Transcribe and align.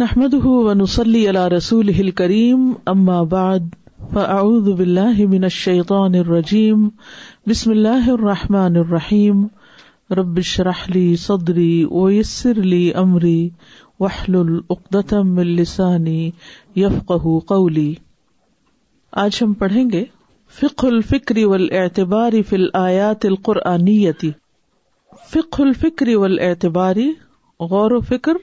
نحمد 0.00 0.34
ونسلی 0.44 1.20
رسول 1.52 1.90
اما 2.90 3.14
من 3.24 3.64
منطقان 4.12 6.14
الرجیم 6.20 6.86
بسم 7.50 7.70
اللہ 7.74 8.06
الرحمٰن 8.12 8.76
الرحیم 8.82 9.42
ربش 10.18 10.52
رحلی 10.68 11.02
من 14.30 14.54
لساني 14.76 15.44
السانی 15.44 16.94
قولي 17.52 17.86
آج 19.24 19.38
ہم 19.42 19.52
پڑھیں 19.64 19.84
گے 19.92 20.02
فک 20.60 20.84
الفکری 20.92 21.44
والاعتبار 21.54 22.38
فلآ 22.48 23.10
تل 23.26 23.34
قرآنی 23.50 23.98
فک 25.34 25.60
الفکری 25.68 26.14
ول 26.24 26.40
اعتباری 26.48 27.06
غور 27.74 27.92
و 27.92 28.00
فکر 28.14 28.42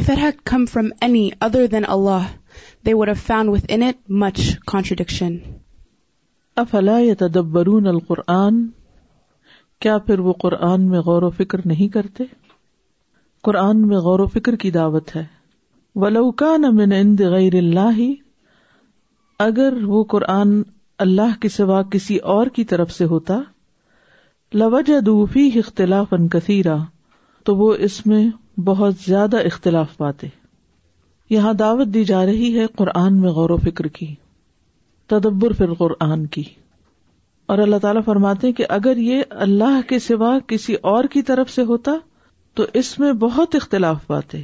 If 0.00 0.08
it 0.08 0.18
had 0.18 0.42
come 0.50 0.66
from 0.66 0.86
any 1.02 1.34
other 1.46 1.68
than 1.72 1.84
Allah, 1.94 2.30
they 2.82 2.92
would 2.94 3.08
have 3.08 3.18
found 3.18 3.52
within 3.54 3.82
it 3.88 3.98
much 4.22 4.40
contradiction. 4.70 5.34
أَفَلَا 6.62 7.00
يَتَدَبَّرُونَ 7.08 7.88
الْقُرْآنِ 7.90 8.62
کیا 9.84 9.96
پھر 10.08 10.18
وہ 10.28 10.32
قرآن 10.46 10.88
میں 10.90 11.00
غور 11.10 11.22
و 11.22 11.30
فکر 11.42 11.60
نہیں 11.74 11.92
کرتے؟ 11.98 12.24
قرآن 13.48 13.86
میں 13.88 13.98
غور 14.08 14.20
و 14.20 14.26
فکر 14.38 14.56
کی 14.64 14.70
دعوت 14.80 15.14
ہے 15.16 15.24
وَلَوْ 16.04 16.30
كَانَ 16.44 16.72
مِنْ 16.80 16.96
عِنْدِ 17.00 17.28
غَيْرِ 17.38 17.62
اللَّهِ 17.66 19.44
اگر 19.50 19.82
وہ 19.94 20.02
قرآن 20.16 20.60
اللہ 21.06 21.38
کے 21.40 21.48
سوا 21.62 21.82
کسی 21.96 22.16
اور 22.36 22.46
کی 22.58 22.64
طرف 22.72 22.92
سے 23.00 23.04
ہوتا 23.14 23.40
لوجہ 24.64 25.00
دوفی 25.12 25.48
اختلاف 25.64 26.12
ان 26.18 26.28
کثیرا 26.36 26.76
تو 27.44 27.56
وہ 27.56 27.74
اس 27.88 28.04
میں 28.06 28.28
بہت 28.64 28.94
زیادہ 29.06 29.36
اختلاف 29.46 29.96
پاتے 29.96 30.26
یہاں 31.30 31.52
دعوت 31.58 31.88
دی 31.94 32.02
جا 32.04 32.24
رہی 32.26 32.58
ہے 32.58 32.66
قرآن 32.76 33.20
میں 33.20 33.30
غور 33.32 33.50
و 33.50 33.56
فکر 33.64 33.86
کی 33.94 34.06
تدبر 35.08 35.52
فی 35.58 35.64
قرآن 35.78 36.26
کی 36.34 36.42
اور 37.52 37.58
اللہ 37.58 37.76
تعالی 37.82 38.00
فرماتے 38.04 38.52
کہ 38.58 38.64
اگر 38.68 38.96
یہ 38.96 39.22
اللہ 39.46 39.80
کے 39.88 39.98
سوا 39.98 40.36
کسی 40.46 40.74
اور 40.90 41.04
کی 41.12 41.22
طرف 41.30 41.50
سے 41.50 41.62
ہوتا 41.70 41.92
تو 42.56 42.66
اس 42.82 42.98
میں 42.98 43.12
بہت 43.20 43.54
اختلاف 43.54 44.04
بات 44.08 44.34
ہے 44.34 44.42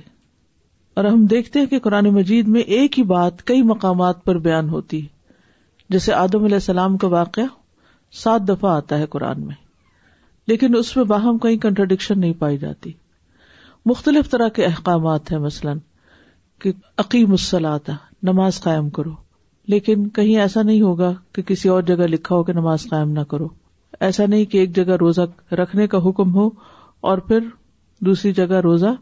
اور 0.98 1.04
ہم 1.04 1.24
دیکھتے 1.30 1.58
ہیں 1.60 1.66
کہ 1.70 1.78
قرآن 1.80 2.08
مجید 2.14 2.48
میں 2.54 2.60
ایک 2.78 2.98
ہی 2.98 3.02
بات 3.14 3.42
کئی 3.46 3.62
مقامات 3.62 4.24
پر 4.24 4.38
بیان 4.46 4.68
ہوتی 4.68 5.00
جیسے 5.90 6.12
آدم 6.12 6.44
علیہ 6.44 6.54
السلام 6.56 6.96
کا 7.02 7.08
واقعہ 7.08 7.42
سات 8.22 8.48
دفعہ 8.48 8.70
آتا 8.76 8.98
ہے 8.98 9.06
قرآن 9.10 9.40
میں 9.46 9.54
لیکن 10.48 10.76
اس 10.76 10.94
میں 10.96 11.04
باہم 11.04 11.38
کہیں 11.38 11.56
کنٹرڈکشن 11.62 12.20
نہیں 12.20 12.32
پائی 12.38 12.58
جاتی 12.58 12.92
مختلف 13.88 14.28
طرح 14.30 14.48
کے 14.56 14.64
احکامات 14.64 15.30
ہیں 15.32 15.38
مثلاً 15.40 15.78
کہ 16.62 16.72
عقیم 17.02 17.30
السلاتا 17.36 17.92
نماز 18.28 18.60
قائم 18.60 18.88
کرو 18.98 19.12
لیکن 19.74 20.08
کہیں 20.18 20.36
ایسا 20.44 20.62
نہیں 20.62 20.80
ہوگا 20.82 21.12
کہ 21.34 21.42
کسی 21.50 21.68
اور 21.74 21.82
جگہ 21.90 22.06
لکھا 22.14 22.34
ہو 22.36 22.42
کہ 22.48 22.52
نماز 22.52 22.86
قائم 22.90 23.10
نہ 23.18 23.20
کرو 23.30 23.46
ایسا 24.08 24.26
نہیں 24.34 24.44
کہ 24.54 24.58
ایک 24.58 24.74
جگہ 24.76 24.96
روزہ 25.00 25.26
رکھنے 25.60 25.86
کا 25.94 25.98
حکم 26.08 26.34
ہو 26.34 26.48
اور 27.10 27.18
پھر 27.30 27.44
دوسری 28.10 28.32
جگہ 28.40 28.60
روزہ 28.68 28.92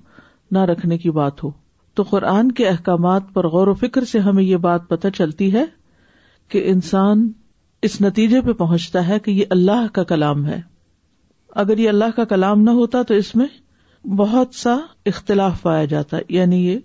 نہ 0.56 0.64
رکھنے 0.72 0.98
کی 0.98 1.10
بات 1.18 1.42
ہو 1.44 1.50
تو 1.98 2.02
قرآن 2.10 2.52
کے 2.60 2.68
احکامات 2.68 3.32
پر 3.34 3.46
غور 3.56 3.66
و 3.66 3.74
فکر 3.84 4.04
سے 4.14 4.18
ہمیں 4.30 4.42
یہ 4.44 4.56
بات 4.70 4.88
پتہ 4.88 5.08
چلتی 5.18 5.52
ہے 5.54 5.64
کہ 6.54 6.62
انسان 6.72 7.30
اس 7.88 8.00
نتیجے 8.00 8.40
پہ 8.46 8.52
پہنچتا 8.64 9.06
ہے 9.08 9.18
کہ 9.26 9.30
یہ 9.40 9.54
اللہ 9.58 9.86
کا 9.92 10.04
کلام 10.14 10.46
ہے 10.46 10.60
اگر 11.64 11.78
یہ 11.78 11.88
اللہ 11.88 12.16
کا 12.16 12.24
کلام 12.36 12.60
نہ 12.62 12.80
ہوتا 12.82 13.02
تو 13.08 13.14
اس 13.22 13.34
میں 13.40 13.46
بہت 14.14 14.54
سا 14.54 14.74
اختلاف 15.10 15.62
پایا 15.62 15.84
جاتا 15.90 16.16
یعنی 16.34 16.56
یہ 16.66 16.78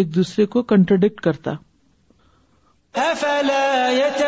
ایک 0.00 0.14
دوسرے 0.14 0.44
کو 0.52 0.62
کنٹرڈکٹ 0.72 1.20
کرتا 1.20 1.50
اصلا 3.02 3.88
یچ 3.96 4.22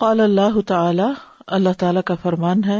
قال 0.00 0.20
اللہ 0.24 0.54
تعالی 0.68 1.06
اللہ 1.54 1.74
تعالی 1.80 2.00
کا 2.10 2.14
فرمان 2.20 2.60
ہے 2.66 2.76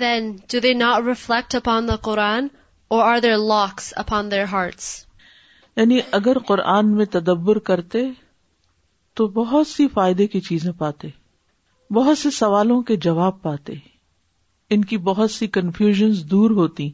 Then, 0.02 0.26
do 0.54 0.60
they 0.66 0.72
not 0.78 1.06
reflect 1.10 1.54
upon 1.60 1.86
the 1.90 1.94
Quran 2.08 2.48
or 2.94 2.96
are 3.10 3.20
there 3.26 3.36
locks 3.54 3.86
upon 4.06 4.32
their 4.36 4.48
hearts? 4.56 4.88
یعنی 5.76 5.98
اگر 6.20 6.38
قرآن 6.50 6.90
میں 6.96 7.06
تدبر 7.18 7.58
کرتے 7.70 8.02
تو 9.16 9.26
بہت 9.34 9.66
سی 9.66 9.86
فائدے 9.92 10.26
کی 10.32 10.40
چیزیں 10.46 10.72
پاتے 10.78 11.08
بہت 11.94 12.18
سے 12.18 12.30
سوالوں 12.38 12.80
کے 12.88 12.96
جواب 13.04 13.40
پاتے 13.42 13.74
ان 14.74 14.84
کی 14.90 14.96
بہت 15.06 15.30
سی 15.30 15.46
کنفیوژن 15.56 16.10
دور 16.30 16.50
ہوتی 16.58 16.90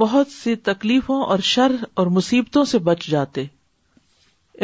بہت 0.00 0.28
سی 0.30 0.54
تکلیفوں 0.70 1.22
اور 1.34 1.38
شر 1.52 1.74
اور 2.00 2.06
مصیبتوں 2.18 2.64
سے 2.72 2.78
بچ 2.88 3.06
جاتے 3.10 3.44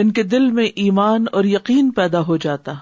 ان 0.00 0.10
کے 0.18 0.22
دل 0.34 0.50
میں 0.58 0.64
ایمان 0.84 1.24
اور 1.38 1.44
یقین 1.44 1.90
پیدا 2.00 2.20
ہو 2.26 2.36
جاتا 2.46 2.74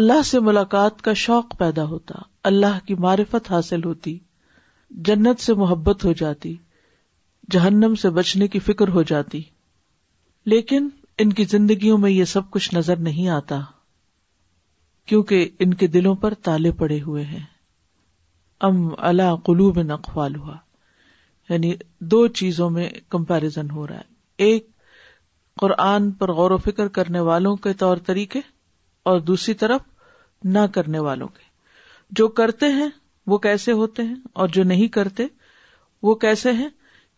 اللہ 0.00 0.22
سے 0.30 0.40
ملاقات 0.50 1.00
کا 1.02 1.12
شوق 1.26 1.56
پیدا 1.58 1.84
ہوتا 1.92 2.14
اللہ 2.50 2.78
کی 2.86 2.94
معرفت 3.04 3.50
حاصل 3.50 3.84
ہوتی 3.84 4.18
جنت 5.08 5.40
سے 5.42 5.54
محبت 5.64 6.04
ہو 6.04 6.12
جاتی 6.22 6.54
جہنم 7.50 7.94
سے 8.02 8.10
بچنے 8.20 8.48
کی 8.54 8.58
فکر 8.70 8.88
ہو 8.98 9.02
جاتی 9.12 9.42
لیکن 10.54 10.88
ان 11.22 11.32
کی 11.32 11.44
زندگیوں 11.50 11.96
میں 11.98 12.10
یہ 12.10 12.24
سب 12.34 12.50
کچھ 12.50 12.74
نظر 12.74 12.96
نہیں 13.08 13.28
آتا 13.34 13.58
کیونکہ 15.08 15.48
ان 15.64 15.72
کے 15.82 15.86
دلوں 15.86 16.14
پر 16.22 16.34
تالے 16.44 16.70
پڑے 16.80 17.00
ہوئے 17.02 17.22
ہیں 17.24 17.44
ام 18.68 18.88
اللہ 19.10 19.34
کلو 19.46 19.72
میں 19.76 19.84
ہوا 20.16 20.54
یعنی 21.48 21.72
دو 22.12 22.26
چیزوں 22.40 22.68
میں 22.70 22.88
کمپیرزن 23.10 23.70
ہو 23.70 23.86
رہا 23.86 23.96
ہے 23.96 24.44
ایک 24.48 24.66
قرآن 25.60 26.10
پر 26.20 26.32
غور 26.34 26.50
و 26.50 26.56
فکر 26.64 26.88
کرنے 26.98 27.20
والوں 27.30 27.56
کے 27.66 27.72
طور 27.82 27.96
طریقے 28.06 28.40
اور 29.10 29.20
دوسری 29.30 29.54
طرف 29.64 29.80
نہ 30.56 30.66
کرنے 30.74 30.98
والوں 31.08 31.28
کے 31.36 31.44
جو 32.20 32.28
کرتے 32.40 32.66
ہیں 32.72 32.88
وہ 33.30 33.38
کیسے 33.46 33.72
ہوتے 33.82 34.02
ہیں 34.06 34.16
اور 34.40 34.48
جو 34.56 34.62
نہیں 34.64 34.88
کرتے 34.98 35.26
وہ 36.08 36.14
کیسے 36.26 36.52
ہیں 36.62 36.68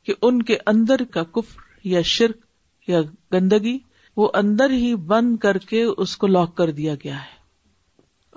کہ 0.07 0.15
ان 0.23 0.41
کے 0.51 0.57
اندر 0.75 1.05
کا 1.15 1.23
کفر 1.39 1.87
یا 1.95 2.03
شرک 2.17 2.45
یا 2.91 3.01
گندگی 3.33 3.79
وہ 4.19 4.29
اندر 4.35 4.71
ہی 4.71 4.95
بند 5.11 5.37
کر 5.43 5.57
کے 5.73 5.83
اس 6.05 6.17
کو 6.23 6.27
لاک 6.27 6.55
کر 6.57 6.71
دیا 6.79 6.95
گیا 7.03 7.17
ہے 7.17 7.37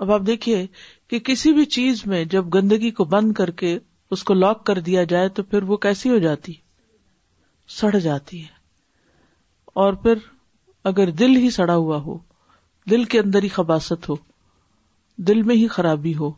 اب 0.04 0.10
آپ 0.12 0.20
دیکھیے 0.26 0.66
کہ 1.10 1.18
کسی 1.28 1.52
بھی 1.52 1.64
چیز 1.76 2.06
میں 2.12 2.24
جب 2.34 2.52
گندگی 2.54 2.90
کو 2.98 3.04
بند 3.14 3.32
کر 3.38 3.50
کے 3.62 3.78
اس 4.16 4.22
کو 4.24 4.34
لاک 4.34 4.64
کر 4.66 4.80
دیا 4.88 5.02
جائے 5.12 5.28
تو 5.38 5.42
پھر 5.42 5.62
وہ 5.70 5.76
کیسی 5.86 6.10
ہو 6.10 6.18
جاتی 6.26 6.52
سڑ 7.78 7.90
جاتی 8.04 8.40
ہے 8.42 8.60
اور 9.84 9.92
پھر 10.04 10.18
اگر 10.90 11.10
دل 11.22 11.36
ہی 11.44 11.50
سڑا 11.56 11.74
ہوا 11.76 11.96
ہو 12.06 12.16
دل 12.90 13.04
کے 13.14 13.18
اندر 13.20 13.42
ہی 13.42 13.48
خباست 13.56 14.08
ہو 14.08 14.16
دل 15.28 15.42
میں 15.48 15.54
ہی 15.56 15.66
خرابی 15.76 16.14
ہو 16.20 16.30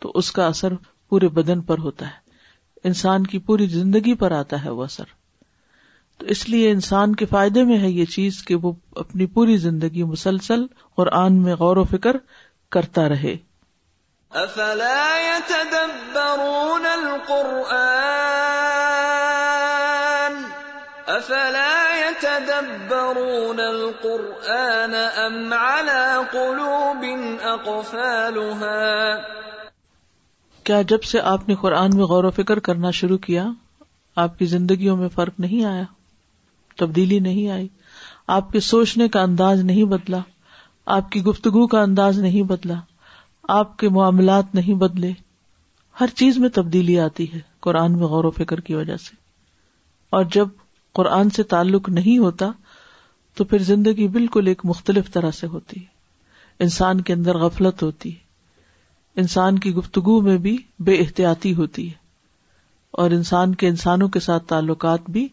تو 0.00 0.10
اس 0.20 0.32
کا 0.38 0.46
اثر 0.46 0.74
پورے 1.08 1.28
بدن 1.40 1.62
پر 1.70 1.78
ہوتا 1.86 2.06
ہے 2.06 2.86
انسان 2.88 3.26
کی 3.32 3.38
پوری 3.46 3.66
زندگی 3.78 4.14
پر 4.24 4.32
آتا 4.44 4.64
ہے 4.64 4.70
وہ 4.80 4.84
اثر 4.84 5.16
تو 6.20 6.26
اس 6.34 6.48
لیے 6.48 6.70
انسان 6.70 7.14
کے 7.18 7.26
فائدے 7.32 7.62
میں 7.64 7.78
ہے 7.80 7.88
یہ 7.96 8.04
چیز 8.14 8.42
کہ 8.46 8.54
وہ 8.62 8.72
اپنی 9.02 9.26
پوری 9.34 9.56
زندگی 9.64 10.02
مسلسل 10.12 10.64
قرآن 11.00 11.34
میں 11.42 11.54
غور 11.58 11.76
و 11.76 11.82
فکر 11.90 12.16
کرتا 12.76 13.08
رہے 13.08 13.34
افلا 14.40 15.02
افلا 15.10 15.20
يتدبرون 15.28 16.88
يتدبرون 22.00 23.60
القرآن 23.60 23.60
القرآن 23.66 24.96
ام 25.26 25.52
على 25.58 26.02
قلوب 26.32 27.04
اقفالها 27.52 29.36
کیا 30.66 30.80
جب 30.94 31.06
سے 31.12 31.20
آپ 31.34 31.48
نے 31.48 31.54
قرآن 31.62 31.96
میں 31.96 32.04
غور 32.14 32.24
و 32.24 32.30
فکر 32.40 32.58
کرنا 32.70 32.90
شروع 33.02 33.18
کیا 33.30 33.46
آپ 34.26 34.38
کی 34.38 34.46
زندگیوں 34.56 34.96
میں 34.96 35.08
فرق 35.14 35.40
نہیں 35.46 35.64
آیا 35.74 35.84
تبدیلی 36.78 37.18
نہیں 37.20 37.48
آئی 37.50 37.68
آپ 38.36 38.50
کے 38.52 38.60
سوچنے 38.60 39.08
کا 39.16 39.22
انداز 39.22 39.60
نہیں 39.70 39.84
بدلا 39.94 40.18
آپ 40.96 41.10
کی 41.10 41.22
گفتگو 41.24 41.66
کا 41.74 41.80
انداز 41.82 42.18
نہیں 42.18 42.42
بدلا 42.52 42.74
آپ 43.58 43.76
کے 43.78 43.88
معاملات 43.96 44.54
نہیں 44.54 44.74
بدلے 44.78 45.12
ہر 46.00 46.08
چیز 46.16 46.38
میں 46.38 46.48
تبدیلی 46.58 46.98
آتی 47.00 47.32
ہے 47.32 47.38
قرآن 47.66 47.96
میں 47.98 48.06
غور 48.14 48.24
و 48.24 48.30
فکر 48.38 48.60
کی 48.68 48.74
وجہ 48.74 48.96
سے 49.04 49.14
اور 50.16 50.24
جب 50.34 50.48
قرآن 50.98 51.30
سے 51.38 51.42
تعلق 51.54 51.88
نہیں 51.98 52.18
ہوتا 52.18 52.50
تو 53.36 53.44
پھر 53.44 53.62
زندگی 53.62 54.06
بالکل 54.16 54.46
ایک 54.48 54.60
مختلف 54.66 55.10
طرح 55.12 55.30
سے 55.40 55.46
ہوتی 55.46 55.80
ہے 55.80 55.96
انسان 56.64 57.00
کے 57.08 57.12
اندر 57.12 57.38
غفلت 57.38 57.82
ہوتی 57.82 58.12
ہے 58.14 59.20
انسان 59.20 59.58
کی 59.58 59.74
گفتگو 59.74 60.20
میں 60.22 60.36
بھی 60.46 60.56
بے 60.88 60.94
احتیاطی 61.02 61.54
ہوتی 61.54 61.88
ہے 61.88 62.06
اور 63.02 63.10
انسان 63.16 63.54
کے 63.62 63.68
انسانوں 63.68 64.08
کے 64.16 64.20
ساتھ 64.20 64.44
تعلقات 64.48 65.10
بھی 65.16 65.26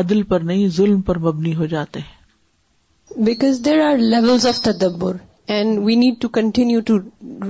عدل 0.00 0.22
پر 0.30 0.40
نہیں 0.48 0.68
ظلم 0.76 1.00
پر 1.02 1.18
مبنی 1.18 1.54
ہو 1.56 1.66
جاتے 1.66 2.00
ہیں 2.00 3.24
because 3.24 3.60
there 3.64 3.80
are 3.86 3.96
level 3.98 4.46
of 4.48 4.60
تدبر 4.62 5.16
and 5.56 5.78
we 5.84 5.94
need 5.96 6.14
to 6.22 6.28
continue 6.28 6.80
to 6.86 6.96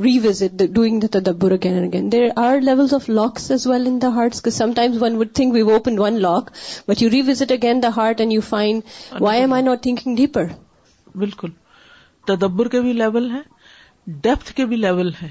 revisit 0.03 0.63
doing 0.75 1.01
the 1.01 1.07
تدبر 1.19 1.53
again 1.53 1.73
and 1.79 1.95
again 1.95 2.11
there 2.13 2.27
are 2.43 2.61
level 2.65 2.87
of 2.95 3.09
locks 3.09 3.51
as 3.51 3.67
well 3.67 3.87
in 3.87 4.01
the 4.03 4.09
hearts 4.17 4.53
sometimes 4.55 5.03
one 5.03 5.17
would 5.21 5.33
think 5.35 5.55
we 5.55 5.61
open 5.73 5.99
one 5.99 6.21
lock 6.23 6.51
but 6.89 7.03
you 7.03 7.11
revisit 7.11 7.53
again 7.53 7.83
the 7.83 7.89
heart 7.97 8.21
and 8.21 8.33
you 8.33 8.41
find 8.49 8.81
why 9.21 9.41
am 9.41 9.53
I 9.53 9.63
not 9.63 9.83
thinking 9.83 10.17
deeper 10.17 10.45
بالکل 11.23 11.51
تدبر 12.27 12.69
کے 12.69 12.81
بھی 12.81 12.93
level 12.93 13.31
ہے 13.33 13.41
depth 14.23 14.53
کے 14.57 14.67
بھی 14.67 14.77
level 14.77 15.11
ہے 15.23 15.29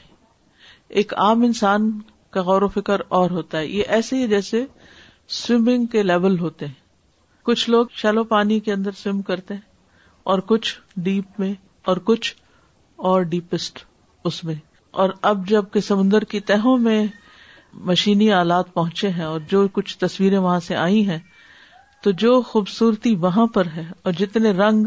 ایک 0.99 1.13
عام 1.25 1.41
انسان 1.43 1.89
کا 2.33 2.41
غور 2.49 2.61
و 2.61 2.67
فکر 2.73 3.01
اور 3.17 3.29
ہوتا 3.31 3.59
ہے 3.59 3.65
یہ 3.67 3.83
ایسے 3.99 4.15
ہی 4.21 4.27
جیسے 4.27 4.63
سوئمنگ 5.37 5.85
کے 5.95 6.03
لیول 6.03 6.37
ہوتے 6.39 6.65
ہیں 6.65 6.85
کچھ 7.47 7.69
لوگ 7.69 7.85
شیلو 7.95 8.23
پانی 8.29 8.59
کے 8.59 8.71
اندر 8.73 8.91
سوئم 8.97 9.21
کرتے 9.27 9.53
ہیں 9.53 10.01
اور 10.31 10.39
کچھ 10.47 10.73
ڈیپ 11.03 11.39
میں 11.39 11.53
اور 11.89 11.97
کچھ 12.05 12.33
اور 13.09 13.21
ڈیپسٹ 13.33 13.79
اس 14.29 14.43
میں 14.43 14.55
اور 15.03 15.09
اب 15.29 15.47
جب 15.49 15.69
کہ 15.73 15.79
سمندر 15.89 16.23
کی 16.33 16.39
تہوں 16.49 16.77
میں 16.87 17.05
مشینی 17.91 18.31
آلات 18.39 18.73
پہنچے 18.73 19.09
ہیں 19.19 19.23
اور 19.25 19.39
جو 19.51 19.65
کچھ 19.73 19.97
تصویریں 19.99 20.37
وہاں 20.37 20.59
سے 20.67 20.75
آئی 20.75 21.07
ہیں 21.09 21.17
تو 22.03 22.11
جو 22.25 22.41
خوبصورتی 22.49 23.15
وہاں 23.21 23.45
پر 23.53 23.67
ہے 23.75 23.85
اور 24.03 24.13
جتنے 24.19 24.51
رنگ 24.57 24.85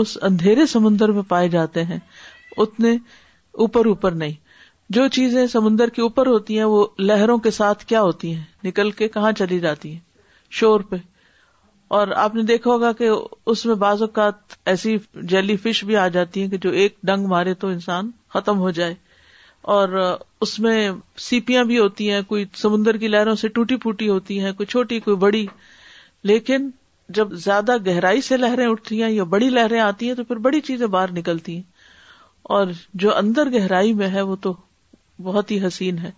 اس 0.00 0.16
اندھیرے 0.30 0.66
سمندر 0.76 1.12
میں 1.18 1.22
پائے 1.28 1.48
جاتے 1.58 1.84
ہیں 1.84 1.98
اتنے 2.64 2.92
اوپر 3.64 3.86
اوپر 3.94 4.12
نہیں 4.22 4.32
جو 4.98 5.08
چیزیں 5.18 5.46
سمندر 5.58 5.88
کے 5.98 6.02
اوپر 6.02 6.26
ہوتی 6.34 6.58
ہیں 6.58 6.70
وہ 6.76 6.86
لہروں 7.08 7.38
کے 7.44 7.50
ساتھ 7.60 7.84
کیا 7.86 8.02
ہوتی 8.02 8.34
ہیں 8.34 8.44
نکل 8.66 8.90
کے 9.02 9.08
کہاں 9.18 9.32
چلی 9.42 9.58
جاتی 9.68 9.92
ہیں 9.92 10.00
شور 10.60 10.80
پہ 10.90 10.96
اور 11.96 12.08
آپ 12.22 12.34
نے 12.34 12.42
دیکھا 12.48 12.70
ہوگا 12.70 12.90
کہ 12.96 13.08
اس 13.52 13.64
میں 13.66 13.74
بعض 13.82 14.00
اوقات 14.02 14.54
ایسی 14.72 14.96
جیلی 15.32 15.56
فش 15.66 15.82
بھی 15.90 15.96
آ 15.96 16.06
جاتی 16.16 16.40
ہیں 16.42 16.48
کہ 16.50 16.56
جو 16.64 16.70
ایک 16.80 16.96
ڈنگ 17.10 17.26
مارے 17.28 17.54
تو 17.62 17.68
انسان 17.76 18.10
ختم 18.32 18.58
ہو 18.58 18.70
جائے 18.78 18.94
اور 19.76 19.96
اس 20.46 20.58
میں 20.66 20.74
سیپیاں 21.28 21.62
بھی 21.70 21.78
ہوتی 21.78 22.10
ہیں 22.12 22.20
کوئی 22.28 22.44
سمندر 22.56 22.96
کی 23.04 23.08
لہروں 23.08 23.34
سے 23.44 23.48
ٹوٹی 23.58 23.76
پوٹی 23.86 24.08
ہوتی 24.08 24.38
ہیں 24.40 24.52
کوئی 24.60 24.66
چھوٹی 24.66 24.98
کوئی 25.06 25.16
بڑی 25.24 25.46
لیکن 26.30 26.68
جب 27.18 27.32
زیادہ 27.44 27.76
گہرائی 27.86 28.20
سے 28.22 28.36
لہریں 28.36 28.66
اٹھتی 28.66 29.02
ہیں 29.02 29.10
یا 29.10 29.24
بڑی 29.34 29.48
لہریں 29.50 29.78
آتی 29.80 30.08
ہیں 30.08 30.14
تو 30.14 30.24
پھر 30.24 30.36
بڑی 30.46 30.60
چیزیں 30.70 30.86
باہر 30.86 31.12
نکلتی 31.18 31.54
ہیں 31.56 31.62
اور 32.56 32.66
جو 33.04 33.16
اندر 33.16 33.48
گہرائی 33.54 33.92
میں 34.02 34.08
ہے 34.14 34.20
وہ 34.32 34.36
تو 34.46 34.54
بہت 35.22 35.50
ہی 35.50 35.64
حسین 35.66 35.98
ہے 35.98 36.10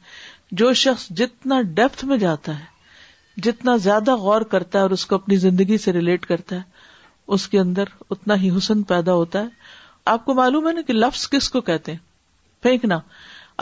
جو 0.63 0.73
شخص 0.85 1.09
جتنا 1.23 1.61
ڈیپتھ 1.75 2.05
میں 2.05 2.17
جاتا 2.27 2.59
ہے 2.59 2.80
جتنا 3.45 3.77
زیادہ 3.83 4.15
غور 4.17 4.41
کرتا 4.55 4.79
ہے 4.79 4.83
اور 4.83 4.91
اس 4.91 5.05
کو 5.07 5.15
اپنی 5.15 5.37
زندگی 5.45 5.79
سے 5.79 5.93
ریلیٹ 5.93 6.27
کرتا 6.27 6.57
ہے 6.57 6.61
اس 7.35 7.49
کے 7.49 7.59
اندر 7.61 7.85
اتنا 8.11 8.35
ہی 8.43 8.51
حسن 8.57 8.83
پیدا 8.93 9.13
ہوتا 9.15 9.41
ہے 9.43 9.49
آپ 10.13 10.25
کو 10.25 10.35
معلوم 10.35 10.67
ہے 10.69 10.73
نا 10.73 10.81
کہ 10.87 10.93
لفظ 10.93 11.29
کس 11.31 11.49
کو 11.51 11.61
کہتے 11.71 11.93
ہیں 11.93 11.99
پھینکنا 12.63 12.99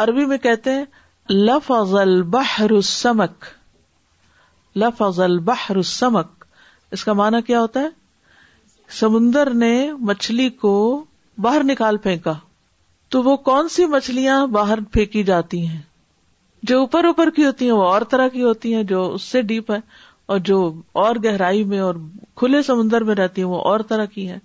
عربی 0.03 0.25
میں 0.27 0.39
کہتے 0.39 0.73
ہیں 0.75 0.85
لفظ 1.31 1.95
البحر 2.01 2.71
السمک 2.71 3.45
لفظ 4.83 5.21
البحر 5.21 5.77
السمک 5.77 6.45
اس 6.97 7.05
کا 7.05 7.13
معنی 7.13 7.43
کیا 7.47 7.61
ہوتا 7.61 7.81
ہے 7.81 7.89
سمندر 8.99 9.51
نے 9.55 9.73
مچھلی 10.11 10.49
کو 10.61 10.75
باہر 11.43 11.65
نکال 11.65 11.97
پھینکا 12.05 12.33
تو 13.15 13.23
وہ 13.23 13.37
کون 13.49 13.69
سی 13.75 13.87
مچھلیاں 13.87 14.47
باہر 14.59 14.79
پھینکی 14.93 15.23
جاتی 15.25 15.67
ہیں 15.67 15.81
جو 16.67 16.79
اوپر 16.81 17.05
اوپر 17.05 17.31
کی 17.35 17.45
ہوتی 17.45 17.65
ہیں 17.65 17.73
وہ 17.73 17.85
اور 17.91 18.03
طرح 18.11 18.29
کی 18.33 18.43
ہوتی 18.43 18.75
ہیں 18.75 18.83
جو 18.85 19.03
اس 19.15 19.23
سے 19.33 19.43
ڈیپ 19.51 19.71
ہے 19.73 19.77
اور 20.33 20.39
جو 20.45 20.57
اور 21.05 21.17
گہرائی 21.25 21.65
میں 21.65 21.79
اور 21.81 21.95
کھلے 22.37 22.63
سمندر 22.63 23.05
میں 23.05 23.15
رہتی 23.15 23.43
ہیں 23.43 23.49
وہ 23.49 23.61
اور 23.71 23.81
طرح 23.89 24.05
کی 24.15 24.29
ہیں 24.29 24.39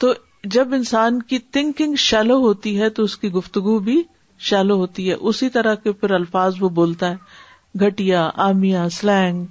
تو 0.00 0.12
جب 0.54 0.74
انسان 0.74 1.20
کی 1.30 1.38
تھنکنگ 1.52 1.94
شیلو 1.98 2.36
ہوتی 2.40 2.80
ہے 2.80 2.88
تو 2.98 3.02
اس 3.04 3.16
کی 3.18 3.30
گفتگو 3.32 3.78
بھی 3.86 4.02
شیلو 4.48 4.74
ہوتی 4.76 5.08
ہے 5.10 5.14
اسی 5.28 5.48
طرح 5.54 5.74
کے 5.84 5.92
پھر 6.00 6.10
الفاظ 6.14 6.56
وہ 6.62 6.68
بولتا 6.80 7.10
ہے 7.10 7.78
گٹیا 7.86 8.28
آمیا 8.48 8.88
سلینگ 8.92 9.44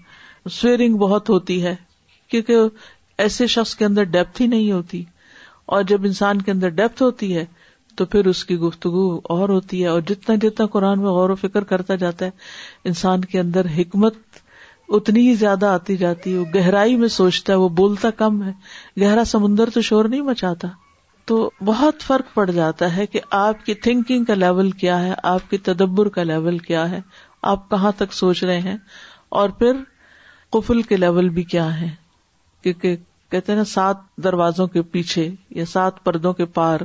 سویرنگ 0.60 0.98
بہت 0.98 1.30
ہوتی 1.30 1.64
ہے 1.64 1.76
کیونکہ 2.32 3.22
ایسے 3.22 3.48
شخص 3.56 3.76
کے 3.76 3.86
اندر 3.86 4.04
ڈیپتھ 4.16 4.42
ہی 4.42 4.48
نہیں 4.48 4.72
ہوتی 4.72 5.04
اور 5.76 5.84
جب 5.88 6.04
انسان 6.06 6.42
کے 6.42 6.52
اندر 6.52 6.70
ڈیپتھ 6.70 7.02
ہوتی 7.04 7.36
ہے 7.36 7.46
تو 7.98 8.06
پھر 8.14 8.26
اس 8.28 8.44
کی 8.46 8.56
گفتگو 8.60 9.04
اور 9.36 9.50
ہوتی 9.50 9.82
ہے 9.82 9.88
اور 9.88 10.02
جتنا 10.10 10.36
جتنا 10.42 10.66
قرآن 10.74 11.00
میں 11.02 11.10
غور 11.12 11.30
و 11.30 11.36
فکر 11.44 11.64
کرتا 11.72 11.96
جاتا 12.04 12.26
ہے 12.26 12.32
انسان 12.92 13.22
کے 13.32 13.40
اندر 13.40 13.66
حکمت 13.78 14.18
اتنی 14.98 15.28
ہی 15.28 15.34
زیادہ 15.36 15.66
آتی 15.78 15.96
جاتی 16.02 16.34
ہے 16.34 16.38
وہ 16.40 16.46
گہرائی 16.56 16.96
میں 17.04 17.08
سوچتا 17.16 17.54
ہے 17.54 17.58
وہ 17.58 17.70
بولتا 17.80 18.10
کم 18.18 18.44
ہے 18.44 18.52
گہرا 19.02 19.24
سمندر 19.28 19.70
تو 19.78 19.82
شور 19.88 20.06
نہیں 20.14 20.22
مچاتا 20.30 20.68
تو 21.32 21.38
بہت 21.66 22.02
فرق 22.08 22.34
پڑ 22.34 22.50
جاتا 22.52 22.96
ہے 22.96 23.06
کہ 23.16 23.20
آپ 23.40 23.66
کی 23.66 23.74
تھنکنگ 23.88 24.24
کا 24.26 24.34
لیول 24.34 24.70
کیا 24.84 25.02
ہے 25.06 25.14
آپ 25.32 25.50
کی 25.50 25.58
تدبر 25.70 26.10
کا 26.18 26.24
لیول 26.34 26.58
کیا 26.70 26.90
ہے 26.92 27.00
آپ 27.54 27.70
کہاں 27.70 27.92
تک 27.98 28.14
سوچ 28.20 28.44
رہے 28.44 28.60
ہیں 28.70 28.78
اور 29.40 29.50
پھر 29.60 29.78
قفل 30.56 30.82
کے 30.92 30.98
لیول 30.98 31.30
بھی 31.40 31.44
کیا 31.56 31.68
ہے 31.80 31.90
کیونکہ 32.64 32.96
کہتے 33.32 33.52
ہیں 33.52 33.58
نا 33.60 33.64
سات 33.74 33.98
دروازوں 34.24 34.68
کے 34.76 34.82
پیچھے 34.96 35.30
یا 35.56 35.66
سات 35.74 36.04
پردوں 36.04 36.34
کے 36.34 36.46
پار 36.60 36.80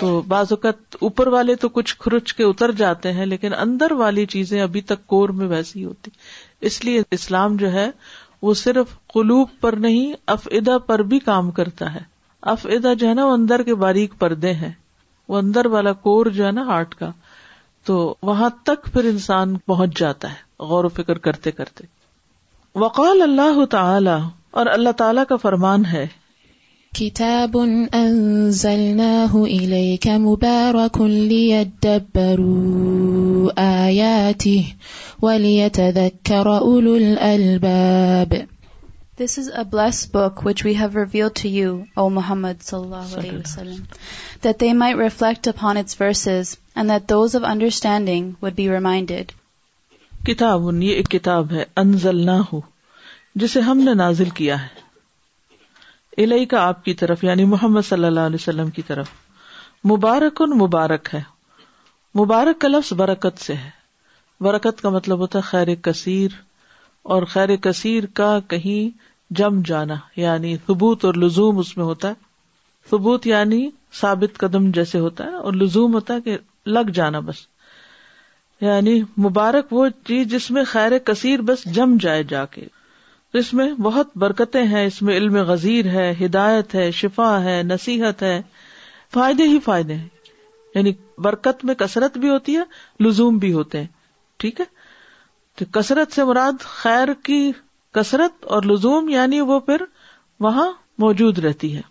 تو 0.00 0.08
بعض 0.30 0.50
اوقات 0.52 0.96
اوپر 1.08 1.26
والے 1.32 1.54
تو 1.60 1.68
کچھ 1.76 1.96
کھرچ 1.98 2.32
کے 2.38 2.44
اتر 2.44 2.70
جاتے 2.80 3.12
ہیں 3.18 3.26
لیکن 3.26 3.54
اندر 3.64 3.92
والی 4.00 4.24
چیزیں 4.32 4.60
ابھی 4.62 4.80
تک 4.90 5.06
کور 5.12 5.28
میں 5.38 5.46
ویسی 5.48 5.84
ہوتی 5.84 6.10
اس 6.70 6.84
لیے 6.84 7.02
اسلام 7.18 7.56
جو 7.62 7.72
ہے 7.72 7.88
وہ 8.42 8.54
صرف 8.62 8.88
قلوب 9.14 9.48
پر 9.60 9.76
نہیں 9.84 10.12
افعدہ 10.34 10.76
پر 10.86 11.02
بھی 11.12 11.18
کام 11.30 11.50
کرتا 11.60 11.92
ہے 11.94 12.00
افعدہ 12.54 12.92
جو 12.98 13.08
ہے 13.08 13.14
نا 13.20 13.24
وہ 13.26 13.32
اندر 13.34 13.62
کے 13.70 13.74
باریک 13.84 14.18
پردے 14.18 14.52
ہیں 14.64 14.72
وہ 15.28 15.36
اندر 15.38 15.66
والا 15.76 15.92
کور 16.06 16.26
جو 16.38 16.46
ہے 16.46 16.50
نا 16.58 16.66
ہارٹ 16.66 16.94
کا 16.94 17.10
تو 17.86 17.96
وہاں 18.30 18.50
تک 18.68 18.86
پھر 18.92 19.04
انسان 19.12 19.56
پہنچ 19.72 19.98
جاتا 19.98 20.30
ہے 20.32 20.64
غور 20.72 20.84
و 20.84 20.88
فکر 21.00 21.18
کرتے 21.28 21.50
کرتے 21.60 21.84
وقال 22.84 23.22
اللہ 23.22 23.64
تعالی 23.70 24.18
اور 24.60 24.66
اللہ 24.76 24.90
تعالی 25.02 25.20
کا 25.28 25.36
فرمان 25.46 25.84
ہے 25.92 26.06
كتاب 26.96 27.56
أنزلناه 27.94 29.32
إليك 29.44 30.06
مبارك 30.08 31.00
ليدبروا 31.00 33.50
آياته 33.58 34.74
وليتذكر 35.22 36.58
أولو 36.58 36.96
الألباب 36.96 38.48
This 39.18 39.36
is 39.38 39.48
a 39.48 39.52
blessed 39.52 39.52
this 39.52 39.52
is 39.52 39.52
a 39.58 39.64
bless 39.72 40.06
book 40.14 40.42
which 40.46 40.58
we 40.64 40.88
review 40.96 41.28
to 42.70 42.82
that 44.46 44.56
they 44.64 44.72
might 44.84 44.98
reflect 45.04 45.44
upon 45.54 45.72
its 45.82 45.92
verses 46.04 46.44
and 46.76 46.86
that 46.94 47.04
those 47.12 47.32
of 47.40 47.50
understanding 47.52 48.22
would 48.44 48.56
be 48.62 48.68
reminded. 48.78 49.26
کتاب 50.26 50.60
یہ 50.82 50.94
ایک 50.94 51.08
کتاب 51.18 51.44
ہے 51.52 51.64
انزل 51.84 52.28
جسے 53.42 53.60
ہم 53.70 53.76
نے 53.84 53.92
نازل 54.04 54.30
کیا 54.42 54.56
ہے 54.62 54.70
الہی 56.24 56.44
کا 56.50 56.60
آپ 56.66 56.84
کی 56.84 56.92
طرف 57.00 57.24
یعنی 57.24 57.44
محمد 57.44 57.86
صلی 57.88 58.04
اللہ 58.06 58.20
علیہ 58.30 58.38
وسلم 58.40 58.68
کی 58.76 58.82
طرف 58.86 59.08
مبارک 59.90 60.40
ان 60.42 60.50
مبارک 60.58 61.08
ہے 61.14 61.20
مبارک 62.20 62.60
کا 62.60 62.68
لفظ 62.68 62.92
برکت 62.98 63.38
سے 63.40 63.54
ہے 63.54 63.68
برکت 64.44 64.80
کا 64.82 64.88
مطلب 64.90 65.18
ہوتا 65.20 65.38
ہے 65.38 65.42
خیر 65.50 65.74
کثیر 65.88 66.38
اور 67.14 67.22
خیر 67.32 67.54
کثیر 67.66 68.06
کا 68.20 68.30
کہیں 68.48 68.88
جم 69.40 69.60
جانا 69.66 69.94
یعنی 70.20 70.56
ثبوت 70.66 71.04
اور 71.04 71.14
لزوم 71.24 71.58
اس 71.58 71.76
میں 71.76 71.84
ہوتا 71.84 72.08
ہے 72.08 72.24
ثبوت 72.90 73.26
یعنی 73.26 73.64
ثابت 74.00 74.38
قدم 74.38 74.70
جیسے 74.78 74.98
ہوتا 74.98 75.24
ہے 75.24 75.34
اور 75.36 75.52
لزوم 75.62 75.94
ہوتا 75.94 76.14
ہے 76.14 76.20
کہ 76.24 76.36
لگ 76.76 76.90
جانا 76.94 77.20
بس 77.28 77.46
یعنی 78.60 79.00
مبارک 79.26 79.72
وہ 79.72 79.88
چیز 80.06 80.26
جس 80.30 80.50
میں 80.56 80.64
خیر 80.72 80.98
کثیر 81.06 81.40
بس 81.52 81.64
جم 81.74 81.96
جائے 82.00 82.22
جا 82.34 82.44
کے 82.54 82.66
تو 83.36 83.40
اس 83.40 83.52
میں 83.54 83.66
بہت 83.84 84.10
برکتیں 84.18 84.62
ہیں 84.66 84.84
اس 84.86 85.00
میں 85.06 85.16
علم 85.16 85.34
غزیر 85.48 85.86
ہے 85.94 86.04
ہدایت 86.20 86.74
ہے 86.74 86.90
شفا 86.98 87.26
ہے 87.44 87.56
نصیحت 87.62 88.22
ہے 88.22 88.40
فائدے 89.14 89.44
ہی 89.48 89.58
فائدے 89.64 89.94
ہیں 89.94 90.08
یعنی 90.74 90.92
برکت 91.26 91.64
میں 91.70 91.74
کثرت 91.82 92.16
بھی 92.18 92.28
ہوتی 92.28 92.56
ہے 92.56 92.62
لزوم 93.06 93.38
بھی 93.42 93.52
ہوتے 93.52 93.80
ہیں 93.80 93.86
ٹھیک 94.44 94.60
ہے 94.60 94.64
تو 95.58 95.64
کثرت 95.78 96.14
سے 96.14 96.24
مراد 96.30 96.62
خیر 96.78 97.12
کی 97.24 97.40
کثرت 97.98 98.44
اور 98.54 98.62
لزوم 98.70 99.08
یعنی 99.08 99.40
وہ 99.50 99.58
پھر 99.68 99.82
وہاں 100.46 100.66
موجود 101.06 101.38
رہتی 101.44 101.74
ہے 101.76 101.82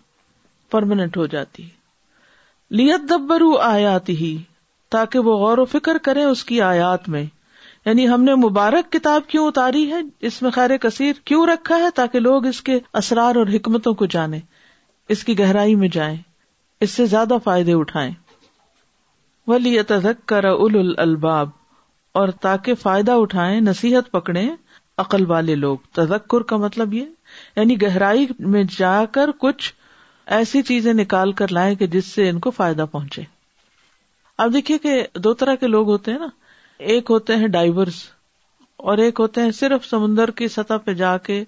پرماننٹ 0.71 1.17
ہو 1.17 1.25
جاتی 1.35 1.63
ہے 1.63 2.75
لیت 2.81 3.09
دبرو 3.09 3.55
آیات 3.69 4.09
ہی 4.23 4.35
تاکہ 4.97 5.27
وہ 5.29 5.37
غور 5.45 5.57
و 5.57 5.65
فکر 5.77 5.97
کرے 6.09 6.23
اس 6.33 6.43
کی 6.51 6.61
آیات 6.73 7.07
میں 7.15 7.25
یعنی 7.86 8.08
ہم 8.10 8.24
نے 8.24 8.34
مبارک 8.48 8.92
کتاب 8.92 9.25
کیوں 9.30 9.46
اتاری 9.48 9.84
ہے 9.92 9.98
اس 10.27 10.42
میں 10.42 10.51
خیر 10.51 10.75
کثیر 10.82 11.20
کیوں 11.32 11.46
رکھا 11.48 11.77
ہے 11.80 11.89
تاکہ 11.96 12.20
لوگ 12.20 12.46
اس 12.48 12.62
کے 12.70 12.77
اسرار 13.01 13.36
اور 13.42 13.48
حکمتوں 13.56 13.94
کو 13.96 14.06
جانے 14.15 14.39
اس 15.15 15.24
کی 15.24 15.38
گہرائی 15.39 15.75
میں 15.82 15.88
جائیں 15.94 16.15
اس 16.86 16.92
سے 17.00 17.06
زیادہ 17.12 17.38
فائدے 17.44 17.74
اٹھائیں 17.82 18.12
تزک 19.88 20.25
کر 20.32 20.46
تاکہ 22.42 22.75
فائدہ 22.82 23.12
اٹھائیں 23.24 23.60
نصیحت 23.62 24.10
پکڑے 24.12 24.44
عقل 25.04 25.25
والے 25.32 25.56
لوگ 25.56 25.77
تذکر 25.96 26.44
کا 26.51 26.58
مطلب 26.58 26.94
یہ 26.94 27.06
یعنی 27.56 27.82
گہرائی 27.82 28.25
میں 28.56 28.63
جا 28.77 28.96
کر 29.18 29.32
کچھ 29.39 29.72
ایسی 30.39 30.62
چیزیں 30.72 30.94
نکال 30.94 31.32
کر 31.42 31.51
لائیں 31.60 31.74
کہ 31.84 31.88
جس 31.98 32.06
سے 32.15 32.30
ان 32.30 32.39
کو 32.48 32.51
فائدہ 32.62 32.86
پہنچے 32.92 33.22
اب 34.46 34.54
دیکھیے 34.54 34.77
کہ 34.88 35.01
دو 35.24 35.34
طرح 35.44 35.56
کے 35.62 35.68
لوگ 35.68 35.89
ہوتے 35.89 36.12
ہیں 36.12 36.20
نا 36.20 36.27
ایک 36.77 37.10
ہوتے 37.12 37.36
ہیں 37.36 37.48
ڈائیورس 37.48 37.96
اور 38.89 38.98
ایک 38.98 39.20
ہوتے 39.20 39.41
ہیں 39.41 39.51
صرف 39.60 39.86
سمندر 39.89 40.32
کی 40.38 40.48
سطح 40.48 40.77
پہ 40.86 40.94
جا 40.94 41.17
کے 41.27 41.44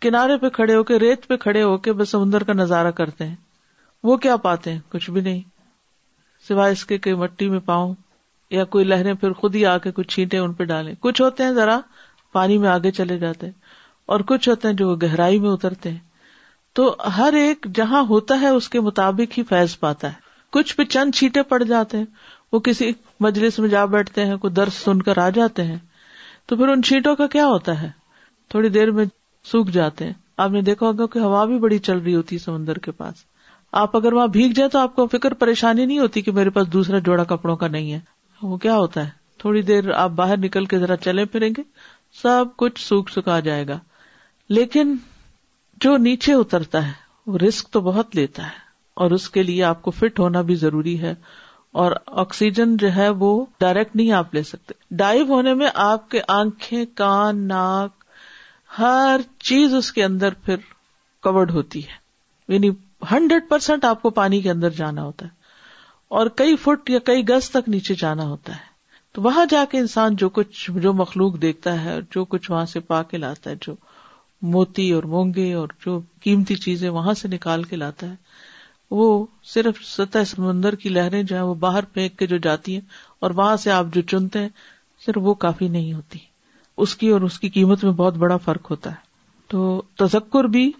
کنارے 0.00 0.36
پہ 0.42 0.48
کھڑے 0.56 0.74
ہو 0.76 0.82
کے 0.90 0.98
ریت 0.98 1.26
پہ 1.28 1.36
کھڑے 1.42 1.62
ہو 1.62 1.76
کے 1.86 1.92
بس 2.00 2.08
سمندر 2.10 2.44
کا 2.44 2.52
نظارہ 2.52 2.90
کرتے 3.00 3.26
ہیں 3.26 3.34
وہ 4.04 4.16
کیا 4.24 4.36
پاتے 4.44 4.72
ہیں 4.72 4.78
کچھ 4.92 5.10
بھی 5.10 5.20
نہیں 5.20 5.40
سوائے 6.48 6.72
اس 6.72 6.84
کے 7.04 7.14
مٹی 7.14 7.48
میں 7.50 7.58
پاؤں 7.64 7.94
یا 8.50 8.64
کوئی 8.74 8.84
لہریں 8.84 9.12
پھر 9.20 9.32
خود 9.38 9.54
ہی 9.54 9.64
آ 9.66 9.76
کے 9.86 9.90
کچھ 9.94 10.08
چھینٹے 10.14 10.38
ان 10.38 10.52
پہ 10.58 10.64
ڈالیں 10.64 10.94
کچھ 11.00 11.22
ہوتے 11.22 11.44
ہیں 11.44 11.52
ذرا 11.52 11.78
پانی 12.32 12.58
میں 12.58 12.68
آگے 12.68 12.90
چلے 12.98 13.18
جاتے 13.18 13.46
ہیں 13.46 13.52
اور 14.12 14.20
کچھ 14.26 14.48
ہوتے 14.48 14.68
ہیں 14.68 14.74
جو 14.74 14.94
گہرائی 15.02 15.38
میں 15.40 15.50
اترتے 15.50 15.90
ہیں 15.90 15.98
تو 16.74 16.94
ہر 17.16 17.32
ایک 17.36 17.66
جہاں 17.74 18.02
ہوتا 18.08 18.40
ہے 18.40 18.48
اس 18.56 18.68
کے 18.68 18.80
مطابق 18.86 19.38
ہی 19.38 19.42
فیض 19.48 19.78
پاتا 19.78 20.08
ہے 20.12 20.26
کچھ 20.52 20.74
پہ 20.76 20.84
چند 20.90 21.14
چھینٹے 21.14 21.42
پڑ 21.48 21.62
جاتے 21.62 21.98
ہیں 21.98 22.04
وہ 22.52 22.58
کسی 22.68 22.92
مجلس 23.20 23.58
میں 23.58 23.68
جا 23.68 23.84
بیٹھتے 23.94 24.24
ہیں 24.26 24.36
کوئی 24.42 24.52
درس 24.54 24.74
سن 24.84 25.00
کر 25.02 25.18
آ 25.18 25.28
جاتے 25.36 25.64
ہیں 25.64 25.78
تو 26.48 26.56
پھر 26.56 26.68
ان 26.68 26.82
شیٹوں 26.90 27.14
کا 27.16 27.26
کیا 27.36 27.46
ہوتا 27.46 27.80
ہے 27.82 27.90
تھوڑی 28.50 28.68
دیر 28.76 28.90
میں 28.98 29.04
سوکھ 29.50 29.70
جاتے 29.70 30.04
ہیں 30.06 30.12
آپ 30.44 30.50
نے 30.50 30.60
دیکھا 30.62 30.86
ہوگا 30.86 31.06
کہ 31.12 31.18
ہوا 31.18 31.44
بھی 31.52 31.58
بڑی 31.58 31.78
چل 31.88 31.98
رہی 31.98 32.14
ہوتی 32.14 32.36
ہے 32.36 32.40
سمندر 32.40 32.78
کے 32.84 32.90
پاس 33.00 33.24
آپ 33.80 33.96
اگر 33.96 34.12
وہاں 34.12 34.26
بھیگ 34.36 34.52
جائیں 34.56 34.70
تو 34.70 34.78
آپ 34.78 34.94
کو 34.96 35.06
فکر 35.14 35.34
پریشانی 35.40 35.84
نہیں 35.86 35.98
ہوتی 35.98 36.20
کہ 36.28 36.32
میرے 36.32 36.50
پاس 36.50 36.68
دوسرا 36.72 36.98
جوڑا 37.06 37.24
کپڑوں 37.34 37.56
کا 37.62 37.68
نہیں 37.68 37.92
ہے 37.92 37.98
وہ 38.42 38.56
کیا 38.66 38.76
ہوتا 38.76 39.04
ہے 39.06 39.10
تھوڑی 39.38 39.62
دیر 39.62 39.90
آپ 39.94 40.10
باہر 40.16 40.36
نکل 40.44 40.64
کے 40.66 40.78
ذرا 40.78 40.96
چلے 41.06 41.24
پھریں 41.34 41.48
گے 41.56 41.62
سب 42.22 42.44
کچھ 42.58 42.80
سوکھ 42.86 43.10
سکھ 43.12 43.28
آ 43.28 43.38
جائے 43.48 43.66
گا 43.68 43.78
لیکن 44.58 44.94
جو 45.84 45.96
نیچے 46.08 46.32
اترتا 46.34 46.86
ہے 46.86 46.92
وہ 47.26 47.38
رسک 47.38 47.68
تو 47.72 47.80
بہت 47.90 48.16
لیتا 48.16 48.42
ہے 48.46 48.66
اور 49.02 49.10
اس 49.16 49.28
کے 49.30 49.42
لیے 49.42 49.62
آپ 49.64 49.82
کو 49.82 49.90
فٹ 49.98 50.18
ہونا 50.18 50.40
بھی 50.50 50.54
ضروری 50.64 51.00
ہے 51.00 51.14
اور 51.80 51.92
آکسیجن 52.22 52.76
جو 52.80 52.94
ہے 52.94 53.08
وہ 53.22 53.28
ڈائریکٹ 53.60 53.96
نہیں 53.96 54.12
آپ 54.18 54.34
لے 54.34 54.42
سکتے 54.42 54.74
ڈائیو 54.96 55.24
ہونے 55.32 55.54
میں 55.54 55.68
آپ 55.86 56.08
کے 56.10 56.20
آنکھیں 56.34 56.84
کان 56.96 57.46
ناک 57.48 58.04
ہر 58.78 59.20
چیز 59.48 59.74
اس 59.74 59.90
کے 59.92 60.04
اندر 60.04 60.34
پھر 60.44 60.56
کورڈ 61.22 61.50
ہوتی 61.50 61.82
ہے 61.86 62.54
یعنی 62.54 62.70
ہنڈریڈ 63.10 63.48
پرسینٹ 63.48 63.84
آپ 63.84 64.02
کو 64.02 64.10
پانی 64.20 64.40
کے 64.42 64.50
اندر 64.50 64.70
جانا 64.76 65.02
ہوتا 65.04 65.26
ہے 65.26 65.36
اور 66.18 66.26
کئی 66.36 66.56
فٹ 66.62 66.90
یا 66.90 66.98
کئی 67.04 67.28
گز 67.28 67.50
تک 67.50 67.68
نیچے 67.68 67.94
جانا 67.98 68.24
ہوتا 68.28 68.54
ہے 68.56 68.66
تو 69.14 69.22
وہاں 69.22 69.44
جا 69.50 69.64
کے 69.70 69.78
انسان 69.78 70.16
جو 70.16 70.28
کچھ 70.38 70.70
جو 70.82 70.92
مخلوق 70.92 71.40
دیکھتا 71.42 71.80
ہے 71.82 71.92
اور 71.92 72.02
جو 72.14 72.24
کچھ 72.34 72.50
وہاں 72.50 72.64
سے 72.72 72.80
پا 72.92 73.02
کے 73.10 73.18
لاتا 73.18 73.50
ہے 73.50 73.54
جو 73.66 73.74
موتی 74.56 74.90
اور 74.92 75.02
مونگے 75.12 75.52
اور 75.54 75.68
جو 75.86 76.00
قیمتی 76.22 76.54
چیزیں 76.56 76.88
وہاں 76.90 77.14
سے 77.22 77.28
نکال 77.28 77.62
کے 77.70 77.76
لاتا 77.76 78.08
ہے 78.10 78.14
وہ 78.96 79.24
صرف 79.54 79.82
سطح 79.86 80.24
سمندر 80.36 80.74
کی 80.82 80.88
لہریں 80.88 81.22
جو 81.22 81.36
ہے 81.36 81.40
وہ 81.42 81.54
باہر 81.64 81.84
پھینک 81.92 82.18
کے 82.18 82.26
جو 82.26 82.36
جاتی 82.42 82.74
ہیں 82.74 82.80
اور 83.26 83.30
وہاں 83.40 83.56
سے 83.64 83.70
آپ 83.70 83.86
جو 83.94 84.02
چنتے 84.10 84.38
ہیں 84.42 84.48
صرف 85.06 85.22
وہ 85.22 85.34
کافی 85.44 85.68
نہیں 85.68 85.92
ہوتی 85.92 86.18
اس 86.84 86.94
کی 86.96 87.08
اور 87.10 87.20
اس 87.28 87.38
کی 87.40 87.48
قیمت 87.56 87.84
میں 87.84 87.92
بہت 88.00 88.14
بڑا 88.24 88.36
فرق 88.44 88.70
ہوتا 88.70 88.90
ہے 88.90 89.06
تو 89.50 89.80
تذکر 89.98 90.44
بھی 90.54 90.70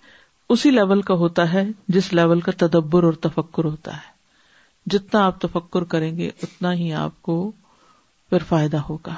اسی 0.54 0.70
لیول 0.70 1.02
کا 1.08 1.14
ہوتا 1.22 1.52
ہے 1.52 1.64
جس 1.96 2.12
لیول 2.12 2.40
کا 2.48 2.52
تدبر 2.66 3.04
اور 3.04 3.12
تفکر 3.28 3.64
ہوتا 3.64 3.94
ہے 3.96 4.16
جتنا 4.90 5.24
آپ 5.26 5.40
تفکر 5.40 5.84
کریں 5.94 6.16
گے 6.16 6.28
اتنا 6.42 6.72
ہی 6.74 6.92
آپ 7.04 7.22
کو 7.22 7.40
پھر 8.30 8.42
فائدہ 8.48 8.76
ہوگا 8.88 9.14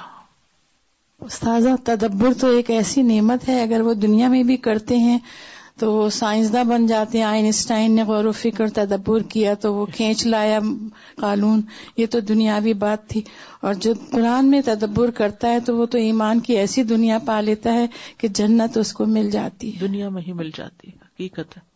استاذہ 1.25 1.75
تدبر 1.85 2.33
تو 2.41 2.47
ایک 2.57 2.71
ایسی 2.71 3.03
نعمت 3.03 3.49
ہے 3.49 3.63
اگر 3.63 3.81
وہ 3.85 3.95
دنیا 4.07 4.29
میں 4.29 4.43
بھی 4.51 4.57
کرتے 4.67 4.97
ہیں 4.99 5.19
تو 5.81 5.91
وہ 5.93 6.09
سائنسداں 6.15 6.63
بن 6.71 6.85
جاتے 6.87 7.19
ہیں 7.19 7.25
آئنسٹائن 7.25 7.93
نے 7.97 8.03
غور 8.07 8.25
و 8.25 8.33
فکر 8.41 8.69
تدبر 8.79 9.23
کیا 9.33 9.55
تو 9.63 9.73
وہ 9.75 9.87
کھینچ 9.95 10.27
لایا 10.27 10.59
قانون 11.21 11.61
یہ 11.97 12.07
تو 12.15 12.21
دنیاوی 12.33 12.73
بات 12.83 13.09
تھی 13.11 13.23
اور 13.67 13.75
جو 13.87 13.93
قرآن 14.11 14.51
میں 14.51 14.61
تدبر 14.65 15.11
کرتا 15.23 15.53
ہے 15.53 15.61
تو 15.67 15.77
وہ 15.77 15.87
تو 15.95 15.99
ایمان 16.09 16.41
کی 16.49 16.57
ایسی 16.65 16.83
دنیا 16.93 17.19
پا 17.27 17.41
لیتا 17.49 17.73
ہے 17.79 17.87
کہ 18.19 18.29
جنت 18.43 18.79
اس 18.83 18.93
کو 19.01 19.07
مل 19.17 19.31
جاتی 19.39 19.75
ہے 19.75 19.81
دنیا 19.87 20.09
میں 20.17 20.23
ہی 20.27 20.33
مل 20.43 20.51
جاتی 20.57 20.89
ہے 20.89 20.97
حقیقت 21.05 21.57
ہے 21.57 21.69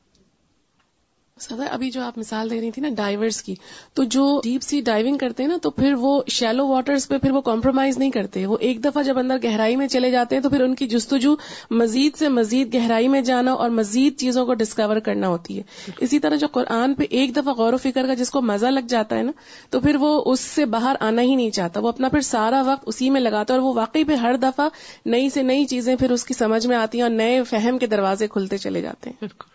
سدا 1.40 1.64
ابھی 1.74 1.90
جو 1.90 2.00
آپ 2.06 2.18
مثال 2.18 2.50
دے 2.50 2.60
رہی 2.60 2.70
تھی 2.70 2.82
نا 2.82 2.88
ڈائیورس 2.96 3.40
کی 3.42 3.54
تو 3.94 4.02
جو 4.14 4.24
ڈیپ 4.42 4.62
سی 4.62 4.80
ڈائیونگ 4.88 5.16
کرتے 5.18 5.42
ہیں 5.42 5.50
نا 5.50 5.56
تو 5.62 5.70
پھر 5.78 5.94
وہ 5.98 6.10
شیلو 6.32 6.66
واٹرس 6.66 7.06
پہ 7.08 7.16
پھر 7.22 7.30
وہ 7.34 7.40
کمپرومائز 7.48 7.96
نہیں 7.98 8.10
کرتے 8.16 8.44
وہ 8.46 8.56
ایک 8.66 8.84
دفعہ 8.84 9.02
جب 9.08 9.18
اندر 9.18 9.38
گہرائی 9.44 9.76
میں 9.76 9.88
چلے 9.94 10.10
جاتے 10.10 10.36
ہیں 10.36 10.42
تو 10.42 10.50
پھر 10.50 10.60
ان 10.64 10.74
کی 10.74 10.86
جستجو 10.88 11.34
مزید 11.70 12.16
سے 12.18 12.28
مزید 12.36 12.72
گہرائی 12.74 13.08
میں 13.14 13.20
جانا 13.30 13.52
اور 13.64 13.70
مزید 13.80 14.16
چیزوں 14.20 14.44
کو 14.46 14.54
ڈسکور 14.60 15.00
کرنا 15.06 15.28
ہوتی 15.28 15.58
ہے 15.58 15.92
اسی 16.06 16.18
طرح 16.26 16.36
جو 16.40 16.46
قرآن 16.56 16.94
پہ 16.98 17.04
ایک 17.10 17.34
دفعہ 17.36 17.54
غور 17.58 17.72
و 17.72 17.76
فکر 17.82 18.06
کا 18.06 18.14
جس 18.22 18.30
کو 18.30 18.42
مزہ 18.52 18.66
لگ 18.74 18.86
جاتا 18.88 19.16
ہے 19.18 19.22
نا 19.22 19.32
تو 19.70 19.80
پھر 19.80 19.96
وہ 20.00 20.12
اس 20.32 20.40
سے 20.40 20.66
باہر 20.76 20.96
آنا 21.08 21.22
ہی 21.22 21.34
نہیں 21.34 21.50
چاہتا 21.58 21.80
وہ 21.80 21.88
اپنا 21.88 22.08
پھر 22.14 22.20
سارا 22.30 22.62
وقت 22.66 22.84
اسی 22.94 23.10
میں 23.16 23.20
لگاتا 23.20 23.54
ہے 23.54 23.58
اور 23.58 23.66
وہ 23.68 23.72
واقعی 23.80 24.04
پہ 24.04 24.14
ہر 24.22 24.36
دفعہ 24.42 24.68
نئی 25.16 25.30
سے 25.38 25.42
نئی 25.52 25.64
چیزیں 25.74 25.94
پھر 25.96 26.10
اس 26.18 26.24
کی 26.24 26.34
سمجھ 26.34 26.66
میں 26.66 26.76
آتی 26.76 26.98
ہیں 26.98 27.02
اور 27.08 27.12
نئے 27.16 27.42
فہم 27.50 27.78
کے 27.78 27.86
دروازے 27.96 28.28
کھلتے 28.36 28.58
چلے 28.66 28.82
جاتے 28.82 29.10
ہیں 29.10 29.16
بالکل 29.20 29.53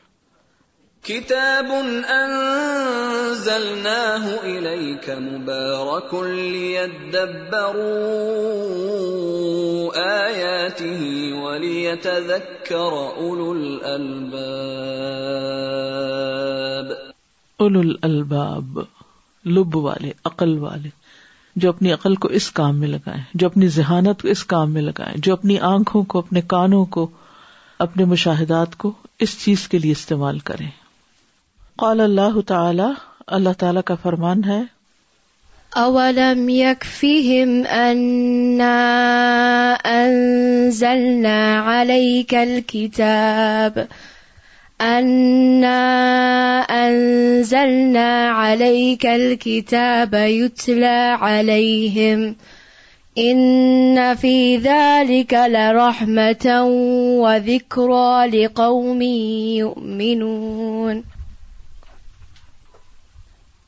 کتاب 1.08 1.70
انزلناه 1.74 4.24
اولو 4.48 4.72
الالباب 5.50 6.42
اولو 17.60 17.84
الالباب 17.90 18.82
لب 19.46 19.76
والے 19.78 20.10
عقل 20.26 20.58
والے 20.60 20.90
جو 21.62 21.70
اپنی 21.70 21.92
عقل 21.94 22.16
کو 22.24 22.28
اس 22.40 22.52
کام 22.58 22.80
میں 22.80 22.88
لگائیں 22.88 23.24
جو 23.34 23.48
اپنی 23.48 23.68
ذہانت 23.78 24.22
کو 24.22 24.28
اس 24.36 24.44
کام 24.58 24.74
میں 24.74 24.82
لگائیں 24.82 25.16
جو 25.28 25.34
اپنی 25.34 25.60
آنکھوں 25.72 26.04
کو 26.14 26.20
اپنے 26.20 26.42
کانوں 26.56 26.84
کو 26.98 27.06
اپنے 27.88 28.06
مشاہدات 28.16 28.76
کو 28.84 28.92
اس 29.26 29.32
چیز 29.46 29.60
کے 29.68 29.78
لیے 29.80 29.92
استعمال 30.00 30.38
کریں 30.52 30.70
قال 31.80 32.00
اللہ 32.04 32.38
تعالی 32.48 32.86
اللہ 33.36 33.54
تعالی 33.60 33.82
کا 33.90 33.96
فرمان 34.04 34.40
ہے 34.46 34.56
اولم 35.82 36.40
یکفیہم 36.50 37.52
انا 37.76 38.80
انزلنا 39.92 41.36
علیک 41.76 42.34
الكتاب 42.40 43.80
انا 44.88 45.76
انزلنا 46.80 48.08
علیک 48.42 49.06
الكتاب 49.14 50.14
یتلا 50.24 51.30
علیہم 51.30 52.26
ان 53.28 53.46
فی 54.22 54.34
ذلك 54.68 55.48
لرحمتا 55.56 56.60
وذکرا 56.66 58.10
لقوم 58.36 59.02
یؤمنون 59.10 61.02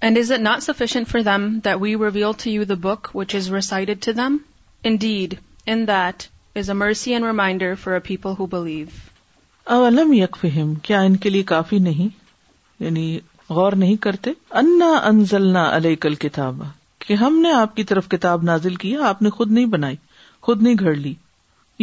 And 0.08 0.18
is 0.20 0.32
it 0.36 0.42
not 0.46 0.64
sufficient 0.66 1.08
for 1.10 1.20
them 1.26 1.44
that 1.66 1.80
we 1.80 1.92
reveal 2.04 2.34
to 2.44 2.52
you 2.54 2.66
the 2.70 2.78
book 2.86 3.10
which 3.18 3.34
is 3.40 3.50
recited 3.56 4.02
to 4.06 4.14
them? 4.20 4.38
Indeed, 4.92 5.38
in 5.74 5.86
that 5.90 6.28
is 6.62 6.70
a 6.70 6.74
mercy 6.80 7.14
and 7.18 7.28
reminder 7.32 7.76
for 7.76 7.96
a 7.96 8.02
people 8.10 8.34
who 8.40 8.48
believe. 8.54 8.90
اولم 9.74 10.14
یکفہم 10.14 10.74
کیا 10.88 11.02
ان 11.10 11.16
کے 11.26 11.30
لیے 11.30 11.44
کافی 11.52 11.78
نہیں 11.90 12.08
یعنی 12.84 13.04
غور 13.58 13.74
نہیں 13.84 13.96
کرتے 14.06 14.32
انا 14.62 14.90
انزلنا 15.12 15.68
علیک 15.76 16.06
الکتاب 16.06 16.64
کہ 17.06 17.14
ہم 17.24 17.38
نے 17.42 17.52
آپ 17.54 17.76
کی 17.76 17.84
طرف 17.92 18.08
کتاب 18.10 18.44
نازل 18.52 18.76
کیا 18.86 19.08
آپ 19.10 19.22
نے 19.22 19.30
خود 19.38 19.52
نہیں 19.52 19.66
بنائی 19.76 19.96
خود 20.48 20.62
نہیں 20.64 20.76
گھڑ 20.80 20.94
لی 21.04 21.14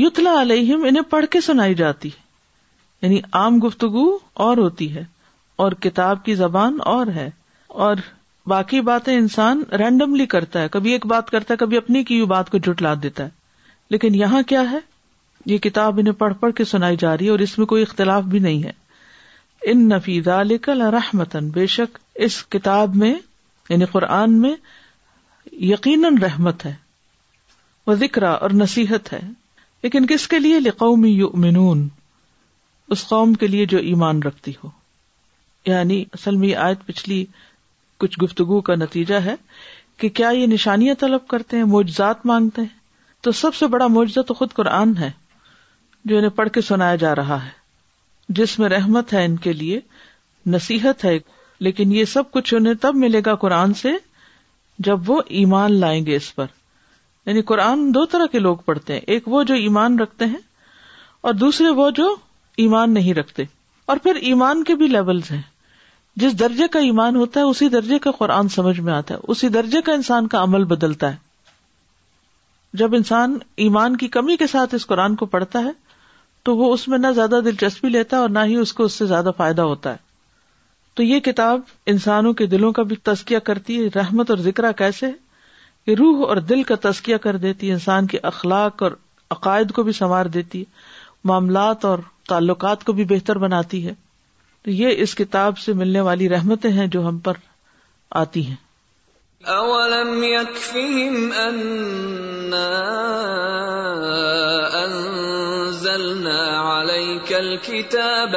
یتلا 0.07 0.41
علیہم 0.41 0.85
انہیں 0.89 1.09
پڑھ 1.11 1.27
کے 1.37 1.41
سنائی 1.51 1.75
جاتی 1.85 2.11
یعنی 3.03 3.21
عام 3.43 3.59
گفتگو 3.67 4.07
اور 4.49 4.57
ہوتی 4.67 4.95
ہے 4.95 5.05
اور 5.63 5.73
کتاب 5.87 6.25
کی 6.25 6.35
زبان 6.45 6.77
اور 6.97 7.07
ہے 7.15 7.31
اور 7.87 7.97
باقی 8.51 8.81
باتیں 8.87 9.17
انسان 9.17 9.63
رینڈملی 9.79 10.25
کرتا 10.31 10.63
ہے 10.63 10.69
کبھی 10.77 10.93
ایک 10.93 11.05
بات 11.11 11.29
کرتا 11.31 11.53
ہے 11.53 11.57
کبھی 11.59 11.77
اپنی 11.77 12.03
کی 12.05 12.25
بات 12.33 12.51
کو 12.51 12.59
دیتا 12.67 13.25
ہے 13.25 13.29
لیکن 13.95 14.15
یہاں 14.15 14.41
کیا 14.53 14.63
ہے 14.71 14.79
یہ 15.51 15.59
کتاب 15.67 15.99
انہیں 15.99 16.15
پڑھ 16.23 16.33
پڑھ 16.41 16.53
کے 16.57 16.65
سنائی 16.73 16.97
جا 17.01 17.17
رہی 17.17 17.27
ہے 17.27 17.31
اور 17.31 17.39
اس 17.47 17.57
میں 17.59 17.67
کوئی 17.73 17.83
اختلاف 17.83 18.25
بھی 18.35 18.39
نہیں 18.47 18.63
ہے 18.63 19.71
ان 19.73 20.57
رحمتن 21.03 21.49
بے 21.59 21.67
شک 21.77 21.99
اس 22.27 22.43
کتاب 22.57 22.97
میں 23.03 23.15
یعنی 23.69 23.85
قرآن 23.93 24.39
میں 24.41 24.55
یقیناً 25.73 26.19
رحمت 26.23 26.65
ہے 26.67 26.75
وہ 27.87 27.95
ذکر 28.05 28.23
اور 28.33 28.51
نصیحت 28.65 29.13
ہے 29.13 29.21
لیکن 29.83 30.07
کس 30.15 30.27
کے 30.35 30.39
لیے 30.49 30.61
لقومی 30.61 31.11
یؤمنون 31.17 31.89
اس 32.97 33.07
قوم 33.09 33.33
کے 33.41 33.47
لیے 33.55 33.67
جو 33.75 33.79
ایمان 33.93 34.23
رکھتی 34.23 34.53
ہو 34.65 34.71
یعنی 35.67 36.05
اصل 36.19 36.37
میں 36.45 36.55
آیت 36.69 36.85
پچھلی 36.87 37.25
کچھ 38.01 38.19
گفتگو 38.23 38.61
کا 38.67 38.75
نتیجہ 38.75 39.15
ہے 39.25 39.35
کہ 40.01 40.09
کیا 40.19 40.29
یہ 40.35 40.47
نشانیاں 40.47 40.95
طلب 40.99 41.27
کرتے 41.29 41.57
ہیں 41.57 41.65
معجزات 41.73 42.27
مانگتے 42.27 42.63
ہیں 42.63 42.77
تو 43.27 43.31
سب 43.39 43.55
سے 43.55 43.67
بڑا 43.67 43.87
معجزہ 43.95 44.21
تو 44.27 44.35
خود 44.35 44.53
قرآن 44.55 44.97
ہے 44.97 45.11
جو 46.11 46.17
انہیں 46.17 46.31
پڑھ 46.37 46.49
کے 46.55 46.61
سنایا 46.69 46.97
جا 47.05 47.15
رہا 47.15 47.45
ہے 47.45 47.51
جس 48.41 48.59
میں 48.59 48.69
رحمت 48.69 49.13
ہے 49.13 49.25
ان 49.25 49.37
کے 49.47 49.53
لیے 49.53 49.81
نصیحت 50.55 51.05
ہے 51.05 51.17
لیکن 51.67 51.93
یہ 51.93 52.05
سب 52.15 52.31
کچھ 52.33 52.55
انہیں 52.55 52.75
تب 52.81 52.97
ملے 53.05 53.21
گا 53.27 53.35
قرآن 53.45 53.75
سے 53.83 53.93
جب 54.89 55.11
وہ 55.11 55.21
ایمان 55.39 55.79
لائیں 55.81 56.05
گے 56.07 56.17
اس 56.17 56.35
پر 56.35 56.47
یعنی 57.27 57.43
قرآن 57.51 57.89
دو 57.95 58.05
طرح 58.13 58.27
کے 58.33 58.39
لوگ 58.39 58.57
پڑھتے 58.65 58.93
ہیں 58.93 59.01
ایک 59.15 59.29
وہ 59.29 59.43
جو 59.49 59.55
ایمان 59.65 59.99
رکھتے 59.99 60.27
ہیں 60.27 60.45
اور 61.29 61.35
دوسرے 61.35 61.69
وہ 61.81 61.91
جو 61.97 62.15
ایمان 62.65 62.95
نہیں 62.95 63.15
رکھتے 63.15 63.43
اور 63.93 63.97
پھر 64.03 64.17
ایمان 64.31 64.63
کے 64.65 64.75
بھی 64.77 64.87
لیولز 64.89 65.31
ہیں 65.31 65.43
جس 66.23 66.39
درجے 66.41 66.67
کا 66.73 66.79
ایمان 66.81 67.17
ہوتا 67.17 67.41
ہے 67.41 67.45
اسی 67.45 67.69
درجے 67.69 67.99
کا 68.05 68.11
قرآن 68.19 68.49
سمجھ 68.55 68.79
میں 68.81 68.93
آتا 68.93 69.15
ہے 69.15 69.19
اسی 69.33 69.49
درجے 69.57 69.81
کا 69.87 69.93
انسان 69.93 70.27
کا 70.29 70.43
عمل 70.43 70.65
بدلتا 70.73 71.11
ہے 71.13 71.27
جب 72.81 72.95
انسان 72.95 73.37
ایمان 73.65 73.97
کی 73.97 74.09
کمی 74.17 74.37
کے 74.37 74.47
ساتھ 74.47 74.75
اس 74.75 74.87
قرآن 74.87 75.15
کو 75.17 75.27
پڑھتا 75.27 75.59
ہے 75.65 75.71
تو 76.45 76.57
وہ 76.57 76.73
اس 76.73 76.87
میں 76.89 76.99
نہ 76.99 77.07
زیادہ 77.15 77.41
دلچسپی 77.45 77.89
لیتا 77.89 78.17
ہے 78.17 78.21
اور 78.21 78.29
نہ 78.31 78.39
ہی 78.47 78.57
اس 78.57 78.73
کو 78.73 78.85
اس 78.85 78.93
سے 78.99 79.07
زیادہ 79.07 79.31
فائدہ 79.37 79.63
ہوتا 79.73 79.91
ہے 79.93 80.07
تو 80.97 81.03
یہ 81.03 81.21
کتاب 81.25 81.61
انسانوں 81.87 82.33
کے 82.39 82.47
دلوں 82.53 82.73
کا 82.73 82.83
بھی 82.93 82.97
تسکیہ 83.05 83.39
کرتی 83.49 83.79
ہے 83.83 83.89
رحمت 83.99 84.31
اور 84.31 84.39
ذکر 84.47 84.71
کیسے 84.79 85.07
کہ 85.87 85.95
روح 85.99 86.27
اور 86.29 86.37
دل 86.49 86.63
کا 86.71 86.75
تسکیہ 86.89 87.17
کر 87.23 87.37
دیتی 87.43 87.69
ہے 87.69 87.73
انسان 87.73 88.07
کے 88.07 88.19
اخلاق 88.33 88.83
اور 88.83 88.93
عقائد 89.31 89.71
کو 89.73 89.83
بھی 89.83 89.93
سنوار 89.93 90.27
دیتی 90.39 90.59
ہے 90.61 90.65
معاملات 91.29 91.85
اور 91.85 91.99
تعلقات 92.29 92.85
کو 92.85 92.93
بھی 92.93 93.05
بہتر 93.09 93.39
بناتی 93.39 93.87
ہے 93.87 93.93
تو 94.69 94.73
یہ 94.79 94.99
اس 95.03 95.15
کتاب 95.19 95.59
سے 95.59 95.73
ملنے 95.81 96.01
والی 96.07 96.29
رحمتیں 96.29 96.71
ہیں 96.79 96.87
جو 96.95 97.01
ہم 97.07 97.19
پر 97.27 97.37
آتی 98.23 98.41
ہیں 98.47 98.57
اولم 99.53 100.25
اننا 101.43 102.59
انزلنا 104.83 106.37
الكتاب 106.81 108.35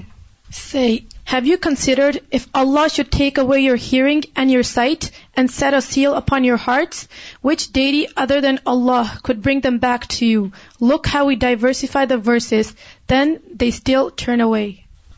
Say, 0.56 1.04
have 1.24 1.46
you 1.46 1.56
considered 1.66 2.16
if 2.38 2.42
Allah 2.62 2.88
should 2.94 3.10
take 3.14 3.38
away 3.42 3.60
your 3.66 3.76
hearing 3.82 4.24
and 4.36 4.50
your 4.54 4.64
sight 4.70 5.06
and 5.34 5.50
set 5.50 5.76
a 5.78 5.80
seal 5.80 6.16
upon 6.20 6.44
your 6.44 6.58
hearts, 6.64 7.08
which 7.40 7.64
deity 7.72 8.02
other 8.24 8.40
than 8.42 8.58
Allah 8.66 9.04
could 9.28 9.40
bring 9.46 9.62
them 9.66 9.78
back 9.84 10.08
to 10.16 10.26
you? 10.26 10.42
Look 10.78 11.06
how 11.06 11.24
we 11.30 11.36
diversify 11.44 12.04
the 12.04 12.18
verses, 12.18 12.74
then 13.06 13.32
they 13.64 13.70
still 13.80 14.10
turn 14.24 14.46
away. 14.50 14.68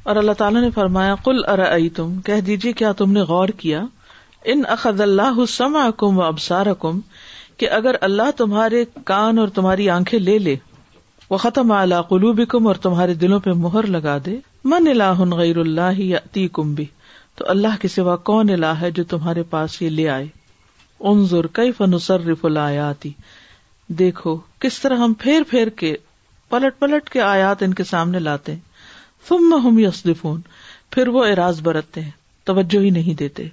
اور 0.07 0.17
اللہ 0.23 0.33
تعالیٰ 0.39 0.61
نے 0.63 0.71
فرمایا 0.75 1.15
کل 1.25 1.41
ارآی 1.51 1.89
تم 1.99 2.17
کہہ 2.25 2.41
دیجیے 2.47 2.73
کیا 2.81 2.93
تم 2.97 3.13
نے 3.13 3.21
غور 3.29 3.49
کیا 3.59 3.85
ان 4.55 4.63
اخذ 4.75 5.01
اللہ 5.01 5.45
سما 5.49 5.89
کم 5.99 6.19
و 6.19 6.23
ابسار 6.23 6.73
کم 6.81 6.99
کہ 7.59 7.69
اگر 7.81 7.97
اللہ 8.09 8.31
تمہارے 8.37 8.85
کان 9.13 9.39
اور 9.39 9.49
تمہاری 9.61 9.89
آنکھیں 9.91 10.19
لے 10.21 10.39
لے 10.49 10.55
وہ 11.31 11.37
ختم 11.45 11.71
اعلی 11.73 12.33
بھی 12.37 12.45
کم 12.55 12.67
اور 12.67 12.75
تمہارے 12.87 13.15
دلوں 13.23 13.41
پہ 13.45 13.51
مہر 13.61 13.87
لگا 13.97 14.17
دے 14.27 14.35
من 14.73 14.89
اللہ 14.89 15.21
غیر 15.39 15.57
اللہ 15.59 16.01
تی 16.33 16.47
بھی 16.81 16.85
تو 17.39 17.45
اللہ 17.49 17.81
کے 17.83 17.89
سوا 17.89 18.17
کون 18.31 18.51
اللہ 18.51 18.81
ہے 18.81 18.91
جو 18.99 19.05
تمہارے 19.13 19.43
پاس 19.55 19.81
یہ 19.83 19.89
لے 19.91 20.09
آئے 20.09 20.27
انظر 21.13 21.47
کئی 21.59 21.73
فن 21.79 21.99
سر 21.99 22.25
رف 22.27 22.45
اللہ 22.45 22.93
دیکھو 23.99 24.37
کس 24.61 24.79
طرح 24.81 24.97
ہم 25.05 25.15
پھیر 25.23 25.43
پھیر 25.51 25.69
کے 25.81 25.95
پلٹ 26.51 26.79
پلٹ 26.79 27.09
کے 27.11 27.21
آیات 27.23 27.63
ان 27.63 27.75
کے 27.75 27.85
سامنے 27.85 28.19
لاتے 28.19 28.53
ہیں 28.55 29.93
پھر 30.93 31.09
وہ 31.17 31.25
اراض 31.27 31.61
برتتے 31.65 32.01
ہیں 32.01 32.11
توجہ 32.47 32.79
ہی 32.85 32.91
نہیں 32.99 33.15
دیتے 33.19 33.49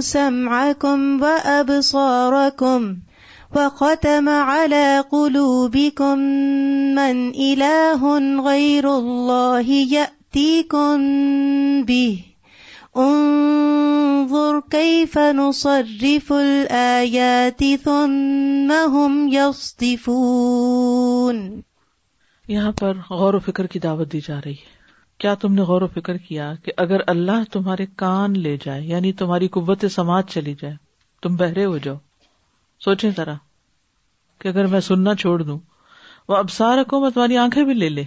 کم 0.84 1.04
و 1.22 1.26
اب 1.56 1.70
سور 1.88 2.36
کم 2.62 2.88
و 3.54 3.58
الوبی 3.60 5.90
کم 6.00 6.20
من 6.96 7.22
علا 7.50 7.76
ہن 8.02 8.24
غیر 8.46 8.86
اللہ 8.94 9.70
یتی 9.70 10.52
کن 10.70 11.04
بھی 11.88 12.24
نصرف 15.38 16.32
الآيات 16.32 17.64
ثم 17.84 18.72
هم 18.96 19.28
یتی 19.34 19.96
یہاں 22.54 22.74
پر 22.80 22.92
غور 23.10 23.34
و 23.34 23.40
فکر 23.46 23.66
کی 23.76 23.80
دعوت 23.88 24.08
دی 24.14 24.22
جا 24.28 24.38
رہی 24.46 24.54
ہے 24.64 24.74
کیا 25.19 25.34
تم 25.41 25.54
نے 25.54 25.62
غور 25.67 25.82
و 25.82 25.88
فکر 25.93 26.17
کیا 26.28 26.51
کہ 26.63 26.71
اگر 26.84 27.01
اللہ 27.08 27.43
تمہارے 27.51 27.86
کان 27.97 28.38
لے 28.39 28.56
جائے 28.63 28.82
یعنی 28.86 29.12
تمہاری 29.21 29.47
قوت 29.58 29.86
سماج 29.91 30.30
چلی 30.34 30.54
جائے 30.62 30.75
تم 31.23 31.36
بہرے 31.36 31.65
ہو 31.65 31.78
جاؤ 31.84 31.95
سوچیں 32.84 33.10
ذرا 33.17 33.34
کہ 34.41 34.47
اگر 34.47 34.67
میں 34.71 34.80
سننا 34.89 35.13
چھوڑ 35.21 35.41
دوں 35.43 35.58
وہ 36.30 36.36
ابسار 36.36 36.84
کو 36.89 36.99
میں 37.01 37.10
تمہاری 37.13 37.38
آنکھیں 37.38 37.63
بھی 37.65 37.73
لے 37.73 37.89
لے 37.89 38.04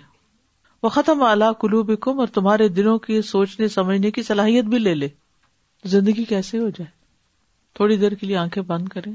وہ 0.83 0.89
ختم 0.99 1.23
اعلیٰ 1.23 1.53
کلو 1.61 1.83
کم 2.07 2.21
اور 2.21 2.27
تمہارے 2.35 2.69
دلوں 2.69 2.99
کی 3.07 3.21
سوچنے 3.31 3.69
سمجھنے 3.69 4.11
کی 4.19 4.23
صلاحیت 4.23 4.65
بھی 4.75 4.79
لے 4.79 4.95
لے 4.95 5.09
زندگی 5.95 6.25
کیسے 6.29 6.59
ہو 6.59 6.69
جائے 6.79 6.91
تھوڑی 7.77 7.97
دیر 7.97 8.15
کے 8.21 8.27
لیے 8.27 8.37
آنکھیں 8.37 8.63
بند 8.67 8.89
کریں 8.89 9.13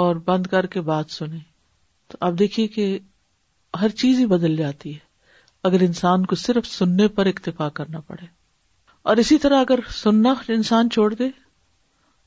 اور 0.00 0.16
بند 0.24 0.46
کر 0.46 0.66
کے 0.74 0.80
بات 0.88 1.10
سنیں 1.10 1.38
تو 2.10 2.18
آپ 2.26 2.32
دیکھیے 2.38 2.66
کہ 2.78 2.98
ہر 3.80 3.88
چیز 4.02 4.18
ہی 4.18 4.26
بدل 4.26 4.56
جاتی 4.56 4.94
ہے 4.94 5.08
اگر 5.68 5.80
انسان 5.82 6.24
کو 6.26 6.34
صرف 6.40 6.66
سننے 6.66 7.06
پر 7.16 7.26
اکتفا 7.26 7.68
کرنا 7.78 8.00
پڑے 8.06 8.26
اور 9.10 9.16
اسی 9.16 9.36
طرح 9.38 9.60
اگر 9.60 9.78
سننا 9.96 10.32
انسان 10.54 10.90
چھوڑ 10.90 11.12
دے 11.14 11.26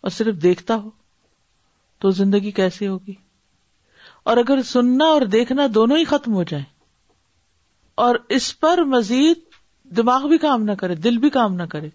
اور 0.01 0.09
صرف 0.17 0.41
دیکھتا 0.43 0.75
ہو 0.83 0.89
تو 2.01 2.09
زندگی 2.21 2.51
کیسی 2.59 2.87
ہوگی 2.87 3.13
اور 4.29 4.37
اگر 4.37 4.61
سننا 4.71 5.05
اور 5.13 5.21
دیکھنا 5.37 5.65
دونوں 5.75 5.97
ہی 5.97 6.03
ختم 6.09 6.33
ہو 6.33 6.43
جائیں 6.51 6.65
اور 8.05 8.15
اس 8.35 8.59
پر 8.59 8.83
مزید 8.93 9.39
دماغ 9.97 10.27
بھی 10.27 10.37
کام 10.45 10.63
نہ 10.63 10.71
کرے 10.79 10.95
دل 10.95 11.17
بھی 11.25 11.29
کام 11.39 11.55
نہ 11.55 11.63
کرے 11.71 11.89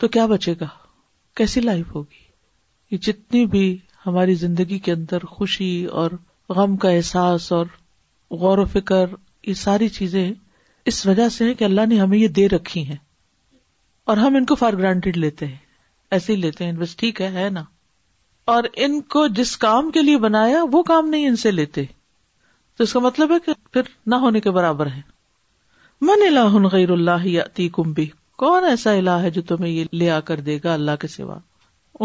تو 0.00 0.08
کیا 0.08 0.26
بچے 0.26 0.54
گا 0.60 0.66
کیسی 1.36 1.60
لائف 1.60 1.94
ہوگی 1.94 2.22
یہ 2.90 2.98
جتنی 3.06 3.44
بھی 3.56 3.64
ہماری 4.06 4.34
زندگی 4.44 4.78
کے 4.86 4.92
اندر 4.92 5.24
خوشی 5.30 5.74
اور 6.00 6.10
غم 6.56 6.76
کا 6.84 6.88
احساس 6.90 7.50
اور 7.52 7.66
غور 8.40 8.58
و 8.58 8.64
فکر 8.72 9.14
یہ 9.46 9.54
ساری 9.64 9.88
چیزیں 9.98 10.30
اس 10.86 11.04
وجہ 11.06 11.28
سے 11.28 11.52
کہ 11.54 11.64
اللہ 11.64 11.86
نے 11.88 11.98
ہمیں 12.00 12.18
یہ 12.18 12.28
دے 12.38 12.48
رکھی 12.48 12.86
ہے 12.88 12.96
اور 14.10 14.16
ہم 14.16 14.36
ان 14.36 14.44
کو 14.46 14.54
فار 14.60 14.72
گرانٹیڈ 14.78 15.16
لیتے 15.16 15.46
ہیں 15.46 15.56
ایسے 16.16 16.32
ہی 16.32 16.38
لیتے 16.40 16.64
ہیں 16.64 16.72
بس 16.78 16.96
ٹھیک 16.96 17.20
ہے 17.20 17.28
ہے 17.38 17.48
نا 17.50 17.62
اور 18.52 18.64
ان 18.84 19.00
کو 19.14 19.26
جس 19.38 19.56
کام 19.64 19.90
کے 19.94 20.02
لیے 20.02 20.18
بنایا 20.18 20.62
وہ 20.72 20.82
کام 20.82 21.08
نہیں 21.08 21.28
ان 21.28 21.36
سے 21.42 21.50
لیتے 21.50 21.84
تو 22.76 22.84
اس 22.84 22.92
کا 22.92 22.98
مطلب 23.00 23.32
ہے 23.32 23.36
کہ 23.46 23.52
پھر 23.72 23.90
نہ 24.10 24.14
ہونے 24.24 24.40
کے 24.40 24.50
برابر 24.50 24.86
ہے 24.94 25.00
من 26.08 26.22
اللہ 26.26 26.56
غیر 26.72 26.90
اللہ 26.90 27.26
تی 27.54 27.68
کمبی 27.76 28.06
کون 28.38 28.64
ایسا 28.64 28.92
الہ 28.92 29.18
ہے 29.22 29.30
جو 29.30 29.42
تمہیں 29.48 29.72
یہ 29.72 29.84
لے 29.92 30.10
آ 30.10 30.18
کر 30.30 30.40
دے 30.44 30.58
گا 30.64 30.72
اللہ 30.74 30.96
کے 31.00 31.08
سوا 31.08 31.38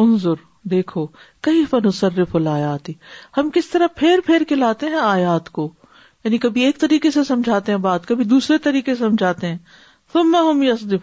انظر 0.04 0.42
دیکھو 0.72 1.06
کئی 1.48 1.64
فن 1.72 1.88
الایات 2.34 2.90
ہم 3.38 3.50
کس 3.56 3.70
طرح 3.70 3.88
پھیر 3.96 4.20
پھیر 4.26 4.44
کے 4.50 4.56
لاتے 4.56 4.86
ہیں 4.90 5.00
آیات 5.02 5.50
کو 5.60 5.70
یعنی 6.26 6.38
کبھی 6.44 6.62
ایک 6.66 6.80
طریقے 6.80 7.10
سے 7.12 7.24
سمجھاتے 7.24 7.72
ہیں 7.72 7.80
بات 7.80 8.06
کبھی 8.08 8.24
دوسرے 8.26 8.58
طریقے 8.64 8.94
سے 8.96 9.00
سمجھاتے 9.04 9.48
ہیں 9.48 10.96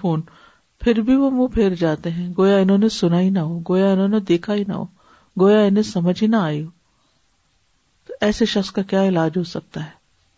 پھر 0.84 1.00
بھی 1.06 1.16
وہ 1.16 1.28
منہ 1.30 1.46
پھیر 1.54 1.74
جاتے 1.82 2.10
ہیں 2.10 2.28
گویا 2.38 2.56
انہوں 2.58 2.78
نے 2.78 2.88
سنا 2.94 3.20
ہی 3.20 3.28
نہ 3.30 3.38
ہو 3.50 3.58
گویا 3.68 3.90
انہوں 3.92 4.08
نے 4.08 4.20
دیکھا 4.28 4.54
ہی 4.54 4.62
نہ 4.68 4.72
ہو 4.72 4.84
گویا 5.40 5.60
انہیں 5.64 5.82
سمجھ 5.90 6.22
ہی 6.22 6.28
نہ 6.28 6.36
آئی 6.36 6.62
ہو 6.62 6.70
تو 8.06 8.14
ایسے 8.26 8.44
شخص 8.54 8.70
کا 8.78 8.82
کیا 8.94 9.02
علاج 9.08 9.38
ہو 9.38 9.42
سکتا 9.50 9.84
ہے 9.84 9.90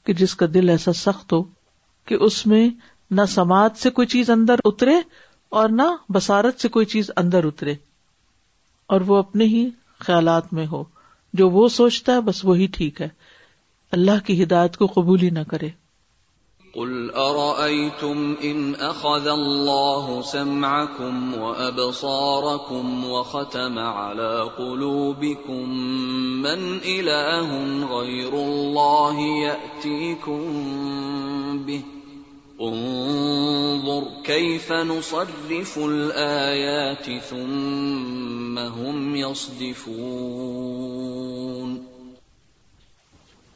کہ 0.07 0.12
جس 0.18 0.35
کا 0.42 0.47
دل 0.55 0.68
ایسا 0.70 0.92
سخت 1.05 1.33
ہو 1.33 1.42
کہ 2.09 2.14
اس 2.27 2.47
میں 2.47 2.68
نہ 3.20 3.25
سماج 3.35 3.79
سے 3.83 3.90
کوئی 4.01 4.07
چیز 4.16 4.31
اندر 4.31 4.61
اترے 4.64 4.99
اور 5.61 5.68
نہ 5.81 5.88
بسارت 6.18 6.61
سے 6.62 6.68
کوئی 6.77 6.87
چیز 6.97 7.11
اندر 7.23 7.44
اترے 7.53 7.75
اور 8.92 9.01
وہ 9.07 9.16
اپنے 9.18 9.44
ہی 9.57 9.68
خیالات 10.07 10.53
میں 10.59 10.66
ہو 10.73 10.83
جو 11.42 11.51
وہ 11.51 11.68
سوچتا 11.81 12.14
ہے 12.14 12.20
بس 12.31 12.44
وہی 12.44 12.66
ٹھیک 12.79 13.01
ہے 13.03 13.09
اللہ 13.94 14.20
کی 14.26 14.35
ہدایت 14.42 14.76
کو 14.78 14.87
قبول 14.94 15.20
ہی 15.24 15.26
نہ 15.35 15.42
کرے 15.50 15.66
قل 16.76 16.94
ارأيتم 17.22 18.22
ان 18.46 18.62
اخذ 18.87 19.26
الله 19.33 20.16
سمعكم 20.30 21.28
وابصاركم 21.42 23.04
وختم 23.11 23.78
على 23.83 24.48
قلوبكم 24.57 25.78
من 26.48 26.64
اله 26.94 27.61
غير 27.92 28.35
الله 28.40 29.28
ياتيكم 29.44 31.62
به 31.70 32.66
انظر 32.72 34.11
كيف 34.33 34.68
نصرف 34.92 35.78
الايات 35.88 37.09
ثم 37.33 38.59
هم 38.83 39.16
يصدفون 39.22 41.83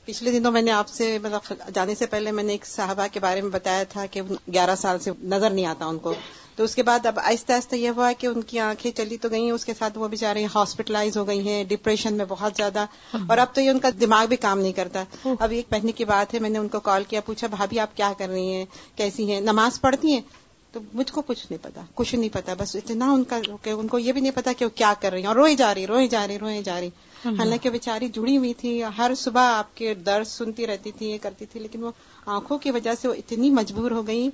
پچھلے 0.09 0.31
دنوں 0.33 0.53
میں 0.53 0.61
نے 0.63 0.71
آپ 0.73 0.89
سے 0.89 1.07
مطلب 1.23 1.61
جانے 1.75 1.95
سے 1.95 2.07
پہلے 2.13 2.31
میں 2.33 2.43
نے 2.43 2.53
ایک 2.53 2.65
صحابہ 2.67 3.07
کے 3.13 3.21
بارے 3.21 3.41
میں 3.43 3.51
بتایا 3.53 3.83
تھا 3.89 4.05
کہ 4.11 4.21
گیارہ 4.53 4.75
سال 4.81 4.99
سے 5.07 5.11
نظر 5.33 5.51
نہیں 5.51 5.67
آتا 5.73 5.87
ان 5.87 5.99
کو 6.05 6.13
تو 6.57 6.65
اس 6.65 6.75
کے 6.75 6.83
بعد 6.83 7.07
اب 7.07 7.19
آہستہ 7.23 7.53
آہستہ 7.53 7.75
یہ 7.77 7.91
ہوا 7.97 8.11
کہ 8.19 8.27
ان 8.27 8.43
کی 8.53 8.59
آنکھیں 8.69 8.91
چلی 8.97 9.17
تو 9.25 9.29
گئی 9.31 9.43
ہیں 9.45 9.51
اس 9.53 9.65
کے 9.65 9.73
ساتھ 9.79 9.99
وہ 9.99 10.09
بیچارے 10.15 10.45
ہاسپٹلائز 10.55 11.17
ہو 11.17 11.27
گئی 11.29 11.47
ہیں 11.49 11.63
ڈپریشن 11.73 12.15
میں 12.17 12.25
بہت 12.29 12.53
زیادہ 12.57 12.85
اور 13.29 13.39
اب 13.45 13.55
تو 13.55 13.61
یہ 13.61 13.71
ان 13.71 13.79
کا 13.81 13.89
دماغ 14.01 14.27
بھی 14.29 14.37
کام 14.47 14.59
نہیں 14.61 14.73
کرتا 14.81 15.03
اب 15.41 15.51
ایک 15.57 15.67
مہینے 15.73 15.93
کی 16.01 16.05
بات 16.15 16.35
ہے 16.35 16.39
میں 16.47 16.51
نے 16.51 16.59
ان 16.59 16.69
کو 16.77 16.81
کال 16.89 17.05
کیا 17.09 17.21
پوچھا 17.27 17.47
بھابھی 17.57 17.81
آپ 17.87 17.97
کیا 17.97 18.13
کر 18.19 18.29
رہی 18.29 18.53
ہیں 18.55 18.65
کیسی 19.03 19.31
ہیں 19.33 19.41
نماز 19.51 19.81
پڑھتی 19.81 20.13
ہیں 20.13 20.21
تو 20.73 20.81
مجھ 20.95 21.11
کو 21.13 21.23
کچھ 21.27 21.47
نہیں 21.51 21.63
پتا 21.65 21.83
کچھ 22.01 22.15
نہیں 22.15 22.33
پتا 22.33 22.55
بس 22.59 22.75
اتنا 22.77 23.11
ان 23.19 23.25
کا 23.35 23.39
ان 23.77 23.89
کو 23.95 23.99
یہ 23.99 24.13
بھی 24.13 24.21
نہیں 24.21 24.37
پتا 24.41 24.53
کہ 24.59 24.65
وہ 24.65 24.77
کیا 24.83 24.93
کر 25.01 25.11
رہی 25.13 25.21
ہیں 25.21 25.29
اور 25.29 25.37
روئے 25.45 25.55
جا 25.63 25.75
رہی 25.75 25.87
روئے 25.95 26.07
جا 26.17 26.27
رہی 26.27 26.39
روئے 26.39 26.63
جا 26.71 26.81
رہی 26.81 26.91
ہاں۔ 27.25 27.33
حالانکہ 27.39 27.71
بیچاری 27.77 28.09
جڑی 28.15 28.37
ہوئی 28.37 28.53
تھی 28.61 28.83
ہر 28.99 29.15
صبح 29.25 29.49
آپ 29.57 29.77
کے 29.77 29.95
درد 30.07 30.27
سنتی 30.29 30.67
رہتی 30.67 30.93
تھی 30.99 31.09
یہ 31.11 31.19
کرتی 31.23 31.47
تھی 31.53 31.61
لیکن 31.61 31.85
وہ 31.85 31.91
آنکھوں 32.37 32.59
کی 32.65 32.71
وجہ 32.77 32.95
سے 33.01 33.09
وہ 33.09 33.15
اتنی 33.23 33.51
مجبور 33.61 33.91
ہو 33.99 34.07
گئی 34.07 34.29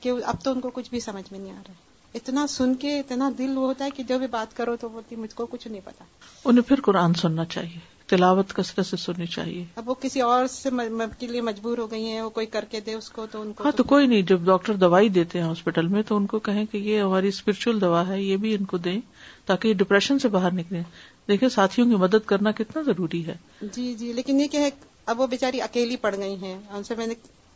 کہ 0.00 0.12
اب 0.32 0.42
تو 0.44 0.50
ان 0.52 0.60
کو 0.60 0.70
کچھ 0.74 0.90
بھی 0.90 1.00
سمجھ 1.00 1.24
میں 1.30 1.38
نہیں 1.40 1.52
آ 1.52 1.60
رہا 1.66 1.72
ہے 1.72 1.84
اتنا 2.18 2.46
سن 2.46 2.74
کے 2.82 2.98
اتنا 2.98 3.30
دل 3.38 3.56
وہ 3.58 3.64
ہوتا 3.66 3.84
ہے 3.84 3.90
کہ 3.96 4.02
جو 4.08 4.18
بھی 4.18 4.26
بات 4.30 4.56
کرو 4.56 4.74
تو 4.80 4.88
بولتی 4.88 5.16
مجھ 5.22 5.34
کو 5.34 5.46
کچھ 5.46 5.66
نہیں 5.68 5.80
پتا 5.84 6.04
انہیں 6.48 6.68
پھر 6.68 6.80
قرآن 6.84 7.14
سننا 7.22 7.44
چاہیے 7.54 7.78
تلاوت 8.10 8.52
کثرت 8.54 8.86
سے 8.86 8.96
سننی 8.96 9.26
چاہیے 9.34 9.64
اب 9.80 9.88
وہ 9.88 9.94
کسی 10.00 10.20
اور 10.28 10.46
سے 10.50 10.70
کے 11.18 11.26
لیے 11.26 11.40
مجبور 11.48 11.78
ہو 11.78 11.90
گئی 11.90 12.04
ہیں 12.08 12.20
وہ 12.20 12.30
کوئی 12.38 12.46
کر 12.54 12.64
کے 12.70 12.80
دے 12.86 12.94
اس 12.94 13.08
کو 13.16 13.26
تو 13.32 13.40
ان 13.42 13.52
کو 13.58 13.64
ہاں 13.64 13.72
تو 13.76 13.84
کوئی 13.92 14.06
نہیں 14.06 14.22
جب 14.32 14.44
ڈاکٹر 14.50 14.76
دوائی 14.84 15.08
دیتے 15.18 15.38
ہیں 15.40 15.46
ہاسپٹل 15.46 15.88
میں 15.96 16.02
تو 16.10 16.16
ان 16.16 16.26
کو 16.34 16.38
کہیں 16.48 16.64
کہ 16.72 16.78
یہ 16.90 17.00
ہماری 17.02 17.28
اسپرچل 17.34 17.80
دوا 17.80 18.06
ہے 18.08 18.22
یہ 18.22 18.36
بھی 18.44 18.54
ان 18.54 18.64
کو 18.64 18.76
دیں 18.86 18.98
تاکہ 19.46 19.68
یہ 19.68 19.74
ڈپریشن 19.82 20.18
سے 20.18 20.28
باہر 20.38 20.52
نکلیں 20.60 20.82
دیکھیں 21.28 21.48
ساتھیوں 21.48 21.88
کی 21.90 21.96
مدد 22.02 22.26
کرنا 22.26 22.50
کتنا 22.58 22.82
ضروری 22.86 23.26
ہے 23.26 23.34
جی 23.76 23.92
جی 23.98 24.12
لیکن 24.12 24.40
یہ 24.40 24.48
کہ 24.52 24.68
اب 25.12 25.20
وہ 25.20 25.26
بےچاری 25.30 25.60
اکیلی 25.62 25.96
پڑ 26.04 26.14
گئی 26.16 26.34
ہیں 26.42 26.54
ان 26.54 26.76
ان 26.76 26.82
سے 26.82 26.94
سے 26.94 26.98
میں 27.00 27.06
نے 27.06 27.14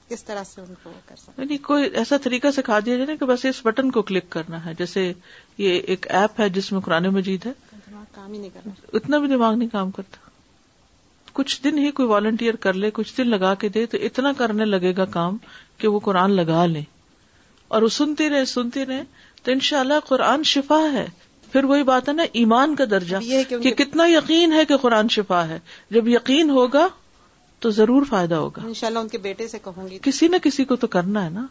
کس 0.09 0.24
طرح 0.24 0.42
کو 0.83 0.92
کر 1.06 1.16
سکتا 1.16 1.42
کوئی 1.66 1.85
ایسا 2.02 2.16
طریقہ 2.22 2.50
سکھا 2.56 2.78
دیا 2.87 2.96
جائے 2.96 3.16
کہ 3.20 3.26
بس 3.26 3.44
اس 3.50 3.61
بٹن 3.66 3.90
کو 3.96 4.02
کلک 4.11 4.28
کرنا 4.30 4.64
ہے 4.64 4.72
جیسے 4.78 5.12
یہ 5.59 5.80
ایک 5.92 6.06
ایپ 6.20 6.40
ہے 6.40 6.48
جس 6.59 6.70
میں 6.72 6.80
قرآن 6.87 7.09
مجید 7.14 7.46
ہے 7.46 7.52
کام 8.14 8.33
ہی 8.33 8.38
نہیں 8.38 8.50
کرنا 8.54 8.72
اتنا 8.98 9.18
بھی 9.18 9.28
دماغ 9.28 9.54
نہیں 9.56 9.68
کام 9.72 9.90
کرتا 9.98 10.28
کچھ 11.33 11.61
دن 11.64 11.78
ہی 11.78 11.90
کوئی 11.98 12.09
والنٹیئر 12.09 12.56
کر 12.66 12.72
لے 12.85 12.90
کچھ 12.94 13.16
دن 13.18 13.28
لگا 13.30 13.54
کے 13.64 13.68
دے 13.74 13.85
تو 13.90 13.98
اتنا 14.06 14.33
کرنے 14.38 14.64
لگے 14.64 14.92
گا 14.96 15.04
کام 15.18 15.37
کہ 15.78 15.88
وہ 15.88 15.98
قرآن 16.06 16.30
لگا 16.37 16.64
لے 16.72 16.83
اور 17.76 17.83
وہ 17.83 17.88
سنتی 17.96 18.28
رہے 18.30 18.44
سنتی 18.54 18.87
رہے 18.87 19.02
تو 19.42 19.52
ان 19.52 19.61
شاء 19.70 19.78
اللہ 19.80 20.00
قرآن 20.09 20.42
شفا 20.54 20.78
ہے 20.92 21.06
پھر 21.52 21.64
وہی 21.70 21.82
بات 21.82 22.08
ہے 22.08 22.12
نا 22.14 22.22
ایمان 22.40 22.74
کا 22.76 22.84
درجہ 22.90 23.16
یہ 23.24 23.70
کتنا 23.78 24.06
یقین 24.08 24.52
ہے 24.52 24.64
کہ 24.68 24.76
قرآن 24.82 25.08
شفا 25.16 25.46
ہے 25.48 25.58
جب 25.96 26.08
یقین 26.08 26.50
ہوگا 26.58 26.86
تو 27.64 27.70
ضرور 27.78 28.04
فائدہ 28.10 28.34
ہوگا 28.42 28.62
ان 28.66 28.74
شاء 28.74 28.86
اللہ 28.88 28.98
ان 28.98 29.08
کے 29.14 29.18
بیٹے 29.24 29.48
سے 29.48 29.58
کہوں 29.64 29.88
گی 29.88 29.98
کسی 30.02 30.28
نہ 30.28 30.36
کسی 30.42 30.64
کو 30.70 30.76
تو 30.82 30.86
کرنا 30.96 31.24
ہے 31.24 31.30
نا 31.30 31.46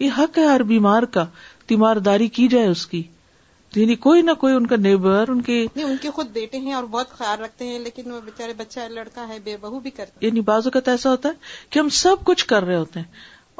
یہ 0.00 0.10
حق 0.18 0.38
ہے 0.38 0.44
ہر 0.44 0.62
بیمار 0.72 1.02
کا 1.16 1.24
تیمار 1.68 1.96
داری 2.10 2.28
کی 2.36 2.46
جائے 2.48 2.66
اس 2.68 2.86
کی 2.86 3.02
یعنی 3.74 3.94
کوئی 4.04 4.22
نہ 4.22 4.30
کوئی 4.38 4.54
ان 4.54 4.66
کا 4.66 4.76
نیبر 4.76 5.28
ان 5.30 5.40
کے 5.48 5.60
ان 5.82 5.96
کے 6.02 6.10
خود 6.14 6.30
بیٹے 6.32 6.58
ہیں 6.58 6.72
اور 6.74 6.84
بہت 6.90 7.10
خیال 7.18 7.40
رکھتے 7.42 7.64
ہیں 7.66 7.78
لیکن 7.78 8.10
وہ 8.10 8.20
بےچارے 8.24 8.52
بچہ 8.56 8.88
لڑکا 8.94 9.26
ہے 9.28 9.38
بے 9.44 9.56
بہو 9.60 9.78
بھی 9.80 9.90
کرتے 9.98 10.26
یعنی 10.26 10.40
بازو 10.48 10.68
اوقات 10.72 10.88
ایسا 10.88 11.10
ہوتا 11.10 11.28
ہے 11.28 11.68
کہ 11.70 11.78
ہم 11.78 11.88
سب 12.04 12.24
کچھ 12.30 12.44
کر 12.52 12.64
رہے 12.64 12.76
ہوتے 12.76 13.00
ہیں 13.00 13.06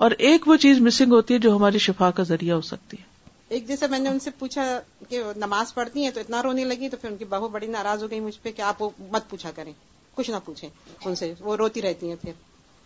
اور 0.06 0.10
ایک 0.30 0.48
وہ 0.48 0.56
چیز 0.66 0.80
مسنگ 0.90 1.12
ہوتی 1.12 1.34
ہے 1.34 1.38
جو 1.48 1.56
ہماری 1.56 1.78
شفا 1.86 2.10
کا 2.18 2.22
ذریعہ 2.32 2.56
ہو 2.56 2.60
سکتی 2.74 2.96
ہے 3.00 3.08
ایک 3.54 3.66
جیسے 3.68 3.86
میں 3.90 3.98
نے 3.98 4.08
ان 4.08 4.18
سے 4.20 4.30
پوچھا 4.38 4.62
کہ 5.08 5.22
نماز 5.36 5.72
پڑھتی 5.74 6.02
ہیں 6.04 6.10
تو 6.14 6.20
اتنا 6.20 6.42
رونے 6.42 6.64
لگی 6.64 6.88
تو 6.88 6.96
پھر 7.00 7.08
ان 7.10 7.16
کی 7.18 7.24
بہو 7.28 7.46
بڑی 7.54 7.66
ناراض 7.66 8.02
ہو 8.02 8.10
گئی 8.10 8.18
مجھ 8.26 8.34
پہ 8.42 8.50
کہ 8.56 8.62
آپ 8.62 8.82
وہ 8.82 8.88
مت 9.12 9.28
پوچھا 9.30 9.50
کریں 9.54 9.72
کچھ 10.14 10.30
نہ 10.30 10.36
پوچھیں 10.44 10.68
ان 11.04 11.14
سے 11.22 11.32
وہ 11.40 11.56
روتی 11.56 11.82
رہتی 11.82 12.08
ہیں 12.08 12.16
پھر 12.22 12.30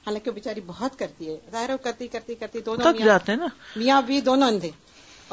حالانکہ 0.07 0.31
وہ 0.31 0.35
بےچاری 0.35 0.61
بہت 0.67 0.99
کرتی 0.99 1.29
ہے 1.29 1.37
ظاہر 1.53 1.71
کرتی 1.85 2.07
کرتی 2.15 2.35
کرتی 2.45 2.61
دونوں 2.67 2.93
جاتے 3.05 3.33
ہیں 3.33 3.39
نا 3.39 3.47
میاں 3.77 4.01
بھی 4.07 4.21
دونوں 4.31 4.49
اندھے 4.53 4.71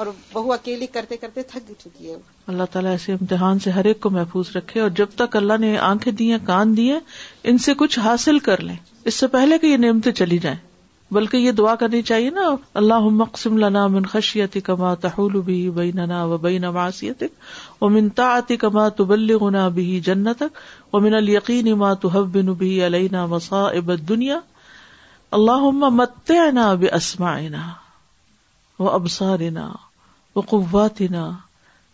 اور 0.02 0.08
بہو 0.34 0.52
اکیلی 0.54 0.88
کرتے 0.98 1.18
کرتے 1.18 1.44
تھک 1.52 1.72
چکی 1.84 2.10
ہے 2.10 2.16
اللہ 2.52 2.70
تعالیٰ 2.72 2.92
ایسے 2.92 3.14
امتحان 3.14 3.60
سے 3.64 3.72
ہر 3.78 3.86
ایک 3.86 4.00
کو 4.02 4.10
محفوظ 4.18 4.56
رکھے 4.56 4.80
اور 4.82 4.90
جب 5.00 5.14
تک 5.22 5.36
اللہ 5.36 5.58
نے 5.60 5.78
آنکھیں 5.92 6.12
دی 6.22 6.32
ہیں 6.32 6.38
کان 6.48 6.76
دیے 6.78 7.00
ان 7.52 7.58
سے 7.68 7.74
کچھ 7.80 8.00
حاصل 8.00 8.40
کر 8.50 8.62
لیں 8.70 8.76
اس 9.06 9.14
سے 9.24 9.28
پہلے 9.38 9.58
کہ 9.60 9.68
یہ 9.68 9.78
نعمتیں 9.88 10.12
چلی 10.22 10.38
جائیں 10.46 10.58
بلکہ 11.16 11.38
یہ 11.38 11.52
دعا 11.52 11.74
کرنی 11.80 12.02
چاہیے 12.10 12.30
نا 12.36 12.42
اللہ 12.82 13.48
لنا 13.64 13.86
من 13.96 14.06
خشیت 14.12 14.58
کما 14.66 14.94
تحول 15.06 15.34
بھی 15.46 15.58
و 15.70 15.72
بین 15.80 16.00
بینا 16.42 16.72
و 16.72 17.86
امن 17.86 18.08
تاط 18.20 18.52
کما 18.60 18.88
تو 19.00 19.06
بلغنا 19.06 19.68
بھی 19.80 20.00
جنتک 20.06 20.60
امن 21.00 21.12
من 21.12 21.68
اما 21.72 21.94
تو 22.02 22.08
حب 22.14 22.32
بن 22.38 22.52
بھی 22.64 22.72
علینا 22.86 23.24
وسا 23.34 23.66
الدنیا 23.92 24.40
اللہ 25.40 25.70
متعنا 26.00 26.70
اب 26.72 26.84
و 28.84 28.90
ابصارنا 28.90 29.68
نا 29.68 30.42
قواتنا 30.54 31.30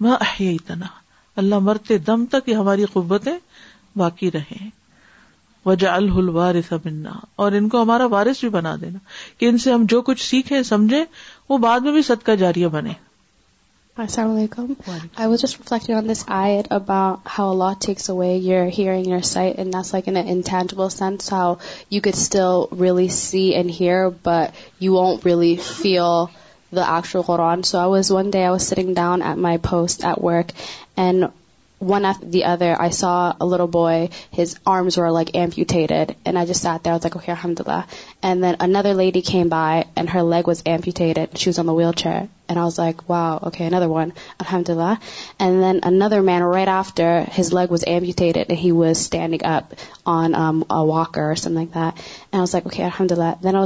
ما 0.02 0.14
احییتنا 0.22 0.86
اللہ 1.42 1.60
مرتے 1.72 1.98
دم 2.12 2.26
تک 2.36 2.50
یہ 2.50 2.56
ہماری 2.64 2.86
قوتیں 2.94 3.38
باقی 4.00 4.32
رہیں 4.34 4.70
وجہ 5.68 5.88
الوارث 6.18 6.72
منا 6.84 7.12
اور 7.46 7.52
ان 7.58 7.68
کو 7.70 7.82
ہمارا 7.82 8.06
وارث 8.12 8.40
بھی 8.42 8.50
بنا 8.50 8.76
دینا 8.82 9.00
کہ 9.40 9.46
ان 9.46 9.58
سے 9.64 9.72
ہم 9.74 9.86
جو 9.94 10.02
کچھ 10.10 10.22
سیکھیں 10.28 10.62
سمجھیں 10.70 11.04
وہ 11.50 11.58
بعد 11.66 11.88
میں 11.88 11.92
بھی 11.98 12.02
صدقہ 12.10 12.36
جاریہ 12.44 12.68
بنے 12.76 12.94
السلام 14.04 14.30
علیکم 14.32 14.72
I 14.94 15.28
was 15.30 15.42
just 15.42 15.58
reflecting 15.60 15.96
on 15.98 16.10
this 16.10 16.24
I 16.38 16.60
about 16.78 17.28
how 17.38 17.54
law 17.58 17.72
takes 17.86 18.10
away 18.10 18.28
your 18.34 18.68
hearing 18.78 19.08
your 19.12 19.22
sight 19.30 19.58
and 19.60 19.74
knots 19.76 19.94
like 19.94 20.08
in 20.08 20.18
intangible 20.24 20.90
sense 20.98 21.32
how 21.34 21.54
you 21.98 22.02
could 22.04 22.16
still 22.22 22.64
really 22.82 23.08
see 23.18 23.44
and 23.56 23.72
hear 23.80 24.08
but 24.26 24.64
you 24.84 24.94
won't 24.96 25.26
really 25.26 25.56
feel 25.72 26.26
the 26.76 26.86
آکشو 26.98 27.22
Quran 27.32 27.62
so 27.72 27.78
I 27.80 27.90
was 27.92 28.12
one 28.12 28.30
day 28.30 28.40
I 28.42 28.52
was 28.52 28.68
sitting 28.70 28.94
down 29.02 29.22
at 29.22 29.38
my 29.50 29.58
post 29.70 30.06
at 30.06 30.24
work 30.24 30.52
and 31.06 31.26
one 31.82 32.06
of 32.06 32.18
the 32.34 32.44
other 32.44 32.74
I 32.82 32.92
saw 32.98 33.10
Alwar 33.42 33.60
boy 33.74 34.06
his 34.38 34.56
arms 34.76 34.98
لگ 35.16 35.30
ایم 35.38 35.50
you 35.58 35.66
تھی 35.70 35.80
ریٹ 35.88 36.12
and 36.24 36.38
I 36.38 36.48
جی 36.48 36.54
ساتھ 36.60 36.88
Os 36.88 37.02
talk 37.02 37.16
okay 37.16 37.32
الحمد 37.32 37.60
اللہ 37.66 37.82
and 38.22 38.42
then 38.44 38.54
a 38.60 38.66
Nadar 38.68 38.94
lady 38.94 39.22
کھی 39.30 39.42
by 39.50 39.82
and 39.96 40.10
her 40.14 40.24
leg 40.30 40.48
was 40.48 40.62
amputated 41.14 41.48
Amar 41.60 41.92
chair 41.98 42.14
and 42.16 42.58
was 42.60 42.80
like 42.80 43.02
واقے 43.10 43.70
ندر 43.72 43.88
ون 43.90 44.10
الحمد 44.40 44.70
اللہ 44.70 44.94
and 45.40 45.62
then 45.64 45.80
another 46.06 46.22
man 46.32 46.44
after 46.70 47.20
his 47.40 47.54
leg 47.54 47.72
was 47.72 47.84
amputated 48.34 48.52
heel 48.64 48.84
standing 48.90 49.46
on 50.06 50.34
walkers 50.88 51.48
okay 51.58 52.84
الحمد 52.84 53.12
اللہ 53.18 53.34
then 53.44 53.56
O 53.56 53.62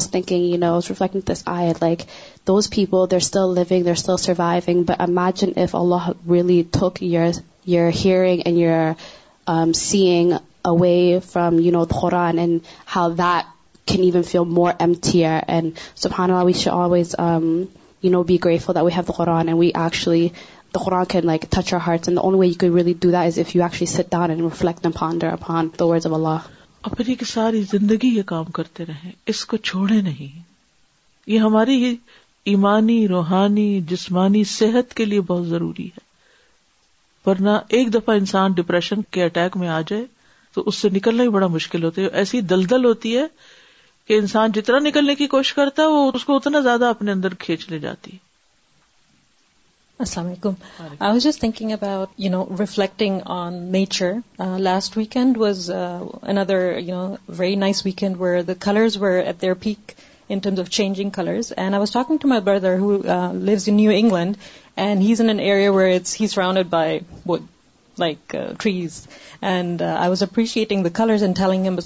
thinking 0.78 1.32
I 1.56 1.74
like 1.82 2.04
those 2.48 2.70
people 2.76 3.10
there 3.12 3.18
still 3.28 3.54
لوگ 3.56 3.64
there 3.74 3.92
still 3.92 4.18
surviving 4.26 4.90
imagine 5.00 5.60
if 5.64 5.76
Allah 5.76 6.10
will 6.30 6.62
took 6.74 7.04
your 7.04 7.30
you're 7.66 7.90
hearing 7.92 8.44
and 8.44 8.60
you're 8.60 8.96
um, 9.48 9.74
seeing 9.74 10.38
away 10.66 11.20
from 11.20 11.60
you 11.60 11.72
know 11.72 11.86
the 11.86 11.94
Quran 11.94 12.40
and 12.44 12.62
how 12.86 13.10
that 13.22 13.48
can 13.86 14.02
even 14.04 14.24
feel 14.24 14.46
more 14.46 14.74
emptier 14.88 15.34
and 15.48 15.76
subhanallah 16.06 16.46
we 16.46 16.54
should 16.54 16.74
always 16.74 17.14
um, 17.18 17.70
you 18.02 18.10
know 18.10 18.24
be 18.24 18.38
grateful 18.38 18.76
that 18.76 18.86
we 18.86 18.92
have 18.92 19.06
the 19.06 19.14
Quran 19.14 19.50
and 19.50 19.58
we 19.58 19.74
actually 19.74 20.34
the 20.74 20.80
Quran 20.80 21.10
can 21.16 21.26
like 21.26 21.50
touch 21.50 21.74
our 21.74 21.80
hearts 21.80 22.08
and 22.08 22.18
the 22.18 22.22
only 22.22 22.40
way 22.40 22.48
you 22.48 22.56
could 22.56 22.72
really 22.72 22.94
do 22.94 23.12
that 23.12 23.28
is 23.28 23.38
if 23.38 23.56
you 23.56 23.62
actually 23.62 23.88
sit 23.98 24.10
down 24.10 24.32
and 24.32 24.44
reflect 24.44 24.86
and 24.86 24.96
ponder 24.96 25.28
upon 25.28 25.72
the 25.78 25.88
words 25.88 26.06
of 26.12 26.18
Allah. 26.20 26.42
اپنی 26.90 27.14
کی 27.16 27.26
ساری 27.30 27.62
زندگی 27.72 28.08
یہ 28.16 28.24
کام 28.28 28.46
کرتے 28.58 28.84
رہے 28.88 29.10
اس 29.32 29.44
کو 29.46 29.58
چھوڑے 29.70 30.00
نہیں 30.02 30.40
یہ 31.32 31.40
ہماری 31.46 31.96
ایمانی 32.54 33.08
روحانی 33.08 33.68
جسمانی 33.90 34.44
صحت 34.52 34.94
کے 34.98 35.06
لیے 35.06 35.22
بہت 35.28 35.46
ضروری 35.48 35.86
ہے 35.98 36.10
ورنہ 37.26 37.50
ایک 37.78 37.94
دفعہ 37.94 38.16
انسان 38.16 38.52
ڈپریشن 38.56 39.02
کے 39.16 39.24
اٹیک 39.24 39.58
میں 39.58 39.68
آ 39.70 39.80
جائے 39.88 40.04
تو 40.56 40.64
اس 40.68 40.76
سے 40.84 40.90
نکلنا 40.94 41.24
ہی 41.24 41.30
بڑا 41.36 41.48
مشکل 41.58 41.84
ہوتا 41.84 42.02
ہے 42.02 42.08
ایسی 42.22 42.42
دلدل 42.54 42.86
ہوتی 42.86 43.18
ہے 43.18 43.26
کہ 44.08 44.18
انسان 44.18 44.52
جتنا 44.56 44.80
نکلنے 44.90 45.16
کی 45.16 45.28
کوشش 45.36 45.54
کرتا 45.54 45.84
ہے 45.84 45.88
وہ 45.88 46.12
اس 46.16 46.26
کو 46.26 46.36
اتنا 46.36 46.60
زیادہ 46.70 46.86
اپنے 46.96 47.12
اندر 47.12 47.34
کھینچ 47.46 47.70
لے 47.72 47.80
جاتی 47.86 48.12
ہے 48.14 48.30
السلام 50.04 50.26
علیکم 50.28 50.52
I 50.80 50.90
I 50.90 50.90
was 50.90 51.00
was 51.02 51.12
was 51.16 51.24
just 51.24 51.40
thinking 51.40 51.72
about 51.72 52.08
you 52.18 52.26
you 52.26 52.32
know 52.32 52.44
know 52.44 52.56
reflecting 52.62 53.20
on 53.36 53.58
nature 53.72 54.12
last 54.68 54.98
weekend 54.98 55.38
weekend 55.38 56.30
another 56.40 56.56
very 57.40 57.56
nice 57.66 57.86
where 57.86 58.16
where 58.22 58.42
the 58.48 58.54
colours 58.60 58.96
colours 58.98 59.24
at 59.26 59.42
their 59.42 59.54
peak 59.68 59.92
in 59.92 60.00
in 60.34 60.40
terms 60.40 60.60
of 60.60 60.70
changing 60.80 61.20
and 61.58 61.76
talking 61.94 62.18
to 62.22 62.28
my 62.28 62.42
brother 62.42 62.78
who 62.80 62.98
lives 63.34 63.70
New 63.82 63.92
England 63.96 64.38
And 64.78 65.02
he's 65.02 65.20
in 65.20 65.30
an 65.30 65.40
area 65.40 65.72
where 65.72 66.00
he's 66.00 66.32
surrounded 66.32 66.70
by 66.70 67.04
wood, 67.26 67.48
like 67.98 68.34
uh, 68.34 68.54
trees. 68.54 69.08
And 69.42 69.82
uh, 69.82 69.98
I 70.00 70.10
was 70.10 70.22
appreciating 70.22 70.84
the 70.84 70.90
colors 70.90 71.22
and 71.22 71.36
telling 71.36 71.66
him 71.66 71.78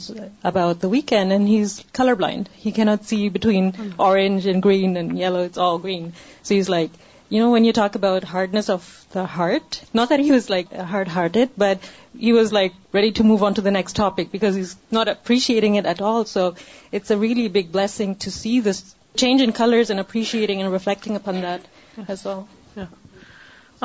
about 0.44 0.80
the 0.80 0.90
weekend, 0.90 1.34
and 1.34 1.48
he's 1.48 1.82
colorblind. 1.94 2.48
He 2.56 2.72
cannot 2.72 3.06
see 3.06 3.30
between 3.30 3.96
orange 3.98 4.46
and 4.46 4.62
green 4.62 4.98
and 4.98 5.18
yellow. 5.18 5.42
It's 5.42 5.58
all 5.58 5.80
green. 5.80 6.14
So 6.44 6.54
he's 6.54 6.70
like, 6.70 6.92
you 7.28 7.40
know, 7.40 7.50
when 7.50 7.66
you 7.66 7.74
talk 7.74 7.96
about 7.96 8.24
hardness 8.24 8.70
of 8.70 9.06
the 9.12 9.26
heart, 9.26 9.82
not 9.94 10.10
that 10.10 10.20
he 10.20 10.32
was 10.32 10.52
like 10.52 10.72
hard-hearted, 10.72 11.50
but 11.58 11.80
he 12.16 12.34
was 12.34 12.54
like 12.54 12.74
ready 12.92 13.14
to 13.14 13.24
move 13.24 13.42
on 13.42 13.56
to 13.56 13.62
the 13.62 13.72
next 13.72 13.96
topic 13.96 14.32
because 14.32 14.54
he's 14.54 14.76
not 14.92 15.08
appreciating 15.08 15.74
it 15.74 15.88
at 15.88 16.02
all. 16.02 16.24
So 16.26 16.54
it's 16.92 17.10
a 17.10 17.18
really 17.18 17.48
big 17.48 17.72
blessing 17.72 18.16
to 18.18 18.30
see 18.30 18.60
this 18.60 18.94
change 19.18 19.42
in 19.42 19.54
colors 19.54 19.90
and 19.90 20.00
appreciating 20.00 20.62
and 20.62 20.72
reflecting 20.72 21.16
upon 21.16 21.42
that 21.42 21.66
as 22.08 22.24
well. 22.24 22.44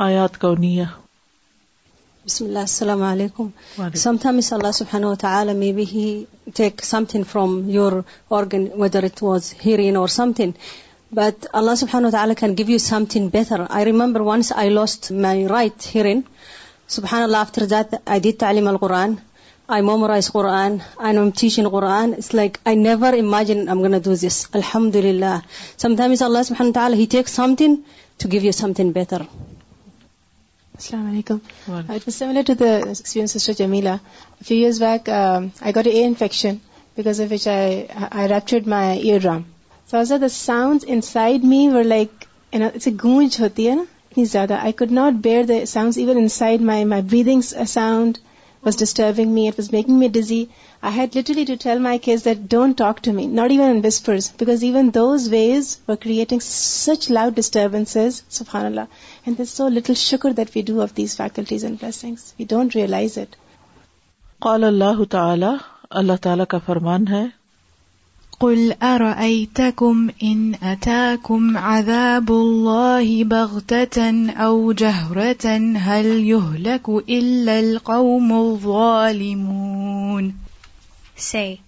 آیات 0.02 0.36
کونیا 0.40 0.84
بسم 2.26 2.44
اللہ 2.44 2.58
السلام 2.66 3.02
علیکم 3.02 3.88
سم 4.02 4.16
Thums 4.20 4.52
اللہ 4.52 4.70
سبحانہ 4.74 5.06
و 5.06 5.14
تعالی 5.22 5.52
may 5.58 5.72
be 5.78 5.84
he 5.92 6.04
take 6.56 6.84
something 7.10 7.24
from 7.32 7.52
your 7.70 7.92
organ 8.38 8.64
whether 8.82 9.04
it 9.04 9.22
was 9.22 9.52
hearing 9.64 9.96
or 9.96 10.08
something 10.36 10.52
but 11.18 11.46
اللہ 11.60 11.74
سبحانہ 11.82 12.06
و 12.06 12.10
تعالی 12.10 12.34
can 12.40 12.56
give 12.58 12.70
you 12.70 12.78
some 12.86 13.04
thing 13.12 13.28
بہتر 13.32 13.62
I 13.68 13.84
remember 13.84 14.20
once 14.30 14.52
I 14.56 14.70
lost 14.78 15.10
my 15.26 15.46
right 15.48 15.86
hearing 15.94 16.20
سبحان 16.96 17.22
اللہ 17.22 17.44
آفٹر 17.48 17.64
دیٹ 17.74 17.94
آئی 18.04 18.20
دیڈ 18.28 18.38
تعلیم 18.40 18.68
القرآن 18.74 19.14
I 19.76 19.82
memorise 19.90 20.30
Quran 20.38 20.76
I 20.96 21.14
now 21.16 21.20
am 21.22 21.30
teaching 21.40 21.68
Quran 21.76 22.14
it's 22.16 22.34
like 22.34 22.56
I 22.64 22.76
never 22.86 23.18
imagine 23.20 23.68
I'm 23.68 23.82
gonna 23.84 23.98
do 24.04 24.14
this 24.26 24.44
الحمد 24.52 24.96
للہ 25.10 25.38
سم 25.82 25.96
Thums 25.96 26.22
اللہ 26.30 26.42
سبحانہ 26.52 26.68
و 26.70 26.72
تعالی 26.80 27.00
he 27.00 27.06
take 27.16 27.28
something 27.58 27.74
to 28.22 28.30
give 28.32 28.44
you 28.44 28.52
something 28.76 28.92
بہتر 28.98 29.22
السلام 30.80 31.06
علیکم 31.06 31.36
it 31.94 32.04
was 32.06 32.14
similar 32.14 32.42
to 32.46 32.52
the 32.60 32.66
experience 32.74 33.30
sister 33.32 33.52
Jamila 33.58 33.94
few 34.46 34.56
years 34.58 34.80
back 34.82 35.08
I 35.14 35.74
got 35.76 35.86
a 35.86 36.04
infection 36.04 36.54
because 36.96 37.20
of 37.20 37.26
which 37.30 37.46
I 37.48 38.28
ruptured 38.28 38.66
my 38.74 38.98
ear 39.08 39.18
drum 39.22 39.42
so 39.90 40.16
the 40.20 40.28
sound 40.36 40.84
inside 41.10 41.44
me 41.52 41.68
were 41.74 41.84
like 41.84 42.24
گونج 43.02 43.40
ہوتی 43.40 43.68
ہے 43.68 43.74
نا 43.74 43.82
اتنی 44.10 44.24
زیادہ 44.36 44.54
I 44.60 44.72
could 44.76 44.92
not 45.00 45.20
bear 45.28 45.42
the 45.48 45.64
sound 45.74 45.98
even 46.04 46.16
inside 46.38 46.62
my 46.72 46.84
my 46.94 47.02
breathing 47.10 47.40
sound 47.74 48.18
was 48.64 48.78
disturbing 48.82 49.32
me 49.34 49.46
it 49.48 49.58
was 49.58 49.72
making 49.72 49.98
me 49.98 50.08
dizzy 50.18 50.44
I 50.88 50.94
had 50.96 51.16
my 51.84 51.94
talk 52.76 53.00
to 53.04 53.12
me 53.12 53.22
for 54.04 54.44
creating 56.00 56.44
شکرائز 56.44 57.48
اٹھ 63.18 63.34
اللہ 65.90 66.22
تعالی 66.22 66.44
کا 66.48 66.58
فرمان 66.66 67.08
ہے 67.08 67.22
قل 68.42 68.70
عذاب 71.70 72.30
الله 72.36 73.40
هل 75.88 76.12
يهلك 76.30 76.88
القوم 76.94 78.32
الظالمون 78.38 79.79
Say, 81.28 81.60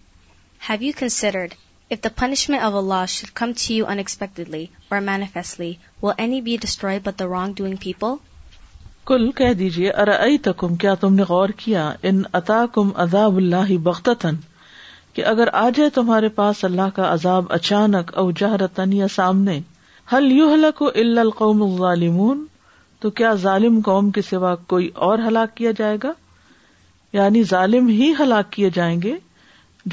have 0.66 0.82
you 0.82 0.94
considered 0.94 1.54
if 1.90 2.00
the 2.00 2.10
punishment 2.20 2.62
of 2.64 2.74
Allah 2.74 3.06
should 3.14 3.34
come 3.38 3.52
to 3.62 3.74
you 3.74 3.84
unexpectedly 3.94 4.70
or 4.90 5.00
manifestly, 5.02 5.78
will 6.00 6.14
any 6.16 6.40
be 6.40 6.56
destroyed 6.56 7.02
but 7.08 7.18
the 7.18 7.28
wrongdoing 7.32 7.76
people? 7.86 8.14
کل 9.06 9.30
کہہ 9.40 9.52
دیجیے 9.58 9.90
ارآئی 10.04 10.38
تکم 10.46 10.74
کیا 10.84 10.94
تم 11.02 11.14
نے 11.14 11.22
غور 11.28 11.48
کیا 11.62 11.84
ان 12.10 12.22
عطا 12.40 12.64
کم 12.74 12.90
عذاب 13.04 13.36
اللہ 13.42 13.72
بختتاً 13.90 14.36
کہ 15.18 15.24
اگر 15.34 15.48
آ 15.60 15.68
جائے 15.80 15.90
تمہارے 16.00 16.28
پاس 16.38 16.64
اللہ 16.70 16.88
کا 16.94 17.12
عذاب 17.12 17.52
اچانک 17.60 18.14
او 18.22 18.30
جہرتن 18.42 18.92
یا 19.02 19.08
سامنے 19.14 19.58
حل 20.12 20.30
یو 20.38 20.48
حلق 20.52 20.82
الا 20.94 21.20
القوم 21.20 21.62
الظالمون 21.62 22.44
تو 23.00 23.10
کیا 23.20 23.32
ظالم 23.42 23.80
قوم 23.90 24.10
کے 24.18 24.22
سوا 24.30 24.54
کوئی 24.74 24.88
اور 25.10 25.18
ہلاک 25.28 25.54
کیا 25.56 25.70
جائے 25.78 25.96
گا 26.02 26.12
یعنی 27.20 27.42
ظالم 27.50 27.88
ہی 28.00 28.12
ہلاک 28.20 28.50
کیے 28.52 28.70
جائیں 28.74 29.00
گے 29.02 29.14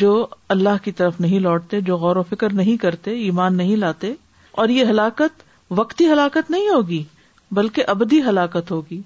جو 0.01 0.09
اللہ 0.55 0.83
کی 0.83 0.91
طرف 0.97 1.19
نہیں 1.21 1.39
لوٹتے 1.39 1.79
جو 1.81 1.95
غور 1.97 2.15
و 2.15 2.23
فکر 2.29 2.53
نہیں 2.53 2.77
کرتے 2.81 3.11
ایمان 3.19 3.55
نہیں 3.57 3.75
لاتے 3.75 4.13
اور 4.61 4.69
یہ 4.69 4.85
ہلاکت 4.89 5.43
وقتی 5.79 6.05
ہلاکت 6.11 6.51
نہیں 6.51 6.67
ہوگی 6.69 7.03
بلکہ 7.57 7.83
ابدی 7.87 8.21
ہلاکت 8.27 8.71
ہوگی 8.71 9.01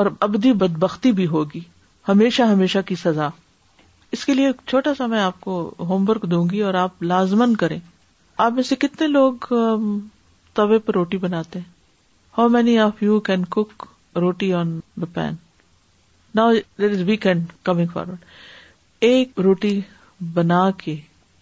اور 0.00 0.06
ابدی 0.26 0.52
بد 0.62 0.76
بختی 0.80 1.12
بھی 1.18 1.26
ہوگی 1.26 1.60
ہمیشہ 2.08 2.42
ہمیشہ 2.52 2.78
کی 2.86 2.94
سزا 3.02 3.28
اس 4.12 4.24
کے 4.24 4.34
لیے 4.34 4.48
چھوٹا 4.66 4.94
سا 4.98 5.06
میں 5.06 5.20
آپ 5.20 5.40
کو 5.40 5.58
ہوم 5.88 6.08
ورک 6.08 6.22
دوں 6.30 6.44
گی 6.52 6.60
اور 6.62 6.74
آپ 6.84 7.02
لازمن 7.02 7.54
کریں 7.56 7.78
آپ 8.46 8.52
میں 8.52 8.62
سے 8.62 8.76
کتنے 8.80 9.06
لوگ 9.06 9.52
توے 10.54 10.78
پر 10.86 10.94
روٹی 10.94 11.16
بناتے 11.18 11.58
ہیں 11.58 11.72
how 12.38 12.48
many 12.48 12.78
of 12.78 13.02
you 13.02 13.18
can 13.30 13.44
cook 13.56 13.86
roti 14.20 14.52
on 14.54 14.78
the 15.00 15.06
pan 15.14 15.34
now 16.34 16.52
there 16.80 16.90
is 16.90 17.10
coming 17.64 17.86
forward 17.94 18.24
ایک 19.08 19.40
روٹی 19.44 19.80
بنا 20.34 20.62
کے 20.82 20.94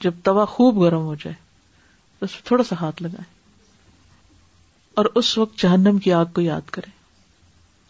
جب 0.02 0.14
توا 0.24 0.44
خوب 0.54 0.80
گرم 0.82 1.02
ہو 1.06 1.14
جائے 1.24 1.34
اس 2.24 2.32
پہ 2.42 2.46
تھوڑا 2.48 2.64
سا 2.64 2.76
ہاتھ 2.80 3.02
لگائے 3.02 3.30
اور 5.00 5.04
اس 5.20 5.36
وقت 5.38 5.58
جہنم 5.62 5.98
کی 6.04 6.12
آگ 6.12 6.24
کو 6.34 6.40
یاد 6.40 6.70
کرے 6.70 6.90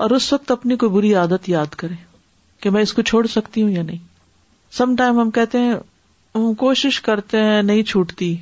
اور 0.05 0.11
اس 0.17 0.33
وقت 0.33 0.51
اپنی 0.51 0.77
کوئی 0.83 0.91
بری 0.93 1.15
عادت 1.21 1.49
یاد 1.49 1.75
کرے 1.83 1.95
کہ 2.63 2.71
میں 2.71 2.83
اس 2.83 2.93
کو 2.95 3.03
چھوڑ 3.11 3.27
سکتی 3.27 3.63
ہوں 3.63 3.71
یا 3.71 3.83
نہیں 3.83 3.99
سم 4.79 4.95
ٹائم 4.99 5.21
ہم 5.21 5.31
کہتے 5.39 5.59
ہیں 5.61 5.73
ہم 6.35 6.53
کوشش 6.65 7.01
کرتے 7.09 7.43
ہیں 7.45 7.61
نہیں 7.63 7.83
چھوٹتی 7.93 8.35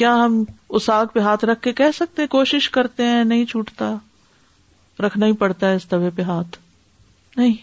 کیا 0.00 0.14
ہم 0.24 0.42
اس 0.78 0.88
آگ 0.90 1.06
پہ 1.12 1.20
ہاتھ 1.28 1.44
رکھ 1.44 1.62
کے 1.62 1.72
کہہ 1.72 1.90
سکتے 1.94 2.22
ہیں 2.22 2.28
کوشش 2.28 2.68
کرتے 2.70 3.06
ہیں 3.06 3.24
نہیں 3.24 3.44
چھوٹتا 3.52 3.94
رکھنا 5.06 5.26
ہی 5.26 5.32
پڑتا 5.44 5.70
ہے 5.70 5.74
اس 5.76 5.90
دو 5.90 6.08
پہ 6.16 6.22
ہاتھ 6.32 6.56
نہیں 7.36 7.54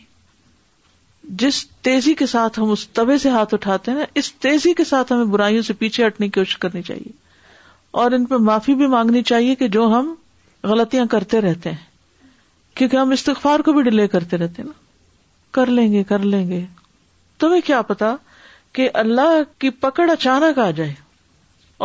جس 1.42 1.66
تیزی 1.84 2.14
کے 2.16 2.26
ساتھ 2.28 2.60
ہم 2.60 2.72
اس 2.72 2.88
طبے 2.94 3.18
سے 3.18 3.30
ہاتھ 3.30 3.54
اٹھاتے 3.54 3.92
ہیں 3.92 4.06
اس 4.22 4.32
تیزی 4.46 4.74
کے 4.78 4.84
ساتھ 4.84 5.12
ہمیں 5.14 5.26
برائیوں 5.32 5.62
سے 5.64 5.74
پیچھے 5.74 6.06
ہٹنے 6.08 6.28
کی 6.28 6.40
کوشش 6.40 6.58
کرنی 6.58 6.82
چاہیے 6.82 7.12
اور 8.02 8.12
ان 8.12 8.26
پہ 8.26 8.36
معافی 8.48 8.76
بھی 8.76 8.88
مانگنی 8.92 9.22
چاہیے 9.24 9.56
کہ 9.56 9.68
جو 9.76 9.86
ہم 9.94 10.14
غلطیاں 10.70 11.06
کرتے 11.12 11.42
رہتے 11.42 11.72
ہیں 11.72 11.92
کیونکہ 12.78 12.98
ہم 12.98 13.10
استغفار 13.12 13.60
کو 13.66 13.74
بھی 13.74 13.82
ڈیلے 13.84 14.08
کرتے 14.08 14.38
رہتے 14.38 14.62
ہیں 14.62 14.70
نا 14.70 14.74
کر 15.56 15.68
لیں 15.70 15.92
گے 15.92 16.04
کر 16.10 16.20
لیں 16.34 16.48
گے 16.50 16.64
تمہیں 17.40 17.62
کیا 17.66 17.82
پتا 17.90 18.16
کہ 18.74 18.90
اللہ 19.04 19.42
کی 19.60 19.70
پکڑ 19.80 20.10
اچانک 20.12 20.60
آ 20.60 20.70
جائے 20.76 20.94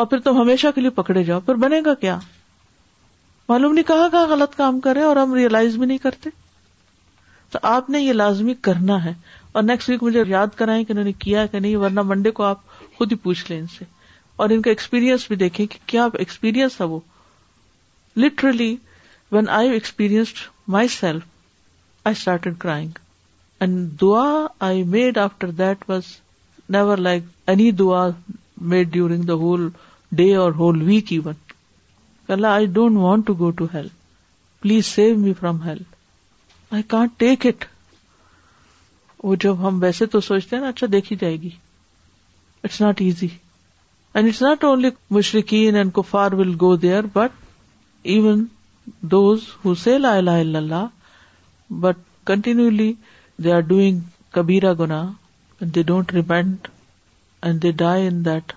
اور 0.01 0.07
پھر 0.07 0.21
تم 0.21 0.41
ہمیشہ 0.41 0.67
کے 0.75 0.81
لیے 0.81 0.91
پکڑے 1.01 1.23
جاؤ 1.25 1.41
پھر 1.47 1.55
بنے 1.65 1.81
گا 1.87 1.95
کیا 2.01 2.19
معلوم 3.49 3.73
نہیں 3.75 3.85
کہا 3.89 4.09
کہ 4.13 4.27
غلط 4.33 4.55
کام 4.57 4.81
کرے 4.81 5.03
اور 5.03 5.17
ہم 5.17 5.35
ریئلائز 5.35 5.77
بھی 5.77 5.87
نہیں 5.87 5.99
کرتے 5.99 6.31
تو 7.53 7.59
آپ 7.63 7.89
نے 7.91 8.01
یہ 8.01 8.13
لازمی 8.13 8.55
کرنا 8.69 9.05
ہے 9.05 9.13
اور 9.53 9.63
نیکسٹ 9.63 9.89
ویک 9.91 10.03
مجھے 10.03 10.23
یاد 10.29 10.57
کرائیں 10.57 10.83
کہ 10.85 10.93
انہوں 10.93 11.05
نے 11.05 11.13
کیا 11.25 11.45
کہ 11.53 11.59
نہیں 11.59 11.77
ورنہ 11.77 12.03
منڈے 12.07 12.31
کو 12.39 12.43
آپ 12.45 12.59
خود 12.97 13.13
ہی 13.13 13.17
پوچھ 13.23 13.51
لیں 13.51 13.59
ان 13.61 13.67
سے 13.79 13.85
اور 14.43 14.51
ان 14.55 14.63
کا 14.63 14.71
ایکسپیرئنس 14.71 15.27
بھی 15.29 15.37
دیکھیں 15.37 15.65
کہ 15.71 15.79
کیا 15.89 16.07
ایکسپیرئنس 16.19 16.77
تھا 16.77 16.85
وہ 16.93 16.99
literally 18.23 18.75
when 19.33 19.49
I 19.61 19.71
experience 19.71 20.33
myself 20.99 21.23
I 22.09 22.29
I'd 22.31 22.49
crying 22.59 22.99
and 23.61 24.01
dua 24.01 24.29
I 24.69 24.83
made 24.97 25.19
after 25.19 25.51
that 25.59 25.85
was 25.91 26.05
never 26.77 26.99
like 27.09 27.23
any 27.51 27.71
dua 27.83 28.07
made 28.73 28.91
during 28.93 29.23
the 29.29 29.35
whole 29.45 29.69
day 30.19 30.35
or 30.37 30.53
whole 30.59 30.83
week 30.83 31.13
even 31.13 32.45
I 32.45 32.67
don't 32.79 32.97
want 33.03 33.27
to 33.27 33.35
go 33.39 33.51
to 33.59 33.67
hell 33.75 34.63
please 34.63 34.87
save 34.87 35.17
me 35.19 35.33
from 35.41 35.63
hell 35.63 35.97
I 36.75 36.83
can't 36.89 37.11
take 37.19 37.47
it 37.47 37.65
وہ 39.23 39.35
جب 39.41 39.67
ہم 39.67 39.79
ویسے 39.83 40.07
تو 40.15 40.21
سوچتے 40.21 40.57
ہیں 40.57 40.63
نا 40.63 40.69
اچھا 40.69 40.87
دیکھی 40.93 41.17
جائے 41.21 41.41
گی 41.43 41.51
it's 42.65 42.81
not 42.81 43.01
easy 43.03 43.27
and 44.15 44.29
it's 44.29 44.43
not 44.43 44.65
only 44.65 44.89
مشرقین 45.17 45.77
اینڈ 45.77 45.93
کفار 45.95 46.33
will 46.41 46.55
go 46.61 46.75
there 46.85 47.05
but 47.13 47.31
even 48.15 48.45
those 49.15 49.45
who 49.65 49.75
say 49.85 49.97
law 49.99 50.15
Allah 50.17 50.85
but 51.81 51.97
continuously 52.27 52.93
they 53.45 53.53
are 53.53 53.61
doing 53.73 54.01
کبیرا 54.35 54.73
گنا 54.81 55.03
they 55.75 55.83
don't 55.83 56.13
repent 56.13 56.69
and 57.43 57.63
they 57.63 57.73
die 57.85 58.07
in 58.07 58.25
that 58.25 58.53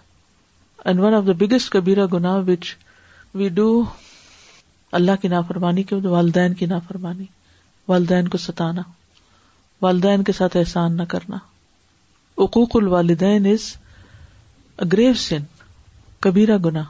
and 0.86 1.00
one 1.00 1.14
of 1.14 1.28
the 1.28 1.32
biggest 1.46 1.70
کبیرا 1.74 2.06
گنا 2.14 2.36
which 2.48 2.76
we 3.36 3.50
do 3.60 3.70
Allah 5.00 5.22
کی 5.22 5.28
نافرمانی 5.28 5.84
کی 5.90 6.08
والدین 6.08 6.54
کی 6.60 6.66
نافرمانی 6.66 7.26
والدین 7.88 8.28
کو 8.34 8.38
ستانا 8.38 8.82
والدین 9.82 10.24
کے 10.24 10.32
ساتھ 10.38 10.58
احسان 10.58 10.98
نہ 10.98 11.04
کرنا 11.10 11.38
عقوق 12.46 12.76
الوالدین 12.76 13.46
از 13.52 13.74
اگریو 14.86 15.14
سن 15.28 15.44
کبیرہ 16.24 16.58
گنا 16.66 16.84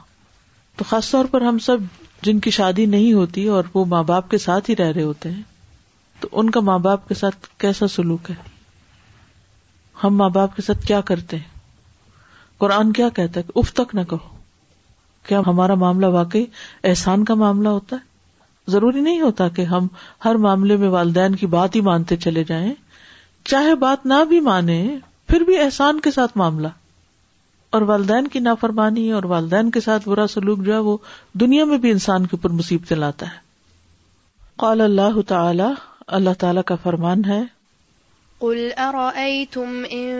تو 0.78 0.84
خاص 0.88 1.10
طور 1.10 1.24
پر 1.30 1.40
ہم 1.42 1.58
سب 1.66 1.78
جن 2.22 2.38
کی 2.40 2.50
شادی 2.56 2.84
نہیں 2.86 3.12
ہوتی 3.12 3.46
اور 3.56 3.64
وہ 3.74 3.84
ماں 3.88 4.02
باپ 4.10 4.30
کے 4.30 4.38
ساتھ 4.38 4.70
ہی 4.70 4.76
رہ 4.76 4.92
رہے 4.92 5.02
ہوتے 5.02 5.30
ہیں 5.30 5.42
تو 6.20 6.28
ان 6.40 6.50
کا 6.50 6.60
ماں 6.68 6.78
باپ 6.78 7.08
کے 7.08 7.14
ساتھ 7.14 7.46
کیسا 7.60 7.88
سلوک 7.94 8.30
ہے 8.30 8.34
ہم 10.04 10.16
ماں 10.16 10.28
باپ 10.34 10.54
کے 10.56 10.62
ساتھ 10.62 10.86
کیا 10.86 11.00
کرتے 11.10 11.36
ہیں 11.36 11.50
قرآن 12.58 12.92
کیا 12.92 13.08
کہتا 13.16 13.40
ہے 13.40 13.44
کہ 13.52 13.58
اف 13.58 13.72
تک 13.74 13.94
نہ 13.94 14.00
کہو 14.10 14.36
کیا 15.28 15.40
ہمارا 15.46 15.74
معاملہ 15.84 16.06
واقعی 16.18 16.44
احسان 16.92 17.24
کا 17.24 17.34
معاملہ 17.42 17.68
ہوتا 17.68 17.96
ہے 17.96 18.10
ضروری 18.70 19.00
نہیں 19.00 19.20
ہوتا 19.20 19.48
کہ 19.56 19.62
ہم 19.70 19.86
ہر 20.24 20.34
معاملے 20.44 20.76
میں 20.82 20.88
والدین 20.88 21.34
کی 21.36 21.46
بات 21.54 21.76
ہی 21.76 21.80
مانتے 21.90 22.16
چلے 22.16 22.44
جائیں 22.48 22.72
چاہے 23.50 23.74
بات 23.74 24.06
نہ 24.06 24.22
بھی 24.28 24.40
مانے 24.40 24.82
پھر 25.28 25.40
بھی 25.46 25.58
احسان 25.60 26.00
کے 26.00 26.10
ساتھ 26.10 26.36
معاملہ 26.38 26.68
اور 27.76 27.82
والدین 27.88 28.26
کی 28.28 28.38
نافرمانی 28.40 29.10
اور 29.18 29.22
والدین 29.32 29.70
کے 29.70 29.80
ساتھ 29.80 30.08
برا 30.08 30.26
سلوک 30.28 30.58
جو 30.64 30.72
ہے 30.72 30.78
وہ 30.88 30.96
دنیا 31.40 31.64
میں 31.72 31.78
بھی 31.86 31.90
انسان 31.90 32.26
کے 32.26 32.36
اوپر 32.36 32.54
مصیبتیں 32.56 32.96
لاتا 32.96 33.26
ہے 33.32 33.40
قال 34.60 34.80
اللہ 34.80 35.20
تعالی 35.28 35.62
اللہ 36.20 36.34
تعالی 36.38 36.60
کا 36.66 36.74
فرمان 36.82 37.24
ہے 37.28 37.42
قل 38.42 38.72
أرأيتم 38.72 39.84
إن 39.84 40.10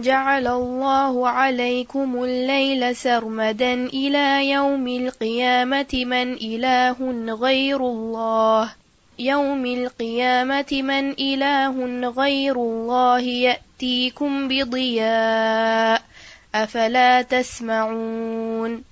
جعل 0.00 0.46
الله 0.48 1.28
عليكم 1.28 2.24
الليل 2.24 2.96
سرمدا 2.96 3.72
إلى 3.92 4.50
يوم 4.50 4.86
القيامة 4.88 5.92
من 5.92 6.32
إله 6.32 6.96
غير 7.34 7.76
الله 7.76 8.72
يوم 9.18 9.66
القيامة 9.66 10.72
من 10.72 11.04
إله 11.20 11.76
غير 12.16 12.56
الله 12.56 13.20
يأتيكم 13.20 14.48
بضياء 14.48 16.02
أفلا 16.54 17.22
تسمعون 17.22 18.84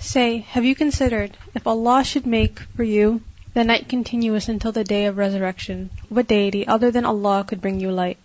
Say, 0.00 0.38
have 0.54 0.64
you 0.64 0.74
considered 0.74 1.36
if 1.54 1.66
Allah 1.66 2.02
should 2.02 2.24
make 2.24 2.58
for 2.74 2.82
you 2.82 3.20
The 3.52 3.64
night 3.64 3.88
continuous 3.88 4.48
until 4.48 4.70
the 4.70 4.84
day 4.84 5.06
of 5.06 5.16
resurrection. 5.18 5.90
What 6.08 6.28
deity 6.28 6.60
other 6.74 6.92
than 6.92 7.04
Allah 7.12 7.42
could 7.48 7.60
bring 7.60 7.80
you 7.80 7.90
light? 7.90 8.18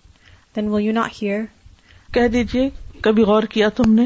Then 0.54 0.70
will 0.70 0.84
you 0.88 0.94
not 0.98 1.16
hear? 1.20 1.40
کہہ 2.14 2.28
دیجیے 2.36 2.68
کبھی 3.08 3.24
غور 3.30 3.44
کیا 3.56 3.70
تم 3.80 3.94
نے 3.94 4.06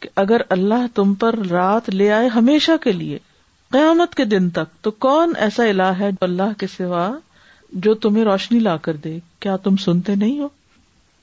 کہ 0.00 0.08
اگر 0.22 0.40
اللہ 0.56 0.86
تم 0.94 1.12
پر 1.24 1.38
رات 1.50 1.88
لے 1.94 2.10
آئے 2.12 2.28
ہمیشہ 2.36 2.76
کے 2.84 2.92
لیے 2.92 3.18
قیامت 3.76 4.14
کے 4.20 4.24
دن 4.24 4.48
تک 4.60 4.72
تو 4.84 4.90
کون 5.06 5.32
ایسا 5.48 5.64
الہ 5.74 5.90
ہے 5.98 6.08
اللہ 6.28 6.58
کے 6.60 6.66
سوا 6.76 7.06
جو 7.86 7.94
تمہیں 8.06 8.24
روشنی 8.24 8.58
لا 8.70 8.76
کر 8.88 8.96
دے 9.04 9.18
کیا 9.40 9.56
تم 9.68 9.76
سنتے 9.84 10.14
نہیں 10.24 10.38
ہو 10.38 10.48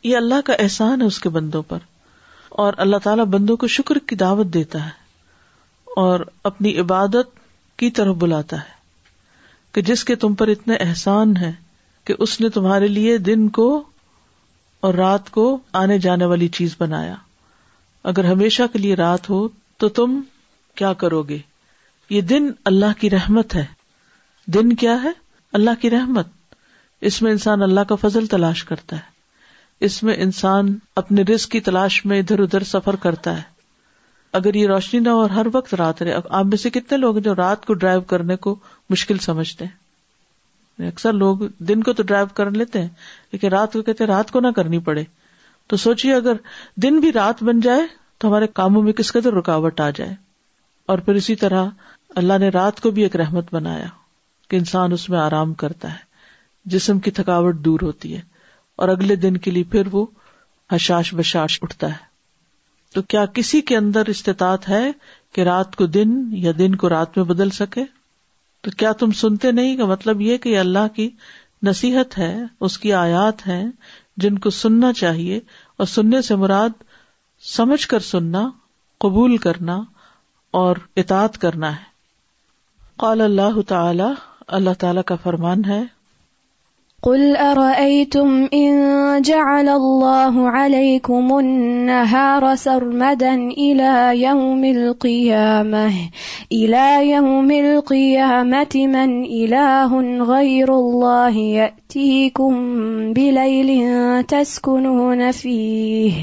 یہ 0.09 0.17
اللہ 0.17 0.41
کا 0.45 0.53
احسان 0.67 1.01
ہے 1.01 1.07
اس 1.07 1.19
کے 1.25 1.29
بندوں 1.39 1.61
پر 1.73 1.79
اور 2.65 2.73
اللہ 2.85 3.03
تعالیٰ 3.03 3.25
بندوں 3.37 3.57
کو 3.63 3.67
شکر 3.79 3.97
کی 4.11 4.15
دعوت 4.25 4.53
دیتا 4.53 4.85
ہے 4.85 5.99
اور 6.05 6.25
اپنی 6.53 6.77
عبادت 6.79 7.37
کی 7.83 7.89
طرف 8.01 8.15
بلاتا 8.25 8.57
ہے 8.61 8.73
کہ 9.75 9.81
جس 9.87 10.03
کے 10.09 10.15
تم 10.15 10.33
پر 10.39 10.47
اتنے 10.47 10.75
احسان 10.79 11.35
ہے 11.37 11.51
کہ 12.07 12.13
اس 12.25 12.39
نے 12.41 12.49
تمہارے 12.57 12.87
لیے 12.87 13.17
دن 13.29 13.47
کو 13.57 13.65
اور 14.87 14.93
رات 14.95 15.29
کو 15.37 15.43
آنے 15.79 15.97
جانے 16.05 16.25
والی 16.33 16.47
چیز 16.57 16.75
بنایا 16.79 17.15
اگر 18.11 18.25
ہمیشہ 18.31 18.63
کے 18.73 18.79
لیے 18.79 18.95
رات 18.95 19.29
ہو 19.29 19.41
تو 19.83 19.89
تم 19.99 20.19
کیا 20.81 20.91
کرو 21.01 21.21
گے 21.31 21.37
یہ 22.09 22.21
دن 22.29 22.47
اللہ 22.71 22.99
کی 22.99 23.09
رحمت 23.09 23.55
ہے 23.55 23.65
دن 24.57 24.71
کیا 24.83 24.95
ہے 25.03 25.11
اللہ 25.59 25.81
کی 25.81 25.89
رحمت 25.89 26.27
اس 27.09 27.21
میں 27.21 27.31
انسان 27.31 27.63
اللہ 27.63 27.83
کا 27.89 27.95
فضل 28.01 28.25
تلاش 28.35 28.63
کرتا 28.71 28.95
ہے 28.95 29.83
اس 29.85 30.01
میں 30.03 30.15
انسان 30.23 30.75
اپنے 31.03 31.21
رزق 31.33 31.51
کی 31.51 31.59
تلاش 31.69 32.03
میں 32.11 32.19
ادھر 32.19 32.39
ادھر 32.43 32.63
سفر 32.71 32.95
کرتا 33.07 33.35
ہے 33.37 33.53
اگر 34.39 34.53
یہ 34.55 34.67
روشنی 34.67 34.99
نہ 34.99 35.09
ہو 35.09 35.19
اور 35.21 35.29
ہر 35.29 35.45
وقت 35.53 35.73
رات 35.79 36.01
رہے 36.01 36.13
آپ 36.29 36.45
میں 36.45 36.57
سے 36.57 36.69
کتنے 36.77 36.97
لوگ 36.97 37.15
جو 37.27 37.35
رات 37.35 37.65
کو 37.65 37.73
ڈرائیو 37.83 38.01
کرنے 38.13 38.35
کو 38.45 38.55
مشکل 38.89 39.17
سمجھتے 39.19 39.65
ہیں 39.65 39.71
یعنی 40.77 40.89
اکثر 40.91 41.13
لوگ 41.13 41.37
دن 41.67 41.83
کو 41.83 41.93
تو 41.93 42.03
ڈرائیو 42.03 42.25
کر 42.35 42.49
لیتے 42.51 42.81
ہیں 42.81 42.87
لیکن 43.31 43.47
رات 43.49 43.73
کو 43.73 43.81
کہتے 43.81 44.03
ہیں 44.03 44.09
رات 44.11 44.31
کو 44.31 44.39
نہ 44.39 44.47
کرنی 44.55 44.79
پڑے 44.89 45.03
تو 45.67 45.77
سوچیے 45.83 46.13
اگر 46.15 46.33
دن 46.83 46.99
بھی 46.99 47.11
رات 47.13 47.43
بن 47.43 47.59
جائے 47.59 47.85
تو 48.19 48.27
ہمارے 48.27 48.47
کاموں 48.53 48.81
میں 48.83 48.93
کس 48.93 49.11
قدر 49.13 49.33
رکاوٹ 49.33 49.79
آ 49.81 49.89
جائے 49.95 50.13
اور 50.91 50.97
پھر 51.05 51.15
اسی 51.15 51.35
طرح 51.35 51.69
اللہ 52.21 52.37
نے 52.39 52.49
رات 52.49 52.79
کو 52.81 52.91
بھی 52.97 53.03
ایک 53.03 53.15
رحمت 53.15 53.53
بنایا 53.53 53.85
کہ 54.49 54.55
انسان 54.55 54.91
اس 54.93 55.09
میں 55.09 55.19
آرام 55.19 55.53
کرتا 55.63 55.91
ہے 55.93 56.03
جسم 56.73 56.99
کی 57.07 57.11
تھکاوٹ 57.19 57.55
دور 57.65 57.79
ہوتی 57.83 58.15
ہے 58.15 58.21
اور 58.83 58.89
اگلے 58.89 59.15
دن 59.25 59.37
کے 59.47 59.51
لیے 59.51 59.63
پھر 59.71 59.87
وہ 59.91 60.05
حشاش 60.71 61.13
بشاش 61.13 61.57
اٹھتا 61.63 61.87
ہے 61.91 62.13
تو 62.93 63.01
کیا 63.13 63.25
کسی 63.33 63.61
کے 63.69 63.77
اندر 63.77 64.09
استطاعت 64.09 64.67
ہے 64.69 64.83
کہ 65.35 65.41
رات 65.43 65.75
کو 65.75 65.85
دن 65.85 66.13
یا 66.43 66.51
دن 66.57 66.75
کو 66.83 66.89
رات 66.89 67.17
میں 67.17 67.25
بدل 67.33 67.49
سکے 67.59 67.83
تو 68.65 68.71
کیا 68.77 68.91
تم 68.99 69.11
سنتے 69.17 69.51
نہیں 69.57 69.75
کا 69.77 69.85
مطلب 69.85 70.21
یہ 70.21 70.37
کہ 70.43 70.57
اللہ 70.59 70.87
کی 70.93 71.07
نصیحت 71.63 72.17
ہے 72.17 72.29
اس 72.67 72.77
کی 72.85 72.93
آیات 73.01 73.45
ہے 73.47 73.61
جن 74.23 74.39
کو 74.45 74.49
سننا 74.59 74.91
چاہیے 75.01 75.37
اور 75.77 75.85
سننے 75.87 76.21
سے 76.29 76.35
مراد 76.43 76.81
سمجھ 77.53 77.87
کر 77.87 77.99
سننا 78.07 78.43
قبول 79.05 79.37
کرنا 79.45 79.77
اور 80.61 80.77
اطاط 81.03 81.37
کرنا 81.45 81.71
ہے 81.75 81.83
قال 83.05 83.21
اللہ 83.21 83.61
تعالی 83.67 84.09
اللہ 84.59 84.73
تعالی 84.79 85.01
کا 85.07 85.15
فرمان 85.23 85.65
ہے 85.65 85.81
قل 87.05 87.35
أرأيتم 87.37 88.49
إن 88.53 88.77
جعل 89.21 89.69
الله 89.69 90.49
عليكم 90.49 91.37
النهار 91.39 92.55
سرمدا 92.55 93.33
إلى 93.35 94.21
يوم 94.21 94.65
القيامة 94.65 95.93
إلى 96.51 97.09
يوم 97.09 97.51
القيامة 97.51 98.73
من 98.75 99.09
إله 99.25 99.91
غير 100.23 100.69
الله 100.73 101.35
يأتيكم 101.37 102.53
بليل 103.13 103.69
تسكنون 104.23 105.31
فيه 105.31 106.13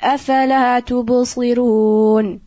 أفلا 0.00 0.80
تبصرون 0.80 2.40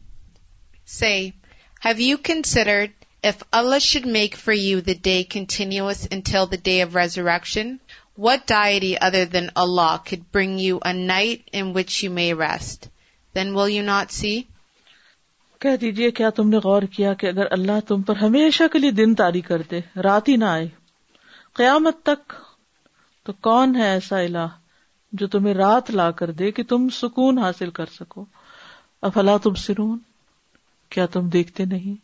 Say, 0.87 1.33
have 1.81 1.99
you 1.99 2.17
considered 2.19 2.89
If 3.27 3.39
Allah 3.57 3.77
should 3.83 4.03
make 4.13 4.35
for 4.39 4.53
you 4.55 4.81
the 4.87 4.93
day 5.05 5.21
continuous 5.35 6.01
until 6.17 6.45
the 6.49 6.57
day 6.67 6.81
of 6.81 6.97
resurrection, 6.97 7.79
what 8.25 8.43
deity 8.51 8.89
other 9.07 9.21
than 9.35 9.47
Allah 9.63 10.01
could 10.09 10.25
bring 10.35 10.51
you 10.65 10.79
a 10.89 10.91
night 10.97 11.49
in 11.61 11.71
which 11.77 11.95
you 12.03 12.09
may 12.17 12.27
rest? 12.41 12.87
Then 13.33 13.55
will 13.55 13.71
you 13.77 13.85
not 13.87 14.11
see? 14.17 14.35
کہہ 15.61 15.75
دیجئے 15.81 16.11
کیا 16.21 16.29
تم 16.41 16.49
نے 16.49 16.57
غور 16.63 16.81
کیا 16.97 17.13
کہ 17.23 17.27
اگر 17.27 17.51
اللہ 17.59 17.79
تم 17.87 18.01
پر 18.11 18.15
ہمیشہ 18.21 18.67
کے 18.73 18.79
لیے 18.85 18.91
دن 19.01 19.15
تاری 19.23 19.41
کر 19.49 19.61
دے 19.71 19.79
رات 20.09 20.27
ہی 20.29 20.35
نہ 20.37 20.45
آئے 20.59 20.67
قیامت 21.61 22.03
تک 22.11 22.33
تو 23.25 23.33
کون 23.49 23.75
ہے 23.81 23.89
ایسا 23.97 24.19
الہ 24.29 24.47
جو 25.21 25.27
تمہیں 25.37 25.53
رات 25.63 25.91
لا 26.01 26.09
کر 26.23 26.31
دے 26.43 26.51
کہ 26.59 26.63
تم 26.75 26.87
سکون 27.01 27.39
حاصل 27.47 27.69
کر 27.81 27.95
سکو 27.99 28.25
افلا 29.09 29.37
تم 29.47 29.55
سرون 29.67 29.97
کیا 30.93 31.05
تم 31.17 31.29
دیکھتے 31.39 31.65
نہیں 31.75 32.03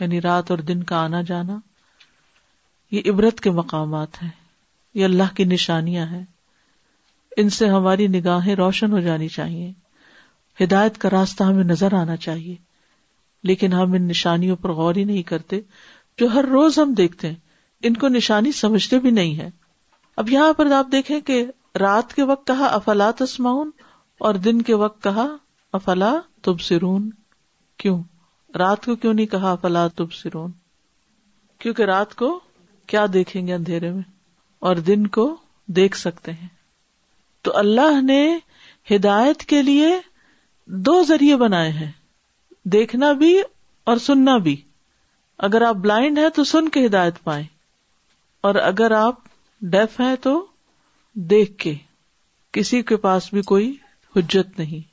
یعنی 0.00 0.20
رات 0.20 0.50
اور 0.50 0.58
دن 0.68 0.82
کا 0.84 1.02
آنا 1.04 1.20
جانا 1.26 1.58
یہ 2.90 3.10
عبرت 3.10 3.40
کے 3.40 3.50
مقامات 3.58 4.22
ہیں 4.22 4.30
یہ 4.94 5.04
اللہ 5.04 5.34
کی 5.36 5.44
نشانیاں 5.44 6.06
ہیں 6.06 6.24
ان 7.42 7.48
سے 7.58 7.68
ہماری 7.68 8.06
نگاہیں 8.08 8.54
روشن 8.56 8.92
ہو 8.92 9.00
جانی 9.00 9.28
چاہیے 9.36 9.72
ہدایت 10.62 10.98
کا 11.00 11.10
راستہ 11.10 11.44
ہمیں 11.44 11.62
نظر 11.64 11.94
آنا 12.00 12.16
چاہیے 12.26 12.54
لیکن 13.48 13.72
ہم 13.72 13.92
ان 13.94 14.06
نشانیوں 14.08 14.56
پر 14.56 14.72
غور 14.74 14.94
ہی 14.96 15.04
نہیں 15.04 15.22
کرتے 15.30 15.60
جو 16.18 16.26
ہر 16.34 16.44
روز 16.50 16.78
ہم 16.78 16.92
دیکھتے 16.98 17.28
ہیں 17.28 17.36
ان 17.86 17.94
کو 18.04 18.08
نشانی 18.08 18.52
سمجھتے 18.60 18.98
بھی 19.06 19.10
نہیں 19.10 19.36
ہے 19.38 19.48
اب 20.22 20.28
یہاں 20.30 20.52
پر 20.56 20.70
آپ 20.72 20.92
دیکھیں 20.92 21.18
کہ 21.26 21.44
رات 21.80 22.14
کے 22.14 22.22
وقت 22.24 22.46
کہا 22.46 22.66
افلا 22.74 23.10
تسماؤن 23.18 23.70
اور 24.26 24.34
دن 24.44 24.62
کے 24.70 24.74
وقت 24.84 25.02
کہا 25.02 25.26
افلا 25.78 26.12
تب 26.44 26.60
سرون 26.68 27.10
کیوں 27.78 28.02
رات 28.58 28.84
کو 28.86 28.94
کیوں 29.02 29.12
نہیں 29.14 29.26
کہا 29.26 29.54
فلا 29.62 29.86
تب 29.96 30.12
سرون 30.12 30.50
کیونکہ 31.60 31.82
رات 31.90 32.14
کو 32.16 32.38
کیا 32.92 33.04
دیکھیں 33.12 33.46
گے 33.46 33.54
اندھیرے 33.54 33.90
میں 33.92 34.02
اور 34.68 34.76
دن 34.90 35.06
کو 35.16 35.24
دیکھ 35.76 35.96
سکتے 35.98 36.32
ہیں 36.32 36.46
تو 37.44 37.56
اللہ 37.56 38.00
نے 38.02 38.20
ہدایت 38.94 39.42
کے 39.52 39.62
لیے 39.62 39.88
دو 40.86 41.02
ذریعے 41.08 41.36
بنائے 41.36 41.70
ہیں 41.72 41.90
دیکھنا 42.74 43.12
بھی 43.22 43.36
اور 43.92 43.96
سننا 44.06 44.36
بھی 44.46 44.56
اگر 45.48 45.62
آپ 45.68 45.74
بلائنڈ 45.86 46.18
ہیں 46.18 46.28
تو 46.34 46.44
سن 46.52 46.68
کے 46.76 46.86
ہدایت 46.86 47.22
پائیں 47.24 47.44
اور 48.46 48.54
اگر 48.62 48.90
آپ 49.00 49.16
ڈیف 49.74 50.00
ہیں 50.00 50.14
تو 50.22 50.44
دیکھ 51.30 51.52
کے 51.62 51.74
کسی 52.52 52.82
کے 52.92 52.96
پاس 53.06 53.32
بھی 53.34 53.42
کوئی 53.54 53.74
حجت 54.16 54.58
نہیں 54.58 54.92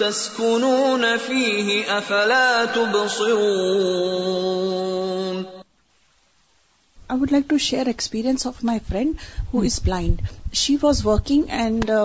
تسكنون 0.00 1.06
فيه 1.28 1.98
أفلا 1.98 2.50
تبصرون. 2.74 5.46
I 7.12 7.14
would 7.22 7.32
like 7.32 7.46
to 7.48 7.56
share 7.58 7.88
experience 7.90 8.46
of 8.50 8.60
my 8.64 8.78
friend 8.90 9.18
who 9.50 9.62
is 9.70 9.74
blind. 9.86 10.20
She 10.60 10.76
was 10.84 11.02
working 11.04 11.42
and 11.64 11.90
uh, 11.96 11.98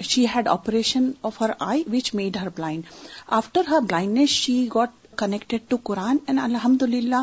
she 0.00 0.22
had 0.26 0.48
operation 0.54 1.04
of 1.30 1.38
her 1.42 1.48
eye 1.60 1.84
which 1.86 2.14
made 2.22 2.36
her 2.42 2.50
blind. 2.50 2.84
After 3.28 3.62
her 3.62 3.80
blindness, 3.92 4.30
she 4.40 4.68
got 4.80 4.92
connected 5.18 5.68
to 5.68 5.76
Quran 5.88 6.16
الحمد 6.40 6.82
للہ 6.94 7.22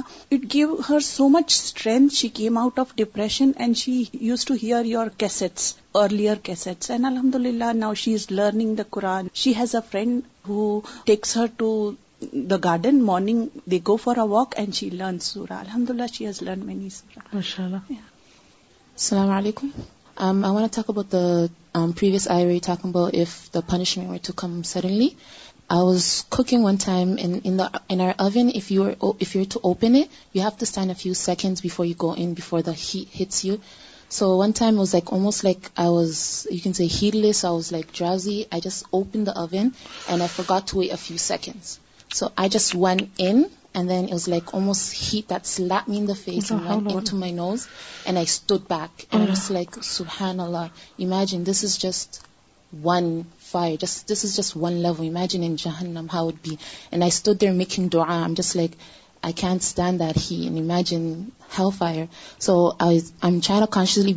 gave 0.54 0.76
her 0.90 1.00
so 1.10 1.28
much 1.36 1.52
strength 1.60 2.14
she 2.16 2.28
came 2.40 2.58
out 2.58 2.80
of 2.80 2.94
depression 2.96 3.52
and 3.66 3.78
she 3.78 3.94
use 4.30 4.46
to 4.46 4.54
hear 4.64 4.86
your 4.86 5.08
cassettes 5.18 5.74
earlier 5.94 6.50
the 12.50 12.56
garden 12.64 13.02
morning 13.06 13.46
and 14.56 14.74
she 14.76 14.90
learn 14.90 15.84
للہ 15.90 16.04
she 16.14 16.26
has 16.26 16.42
learn 16.44 16.66
many 16.66 16.90
Shorish 17.00 17.60
اللہ 17.60 17.92
السلام 17.98 19.30
علیکم 19.38 19.70
come 24.38 24.60
suddenly. 24.72 25.10
I 25.74 25.84
was 25.86 26.08
cooking 26.30 26.64
on 26.64 27.98
our 28.02 28.16
oven 28.20 28.50
if 28.56 28.72
you 28.72 29.44
to 29.50 29.60
open 29.64 29.96
it 29.96 30.10
you 30.36 30.42
have 30.42 30.50
to 30.60 30.66
stand 30.66 30.92
a 30.92 30.94
few 31.02 31.14
seconds 31.14 32.52
hits 33.22 33.44
you 33.46 33.56
so 34.18 34.30
one 34.38 34.52
time 34.60 34.80
was 34.80 34.94
like 34.94 35.14
like 35.44 35.68
I 35.82 35.90
was 35.90 36.16
you 36.52 36.58
کنس 36.64 36.82
I 36.82 37.12
was 37.44 37.72
like 37.72 37.88
جازی 38.00 38.42
I 38.54 38.62
just 38.66 38.84
open 38.98 39.26
the 39.28 39.32
oven 39.44 39.70
and 40.08 40.22
I 40.22 40.44
got 40.50 40.76
a 40.92 40.96
few 41.06 41.18
seconds 41.32 41.78
so 42.20 42.26
I 42.40 42.50
just 42.58 42.76
went 42.82 43.00
in 43.24 43.42
and 43.76 43.90
then 43.90 44.06
it's 44.14 44.28
like 44.34 44.56
man 45.90 46.08
the 46.08 46.14
face 46.24 46.52
to 47.10 47.18
my 47.24 47.32
nose 47.42 47.66
and 48.06 48.18
I 48.18 48.26
stood 48.30 48.62
back 48.74 49.06
like 49.54 49.84
سوحانجین 49.96 51.46
this 51.48 51.64
is 51.64 51.80
just 51.80 52.24
one 52.84 53.08
five 53.52 53.78
this 53.82 54.22
is 54.26 54.36
just 54.38 54.56
one 54.62 54.78
love 54.86 54.94
imagine 55.08 55.44
in 55.48 55.56
جہنم 55.64 56.06
how 56.14 56.26
would 56.28 56.38
be 56.46 56.54
and 56.92 57.04
I 57.04 57.12
stood 57.16 57.36
there 57.42 57.52
making 57.62 57.86
do 57.94 58.02
I 58.14 58.34
just 58.42 58.56
like 58.60 58.72
I 59.26 59.34
can 59.36 59.58
stand 59.66 60.00
the 60.20 60.36
اینڈن 60.46 61.60
head 63.50 64.12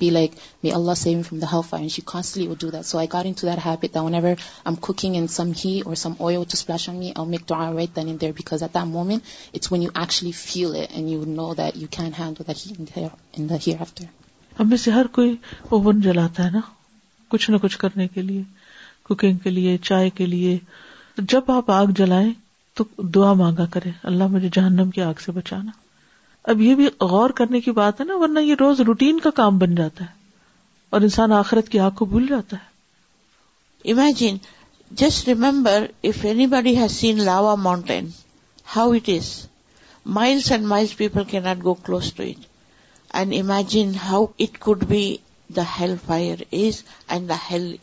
be 0.00 0.08
like 0.10 0.36
نہ 17.48 17.56
کچھ 17.62 17.76
کرنے 17.78 18.06
کے 18.14 18.22
لیے 18.22 18.42
cooking 19.08 19.38
کے 19.44 19.50
لیے 19.50 19.76
چائے 19.86 20.08
کے 20.18 20.26
لیے 20.26 20.56
جب 21.32 21.50
آپ 21.50 21.70
آگ 21.70 21.86
جلائیں 21.96 22.30
تو 22.78 22.84
دعا 23.14 23.32
مانگا 23.40 23.64
کرے 23.70 23.90
اللہ 24.10 24.26
مجھے 24.30 24.48
جہنم 24.52 24.90
کی 24.94 25.00
آگ 25.02 25.20
سے 25.24 25.32
بچانا 25.32 25.70
اب 26.50 26.60
یہ 26.60 26.74
بھی 26.74 26.86
غور 27.10 27.30
کرنے 27.40 27.60
کی 27.66 27.70
بات 27.80 28.00
ہے 28.00 28.04
نا 28.06 28.16
ورنہ 28.22 28.40
یہ 28.40 28.54
روز 28.60 28.80
روٹین 28.86 29.20
کا 29.26 29.30
کام 29.42 29.58
بن 29.58 29.74
جاتا 29.74 30.04
ہے 30.04 30.12
اور 30.96 31.00
انسان 31.08 31.32
آخرت 31.32 31.68
کی 31.68 31.78
آگ 31.86 31.90
کو 31.98 32.04
بھول 32.14 32.26
جاتا 32.28 32.56
ہے 32.62 33.92
imagine 33.92 34.36
just 35.02 35.28
remember 35.28 35.86
of 36.10 36.24
any 36.30 36.46
بڑی 36.54 36.74
lava 37.18 37.54
mountain 37.68 38.08
how 38.76 38.92
it 38.92 39.08
is 39.16 39.30
miles 40.18 40.50
and 40.52 40.66
miles 40.68 40.96
people 40.96 41.24
کی 41.30 41.38
not 41.44 41.62
go 41.64 41.74
close 41.84 42.12
to 42.14 42.22
it 42.22 42.46
and 43.16 43.34
imagine 43.40 43.92
how 44.08 44.24
it 44.46 44.58
could 44.66 44.84
hell 45.78 45.94
fire 46.06 46.42
is 46.52 46.62
is 46.66 46.82
and 47.08 47.28
the 47.28 47.34
hell 47.50 47.74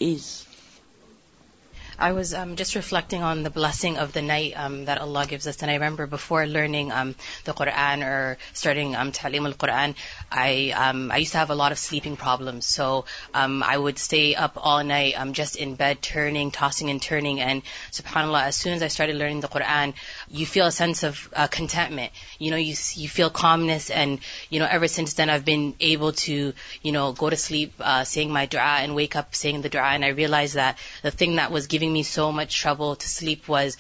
I 2.02 2.14
was 2.14 2.34
um, 2.34 2.56
just 2.56 2.74
reflecting 2.74 3.22
on 3.22 3.44
the 3.44 3.52
blessing 3.52 3.98
of 3.98 4.12
the 4.12 4.24
night 4.24 4.54
um, 4.56 4.86
that 4.86 4.98
Allah 4.98 5.28
gives 5.28 5.46
us. 5.46 5.62
And 5.62 5.70
I 5.70 5.76
remember 5.76 6.08
before 6.08 6.48
learning 6.48 6.92
um, 6.92 7.14
the 7.46 7.54
Qur'an 7.54 8.02
or 8.02 8.38
starting 8.54 8.94
Ta'aleem 8.94 9.46
al-Qur'an, 9.46 9.94
I 10.32 11.16
used 11.18 11.34
to 11.34 11.38
have 11.38 11.52
a 11.52 11.56
lot 11.56 11.72
of 11.72 11.78
sleeping 11.78 12.18
problems. 12.18 12.66
So 12.66 13.06
I 13.36 13.78
would 13.78 14.00
stay 14.00 14.34
up 14.34 14.58
all 14.58 14.84
night 14.84 15.14
just 15.34 15.56
in 15.56 15.76
bed, 15.76 16.02
tossing 16.02 16.90
and 16.90 17.02
turning. 17.02 17.40
And 17.40 17.62
subhanAllah, 17.92 18.46
as 18.48 18.56
soon 18.56 18.74
as 18.74 18.82
I 18.82 18.88
started 18.88 19.16
learning 19.16 19.42
the 19.42 19.48
Qur'an, 19.48 19.94
you 20.30 20.48
feel 20.48 20.66
a 20.66 20.72
sense 20.72 21.04
of 21.04 21.30
uh, 21.34 21.48
contentment. 21.48 22.12
You 22.40 23.08
feel 23.08 23.30
calmness. 23.30 23.90
And, 23.90 24.20
ever 24.52 24.88
since 24.88 25.16
then, 25.16 25.30
I've 25.30 25.46
been 25.46 25.76
able 25.80 26.14
to, 26.24 26.54
go 26.82 27.30
to 27.30 27.38
sleep 27.38 27.74
uh, 27.80 28.04
saying 28.04 28.32
my 28.32 28.46
dua 28.46 28.78
and 28.80 28.96
wake 28.96 29.16
up 29.16 29.36
saying 29.36 29.62
the 29.62 29.70
dua. 29.70 29.90
And 29.90 30.04
I 30.04 30.10
realized 30.10 30.56
that 30.56 30.78
the 31.04 31.12
thing 31.12 31.36
that 31.36 31.52
was 31.52 31.68
giving 31.68 31.80
so 32.12 32.32
much 32.32 32.62
trouble 32.62 32.94
but 32.94 33.64
she 33.64 33.78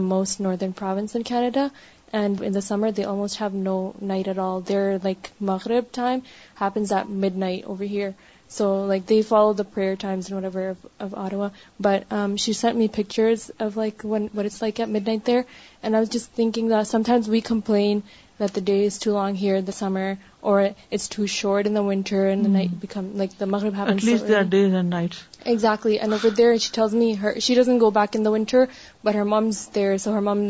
most 0.00 0.40
northern 0.40 0.72
province 0.72 1.16
Canada 1.26 1.66
And 2.12 2.40
in 2.40 2.52
the 2.52 2.62
summer, 2.62 2.92
they 2.92 3.04
almost 3.04 3.38
have 3.38 3.52
no 3.52 3.94
night 4.00 4.28
at 4.28 4.38
all. 4.38 4.60
Their, 4.60 4.98
like, 4.98 5.30
Maghrib 5.40 5.90
time 5.90 6.22
happens 6.54 6.92
at 6.92 7.08
midnight 7.08 7.64
over 7.66 7.84
here. 7.84 8.14
So, 8.48 8.84
like, 8.84 9.06
they 9.06 9.22
follow 9.22 9.54
the 9.54 9.64
prayer 9.64 9.96
times 9.96 10.28
and 10.28 10.36
whatever 10.36 10.76
of 11.00 11.14
Ottawa. 11.14 11.50
But 11.80 12.04
um, 12.12 12.36
she 12.36 12.52
sent 12.52 12.78
me 12.78 12.86
pictures 12.86 13.50
of, 13.58 13.76
like, 13.76 14.02
what 14.02 14.46
it's 14.46 14.62
like 14.62 14.78
at 14.78 14.88
midnight 14.88 15.24
there. 15.24 15.46
And 15.82 15.96
I 15.96 16.00
was 16.00 16.08
just 16.08 16.30
thinking 16.30 16.68
that 16.68 16.86
sometimes 16.86 17.28
we 17.28 17.40
complain 17.40 18.02
that 18.38 18.52
the 18.52 18.60
day 18.60 18.84
is 18.84 18.98
too 18.98 19.12
long 19.12 19.34
here 19.34 19.56
in 19.56 19.64
the 19.64 19.72
summer 19.72 20.18
or 20.42 20.74
it's 20.90 21.08
too 21.08 21.26
short 21.26 21.66
in 21.66 21.72
the 21.74 21.82
winter 21.82 22.28
and 22.28 22.40
mm. 22.42 22.44
the 22.44 22.48
night 22.50 22.80
become 22.80 23.16
like 23.16 23.36
the 23.38 23.46
maghrib 23.46 23.72
happens 23.74 24.02
at 24.04 24.08
least 24.08 24.22
so 24.22 24.26
there 24.28 24.40
are 24.40 24.44
days 24.54 24.72
and 24.80 24.90
nights 24.90 25.22
exactly 25.54 25.98
and 25.98 26.12
over 26.12 26.30
there 26.40 26.58
she 26.58 26.70
tells 26.78 26.94
me 26.94 27.14
her 27.14 27.40
she 27.40 27.54
doesn't 27.54 27.78
go 27.78 27.90
back 27.90 28.14
in 28.14 28.22
the 28.22 28.30
winter 28.30 28.68
but 29.02 29.14
her 29.14 29.24
mom's 29.24 29.62
there 29.78 29.96
so 29.96 30.12
her 30.12 30.20
mom 30.20 30.42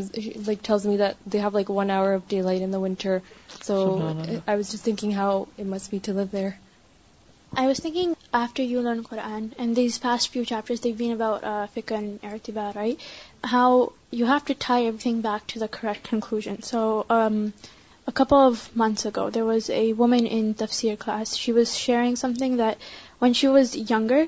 like 0.46 0.62
tells 0.62 0.84
me 0.86 0.96
that 0.96 1.16
they 1.26 1.38
have 1.38 1.54
like 1.54 1.68
one 1.68 1.90
hour 1.90 2.14
of 2.14 2.26
daylight 2.26 2.60
in 2.60 2.70
the 2.72 2.80
winter 2.80 3.22
so 3.60 3.78
i 4.48 4.56
was 4.56 4.70
just 4.72 4.82
thinking 4.82 5.12
how 5.12 5.46
it 5.56 5.66
must 5.76 5.90
be 5.92 6.00
to 6.00 6.12
live 6.12 6.30
there 6.32 6.58
i 7.54 7.66
was 7.66 7.78
thinking 7.78 8.16
after 8.34 8.62
you 8.70 8.80
learn 8.86 9.04
quran 9.10 9.48
and 9.60 9.76
these 9.76 9.96
past 10.06 10.30
few 10.32 10.44
chapters 10.44 10.80
they've 10.80 10.98
been 11.02 11.12
about 11.18 11.44
uh, 11.44 11.66
fiqh 11.76 11.94
and 11.96 12.20
irtibat 12.22 12.74
right 12.74 13.00
how 13.54 13.64
you 14.20 14.26
have 14.32 14.44
to 14.50 14.54
tie 14.64 14.84
everything 14.88 15.20
back 15.24 15.46
to 15.52 15.58
the 15.60 15.68
correct 15.68 16.08
conclusion. 16.08 16.62
So, 16.62 16.80
um, 17.10 17.34
cup 18.14 18.32
of 18.34 18.58
مانسک 18.76 19.18
there 19.34 19.42
was 19.42 19.68
a 19.74 19.92
woman 19.98 20.26
in 20.30 20.52
tafsir 20.58 20.94
class 21.04 21.34
she 21.36 21.52
was 21.52 21.70
sharing 21.78 22.14
some 22.16 22.32
thing 22.38 22.56
that 22.58 23.22
one 23.22 23.32
she 23.38 23.46
was 23.46 23.74
یگر 23.76 24.20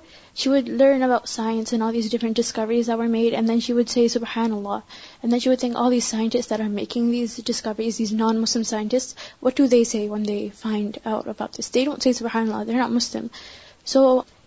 she 0.43 0.49
would 0.51 0.69
learn 0.69 1.03
about 1.03 1.27
science 1.31 1.75
all 1.83 1.93
their 1.95 2.27
discoveries 2.37 2.91
made 3.11 3.35
and 3.35 3.49
then 3.49 3.61
she 3.67 3.73
would 3.73 3.89
see 3.89 4.07
سو 4.15 4.21
ہینڈ 4.37 4.55
لاڈ 4.63 5.39
she 5.43 5.49
will 5.49 5.91
these 5.91 6.05
scientists 6.05 6.53
making 6.71 7.11
these 7.13 7.39
discoveries 7.47 8.13
non 8.21 8.41
Muslim 8.41 8.63
scientists 8.73 9.15
what 9.43 9.57
do 9.59 9.67
see 9.91 10.07
when 10.09 10.29
they 10.29 10.39
find 10.63 10.99
so 13.93 14.05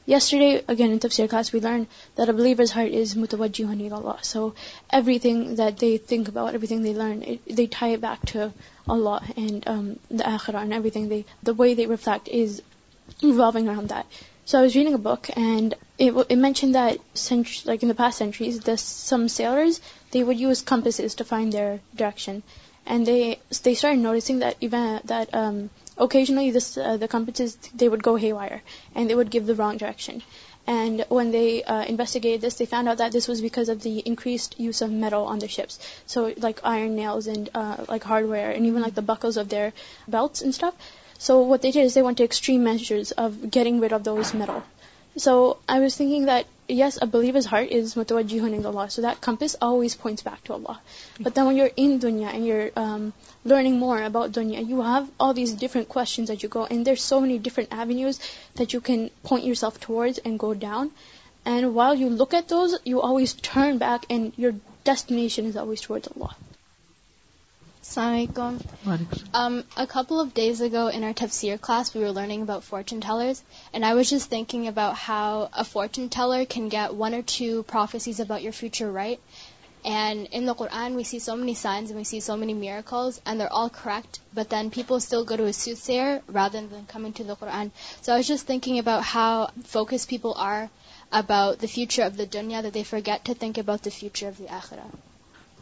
yester 0.07 0.37
day 0.37 0.55
اگینجی 0.67 3.63
ہونی 3.65 3.89
so 4.23 4.47
every 4.89 5.17
thing 5.21 5.49
that 5.55 5.79
they 5.81 5.97
think 6.07 6.29
about 6.29 6.51
everything 6.51 6.83
د 6.83 6.97
learn 6.97 7.19
back 8.01 8.27
to 8.31 8.95
لاڈری 9.03 10.89
تھنگری 10.89 11.95
فیٹ 12.05 12.29
is 12.41 12.59
ارن 13.23 13.89
that 13.89 14.19
سوز 14.51 14.75
ریئن 14.75 14.95
book 15.01 15.29
and 15.35 15.73
mention 16.37 16.73
Dainik 16.73 17.83
past 17.97 18.17
century 18.17 18.47
is 18.47 18.59
the 18.67 18.75
seas 18.79 19.79
they 20.13 20.23
would 20.23 20.39
use 20.41 20.63
compass 20.71 21.15
to 21.15 21.23
find 21.29 21.51
their 21.53 21.73
direction 21.97 22.39
occasionally 26.01 26.51
the 26.51 26.63
uh, 27.01 27.07
compasses, 27.07 27.55
they 27.73 27.87
would 27.87 28.03
go 28.03 28.15
haywire 28.15 28.61
and 28.95 29.09
they 29.09 29.15
would 29.15 29.29
give 29.29 29.45
the 29.45 29.55
wrong 29.55 29.77
direction. 29.77 30.23
And 30.67 31.05
when 31.09 31.31
they 31.31 31.63
uh, 31.63 31.83
investigated 31.83 32.41
this, 32.41 32.55
they 32.55 32.65
found 32.65 32.87
out 32.87 32.97
that 32.97 33.11
this 33.11 33.27
was 33.27 33.41
because 33.41 33.69
of 33.69 33.81
the 33.81 33.99
increased 33.99 34.59
use 34.59 34.81
of 34.81 34.91
metal 34.91 35.25
on 35.25 35.39
their 35.39 35.49
ships. 35.49 35.79
So 36.05 36.33
like 36.37 36.61
iron 36.63 36.95
nails 36.95 37.27
and 37.27 37.49
uh, 37.53 37.85
like 37.87 38.03
hardware 38.03 38.51
and 38.51 38.65
even 38.65 38.81
like 38.81 38.95
the 38.95 39.07
buckles 39.13 39.37
of 39.37 39.49
their 39.49 39.73
belts 40.07 40.41
and 40.41 40.53
stuff. 40.53 40.75
So 41.17 41.41
what 41.53 41.61
they 41.61 41.71
did 41.71 41.85
is 41.85 41.93
they 41.93 42.01
went 42.01 42.17
to 42.17 42.23
extreme 42.23 42.63
measures 42.63 43.11
of 43.11 43.49
getting 43.57 43.79
rid 43.79 43.93
of 43.93 44.03
those 44.03 44.33
metal. 44.33 44.63
So 45.17 45.57
I 45.75 45.79
was 45.79 45.95
thinking 45.95 46.25
that 46.33 46.47
yes, 46.73 46.97
a 47.01 47.05
believer's 47.05 47.45
heart 47.45 47.69
is 47.69 47.95
mutawajjihun 47.95 48.53
in 48.53 48.65
Allah. 48.65 48.89
So 48.89 49.01
that 49.03 49.19
compass 49.21 49.55
always 49.61 49.95
points 49.95 50.23
back 50.23 50.43
to 50.45 50.53
Allah. 50.53 50.79
But 51.19 51.35
then 51.35 51.45
when 51.45 51.55
you're 51.55 51.75
in 51.75 51.99
dunya 51.99 52.33
and 52.33 52.45
you're 52.45 52.71
um, 52.75 53.13
learning 53.43 53.79
more 53.79 54.01
about 54.01 54.31
dunya, 54.31 54.65
you 54.65 54.81
have 54.81 55.09
all 55.19 55.33
these 55.33 55.53
different 55.53 55.89
questions 55.89 56.29
that 56.29 56.43
you 56.43 56.49
go, 56.49 56.65
and 56.65 56.85
there's 56.85 57.01
so 57.01 57.19
many 57.19 57.37
different 57.37 57.69
avenues 57.71 58.19
that 58.55 58.73
you 58.73 58.81
can 58.81 59.09
point 59.23 59.45
yourself 59.45 59.79
towards 59.79 60.17
and 60.17 60.39
go 60.39 60.53
down. 60.53 60.91
And 61.45 61.73
while 61.73 61.95
you 61.95 62.09
look 62.09 62.33
at 62.33 62.47
those, 62.47 62.77
you 62.83 63.01
always 63.01 63.33
turn 63.33 63.77
back 63.77 64.05
and 64.09 64.31
your 64.37 64.53
destination 64.83 65.45
is 65.45 65.57
always 65.57 65.81
towards 65.81 66.07
Allah. 66.15 66.37
Assalamualaikum. 67.91 69.23
Um, 69.33 69.65
a 69.75 69.85
couple 69.85 70.21
of 70.21 70.33
days 70.33 70.61
ago 70.61 70.87
in 70.87 71.03
our 71.03 71.13
tafsir 71.13 71.59
class, 71.59 71.93
we 71.93 71.99
were 71.99 72.13
learning 72.13 72.41
about 72.41 72.63
fortune 72.63 73.01
tellers, 73.01 73.43
and 73.73 73.83
I 73.83 73.95
was 73.95 74.09
just 74.09 74.29
thinking 74.29 74.67
about 74.67 74.95
how 74.95 75.49
a 75.51 75.65
fortune 75.65 76.07
teller 76.07 76.45
can 76.45 76.69
get 76.69 76.93
one 76.93 77.13
or 77.13 77.21
two 77.21 77.63
prophecies 77.63 78.21
about 78.21 78.43
your 78.43 78.53
future 78.53 78.89
right. 78.89 79.19
And 79.83 80.27
in 80.27 80.45
the 80.45 80.55
Quran, 80.55 80.95
we 80.95 81.03
see 81.03 81.19
so 81.19 81.35
many 81.35 81.53
signs 81.53 81.89
and 81.89 81.99
we 81.99 82.05
see 82.05 82.21
so 82.21 82.37
many 82.37 82.53
miracles, 82.53 83.19
and 83.25 83.37
they're 83.37 83.51
all 83.51 83.69
correct, 83.69 84.21
but 84.33 84.49
then 84.49 84.71
people 84.71 85.01
still 85.01 85.25
go 85.25 85.35
to 85.35 85.45
a 85.47 85.51
soothsayer 85.51 86.21
rather 86.27 86.65
than 86.65 86.85
coming 86.85 87.11
to 87.19 87.25
the 87.25 87.35
Quran. 87.35 87.71
So 88.03 88.13
I 88.13 88.17
was 88.17 88.27
just 88.27 88.47
thinking 88.47 88.79
about 88.79 89.03
how 89.03 89.49
focused 89.65 90.07
people 90.07 90.33
are 90.35 90.69
about 91.11 91.59
the 91.59 91.67
future 91.67 92.03
of 92.03 92.15
the 92.15 92.25
dunya, 92.25 92.63
that 92.63 92.71
they 92.71 92.83
forget 92.83 93.25
to 93.25 93.33
think 93.33 93.57
about 93.57 93.81
the 93.83 93.91
future 93.91 94.29
of 94.29 94.37
the 94.37 94.45
akhirah. 94.45 94.91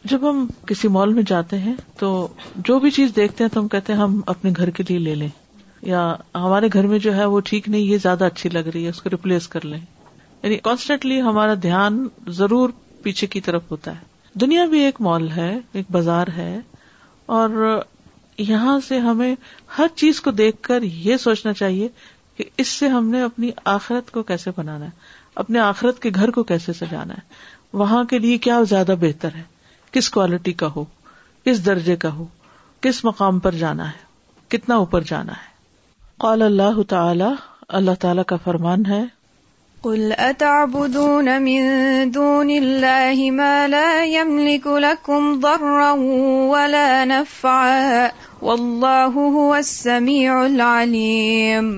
جب 0.08 0.28
ہم 0.30 0.46
کسی 0.66 0.88
مال 0.88 1.12
میں 1.14 1.22
جاتے 1.26 1.58
ہیں 1.58 1.74
تو 1.98 2.08
جو 2.68 2.78
بھی 2.80 2.90
چیز 2.90 3.10
دیکھتے 3.16 3.44
ہیں 3.44 3.50
تو 3.54 3.60
ہم 3.60 3.66
کہتے 3.68 3.92
ہیں 3.92 4.00
ہم 4.00 4.20
اپنے 4.32 4.50
گھر 4.56 4.70
کے 4.76 4.84
لیے 4.88 4.98
لے 4.98 5.14
لیں 5.14 5.28
یا 5.88 6.02
ہمارے 6.34 6.68
گھر 6.74 6.86
میں 6.86 6.98
جو 7.06 7.14
ہے 7.16 7.24
وہ 7.32 7.40
ٹھیک 7.48 7.68
نہیں 7.68 7.80
یہ 7.80 7.98
زیادہ 8.02 8.24
اچھی 8.24 8.50
لگ 8.52 8.68
رہی 8.74 8.84
ہے 8.84 8.90
اس 8.90 9.00
کو 9.02 9.10
ریپلیس 9.10 9.48
کر 9.48 9.64
لیں 9.66 9.78
یعنی 10.42 10.56
کانسٹینٹلی 10.64 11.20
ہمارا 11.22 11.54
دھیان 11.62 12.06
ضرور 12.38 12.70
پیچھے 13.02 13.26
کی 13.26 13.40
طرف 13.40 13.70
ہوتا 13.70 13.92
ہے 13.96 14.38
دنیا 14.40 14.64
بھی 14.72 14.80
ایک 14.84 15.00
مال 15.08 15.30
ہے 15.36 15.50
ایک 15.72 15.86
بازار 15.92 16.26
ہے 16.36 16.56
اور 17.38 17.50
یہاں 18.38 18.78
سے 18.88 18.98
ہمیں 18.98 19.34
ہر 19.78 19.86
چیز 19.94 20.20
کو 20.20 20.30
دیکھ 20.40 20.62
کر 20.62 20.82
یہ 20.82 21.16
سوچنا 21.20 21.52
چاہیے 21.52 21.88
کہ 22.36 22.44
اس 22.58 22.68
سے 22.68 22.88
ہم 22.88 23.08
نے 23.10 23.22
اپنی 23.22 23.50
آخرت 23.76 24.10
کو 24.10 24.22
کیسے 24.32 24.50
بنانا 24.56 24.84
ہے 24.84 24.90
اپنے 25.44 25.58
آخرت 25.60 25.98
کے 26.02 26.10
گھر 26.14 26.30
کو 26.36 26.42
کیسے 26.44 26.72
سجانا 26.72 27.14
ہے 27.14 27.78
وہاں 27.80 28.04
کے 28.10 28.18
لیے 28.18 28.38
کیا 28.44 28.62
زیادہ 28.68 28.94
بہتر 29.00 29.34
ہے 29.36 29.42
کس 29.96 30.08
کوالٹی 30.16 30.52
کا 30.62 30.68
ہو 30.74 30.84
کس 31.44 31.64
درجے 31.66 31.96
کا 32.04 32.12
ہو 32.14 32.24
کس 32.86 33.04
مقام 33.04 33.38
پر 33.46 33.54
جانا 33.62 33.88
ہے 33.90 34.48
کتنا 34.56 34.74
اوپر 34.82 35.02
جانا 35.12 35.32
ہے 35.38 35.48
قال 36.24 36.42
اللہ 36.42 36.82
تعالی 36.88 37.30
اللہ 37.78 37.94
تعالی 38.00 38.22
کا 38.32 38.36
فرمان 38.44 38.86
ہے 38.88 39.02
قل 39.82 40.12
اتعبدون 40.26 41.28
من 41.44 42.12
دون 42.14 42.50
اللہ 42.56 43.22
ما 43.36 43.66
لا 43.70 43.84
يملك 44.04 44.66
لكم 44.86 45.32
ضرا 45.44 45.88
ولا 46.50 46.84
نفعا 47.12 48.06
واللہ 48.42 49.24
هو 49.38 49.52
السمیع 49.60 50.34
العلیم 50.44 51.72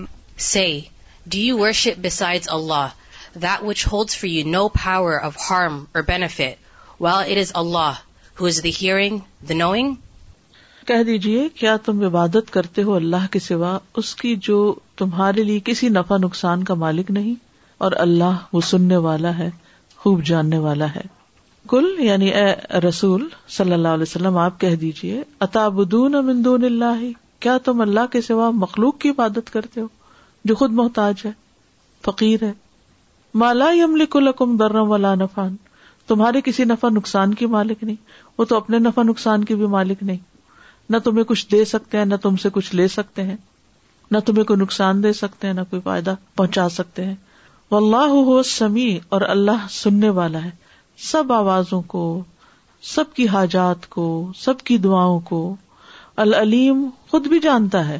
Say, 0.49 0.71
do 1.33 1.41
you 1.49 1.59
worship 1.63 1.99
besides 2.05 2.49
Allah, 2.55 2.85
that 3.45 3.65
which 3.67 3.85
holds 3.93 4.17
for 4.23 4.31
you 4.33 4.41
no 4.55 4.63
power 4.77 5.13
of 5.29 5.37
harm 5.43 5.77
or 5.99 6.03
benefit, 6.09 6.62
اللہ 7.03 7.93
کہہ 10.87 11.03
دیجیے 11.07 11.49
کیا 11.55 11.77
تم 11.85 12.05
عبادت 12.07 12.51
کرتے 12.53 12.83
ہو 12.83 12.95
اللہ 12.95 13.27
کے 13.31 13.39
سوا 13.39 13.79
اس 14.03 14.15
کی 14.21 14.35
جو 14.47 14.57
تمہارے 14.99 15.43
لیے 15.45 15.61
کسی 15.65 15.89
نفع 15.89 16.17
نقصان 16.23 16.63
کا 16.71 16.75
مالک 16.85 17.11
نہیں 17.17 17.35
اور 17.85 17.93
اللہ 18.05 18.39
وہ 18.53 18.61
سننے 18.71 18.97
والا 19.07 19.37
ہے 19.39 19.49
خوب 20.03 20.23
جاننے 20.27 20.59
والا 20.59 20.95
ہے 20.95 21.03
کل 21.71 21.95
یعنی 22.05 22.29
اے 22.43 22.79
رسول 22.89 23.27
صلی 23.57 23.73
اللہ 23.73 23.89
علیہ 23.97 24.03
وسلم 24.09 24.37
آپ 24.45 24.61
کہہ 24.61 24.75
دیجیے 24.81 25.23
من 26.25 26.45
دون 26.45 26.65
اللہ 26.65 27.05
کیا 27.41 27.57
تم 27.65 27.81
اللہ 27.81 28.07
کے 28.13 28.21
سوا 28.23 28.51
مخلوق 28.55 28.99
کی 29.01 29.11
عبادت 29.11 29.53
کرتے 29.53 29.81
ہو 29.81 29.87
جو 30.51 30.55
خود 30.55 30.71
محتاج 30.81 31.23
ہے 31.25 31.31
فقیر 32.05 32.43
ہے 32.45 32.53
مالا 33.43 33.71
یملی 33.75 34.07
کلکم 34.11 34.57
برم 34.57 34.91
ولا 34.91 35.15
نفان 35.15 35.57
تمہارے 36.13 36.41
کسی 36.45 36.65
نفع 36.65 36.89
نقصان 36.93 37.33
کی 37.41 37.47
مالک 37.53 37.83
نہیں 37.83 37.97
وہ 38.39 38.45
تو 38.49 38.57
اپنے 38.57 38.79
نفع 38.79 39.03
نقصان 39.03 39.45
کی 39.51 39.55
بھی 39.61 39.67
مالک 39.75 40.03
نہیں 40.03 40.17
نہ 40.93 40.97
تمہیں 41.05 41.25
کچھ 41.29 41.47
دے 41.53 41.65
سکتے 41.71 41.99
ہیں 41.99 42.05
نہ 42.05 42.15
تم 42.23 42.37
سے 42.43 42.49
کچھ 42.53 42.75
لے 42.75 42.87
سکتے 42.95 43.23
ہیں 43.29 43.37
نہ 44.11 44.19
تمہیں 44.27 44.45
کوئی 44.51 44.61
نقصان 44.63 45.03
دے 45.03 45.13
سکتے 45.21 45.47
ہیں 45.47 45.55
نہ 45.55 45.61
کوئی 45.71 45.83
فائدہ 45.85 46.15
پہنچا 46.37 46.69
سکتے 46.75 47.05
ہیں 47.05 47.15
وہ 47.71 48.43
سمیع 48.49 48.97
اور 49.15 49.21
اللہ 49.35 49.67
سننے 49.81 50.09
والا 50.19 50.45
ہے 50.45 50.51
سب 51.13 51.33
آوازوں 51.33 51.81
کو 51.95 52.05
سب 52.95 53.15
کی 53.15 53.27
حاجات 53.37 53.89
کو 53.91 54.07
سب 54.45 54.61
کی 54.71 54.77
دعاؤں 54.89 55.19
کو 55.33 55.41
العلیم 56.27 56.89
خود 57.11 57.27
بھی 57.33 57.39
جانتا 57.49 57.87
ہے 57.89 57.99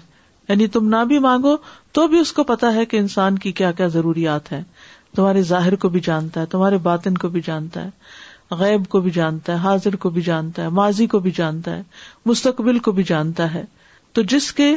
یعنی 0.49 0.67
تم 0.77 0.89
نہ 0.97 1.05
بھی 1.09 1.19
مانگو 1.31 1.57
تو 1.99 2.07
بھی 2.13 2.19
اس 2.19 2.33
کو 2.41 2.45
پتا 2.53 2.75
ہے 2.75 2.85
کہ 2.93 2.97
انسان 3.07 3.39
کی 3.47 3.53
کیا 3.63 3.73
کیا 3.81 3.87
ضروریات 3.99 4.53
ہیں 4.53 4.63
تمہارے 5.17 5.41
ظاہر 5.43 5.75
کو 5.81 5.89
بھی 5.95 6.01
جانتا 6.05 6.41
ہے 6.41 6.47
تمہارے 6.51 6.77
باطن 6.83 7.17
کو 7.25 7.29
بھی 7.29 7.41
جانتا 7.47 7.85
ہے 7.85 8.55
غیب 8.61 8.87
کو 8.89 9.01
بھی 9.01 9.11
جانتا 9.11 9.53
ہے 9.53 9.59
حاضر 9.67 9.97
کو 10.05 10.11
بھی 10.11 10.23
جانتا 10.23 10.63
ہے 10.63 10.69
ماضی 10.79 11.07
کو 11.15 11.19
بھی 11.27 11.31
جانتا 11.37 11.77
ہے 11.77 11.83
مستقبل 12.27 12.79
کو 12.87 12.93
بھی 12.99 13.03
جانتا 13.09 13.53
ہے 13.55 13.65
تو 14.19 14.23
جس 14.35 14.53
کے 14.61 14.73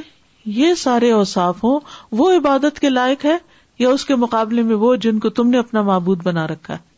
یہ 0.60 0.74
سارے 0.78 1.12
اوساف 1.12 1.64
ہوں 1.64 1.80
وہ 2.22 2.32
عبادت 2.38 2.80
کے 2.80 2.90
لائق 2.90 3.26
ہے 3.26 3.38
یا 3.80 3.90
اس 3.90 4.06
کے 4.06 4.16
مقابلے 4.16 4.62
میں 4.64 4.76
وہ 4.84 4.96
جن 5.06 5.20
کو 5.20 5.30
تم 5.40 5.50
نے 5.50 5.60
اپنا 5.60 5.82
معبود 5.92 6.22
بنا 6.26 6.48
رکھا 6.48 6.74
ہے 6.74 6.94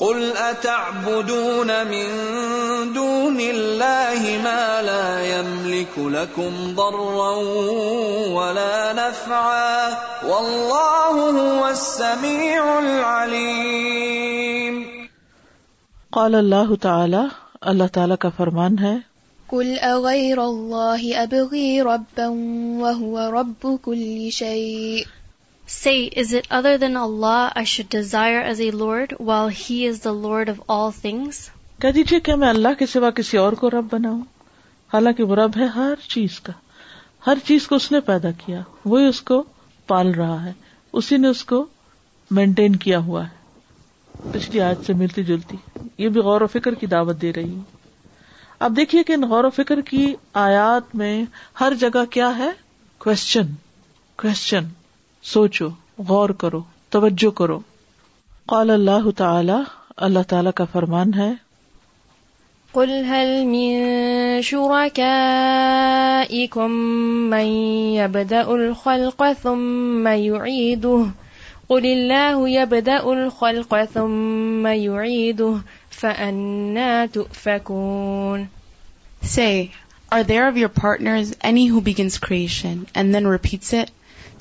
قل 0.00 0.32
اتعبدون 0.36 1.86
من 1.86 2.08
دون 2.96 3.40
الله 3.40 4.40
ما 4.44 4.82
لا 4.82 5.24
يملك 5.38 5.92
لكم 5.98 6.74
ضرا 6.76 7.36
ولا 8.32 8.92
نفعا 8.92 9.88
والله 10.24 11.16
هو 11.40 11.68
السميع 11.68 12.78
العليم 12.78 14.84
قال 16.12 16.34
الله 16.34 16.76
تعالى 16.76 17.22
اللہ 17.70 17.86
تعالی 17.94 18.16
کا 18.20 18.28
فرمان 18.40 18.78
ہے 18.86 18.94
قل 19.54 19.68
اغير 19.92 20.38
الله 20.48 21.02
ابغي 21.28 21.66
ربا 21.94 22.28
وهو 22.84 23.16
رب 23.40 23.62
كل 23.88 24.10
شيء 24.42 25.00
Say, 25.72 25.96
is 26.02 26.16
is 26.20 26.30
it 26.36 26.46
other 26.56 26.70
than 26.82 26.96
Allah 27.00 27.52
I 27.60 27.62
should 27.72 27.88
desire 27.94 28.38
as 28.52 28.60
a 28.64 28.70
Lord 28.78 29.12
Lord 29.12 29.12
while 29.26 29.50
He 29.58 29.74
the 30.06 30.14
of 30.52 30.56
all 30.76 30.88
things? 31.00 31.36
کہہ 31.80 31.90
دیجیے 31.98 32.34
میں 32.44 32.48
اللہ 32.48 32.74
کے 32.78 32.86
سوا 32.94 33.10
کسی 33.18 33.36
اور 33.38 33.52
کو 33.60 33.70
رب 33.70 33.86
بناؤں 33.92 34.20
حالانکہ 34.92 35.24
وہ 35.24 35.34
رب 35.40 35.56
ہے 35.60 35.66
ہر 35.74 36.02
چیز 36.14 36.38
کا 36.48 36.52
ہر 37.26 37.44
چیز 37.50 37.66
کو 37.68 37.74
اس 37.82 37.90
نے 37.92 38.00
پیدا 38.08 38.30
کیا 38.44 38.60
وہی 38.84 39.04
اس 39.08 39.20
کو 39.30 39.42
پال 39.92 40.10
رہا 40.14 40.44
ہے 40.44 40.52
اسی 41.02 41.16
نے 41.22 41.28
اس 41.36 41.44
کو 41.52 41.64
مینٹین 42.40 42.76
کیا 42.86 42.98
ہوا 43.10 43.24
ہے 43.28 44.32
پچھلی 44.32 44.60
آج 44.70 44.84
سے 44.86 44.92
ملتی 45.04 45.24
جلتی 45.30 45.56
یہ 46.02 46.08
بھی 46.16 46.20
غور 46.30 46.40
و 46.40 46.46
فکر 46.58 46.74
کی 46.82 46.86
دعوت 46.96 47.20
دے 47.22 47.32
رہی 47.36 47.54
ہوں 47.54 48.58
اب 48.68 48.76
دیکھیے 48.76 49.04
کہ 49.04 49.12
ان 49.20 49.28
غور 49.30 49.44
و 49.44 49.50
فکر 49.62 49.80
کی 49.92 50.04
آیات 50.48 50.94
میں 51.02 51.14
ہر 51.60 51.74
جگہ 51.86 52.04
کیا 52.18 52.36
ہے 52.38 52.50
کوشچن 53.08 53.54
کوشچن 54.24 54.68
سوچو 55.28 55.66
غور 56.08 56.30
کرو 56.42 56.58
توجہ 56.94 57.28
کرو 57.38 57.54
قال 58.52 58.70
اللہ 58.70 59.06
تعالی 59.16 59.54
اللہ 60.06 60.22
تعالی 60.28 60.50
کا 60.60 60.64
فرمان 60.72 61.12
ہے 61.16 61.28
قل 62.72 62.90
هل 63.06 63.30
من 63.52 64.42
شركائكم 64.42 66.70
من 67.32 67.48
يبدأ 67.94 68.42
الخلق 68.54 69.22
ثم 69.42 70.06
يعيده 70.06 71.06
قل 71.68 71.86
الله 71.86 72.48
يبدأ 72.48 73.00
الخلق 73.12 73.74
ثم 73.94 74.66
يعيده 74.66 75.52
فأنا 75.90 77.06
تؤفكون 77.06 78.48
Say, 79.22 79.70
are 80.12 80.24
there 80.24 80.48
of 80.48 80.56
your 80.56 80.70
partners 80.82 81.34
any 81.52 81.66
who 81.66 81.80
begins 81.82 82.18
creation 82.18 82.86
and 82.94 83.14
then 83.14 83.26
repeats 83.26 83.72
it? 83.74 83.90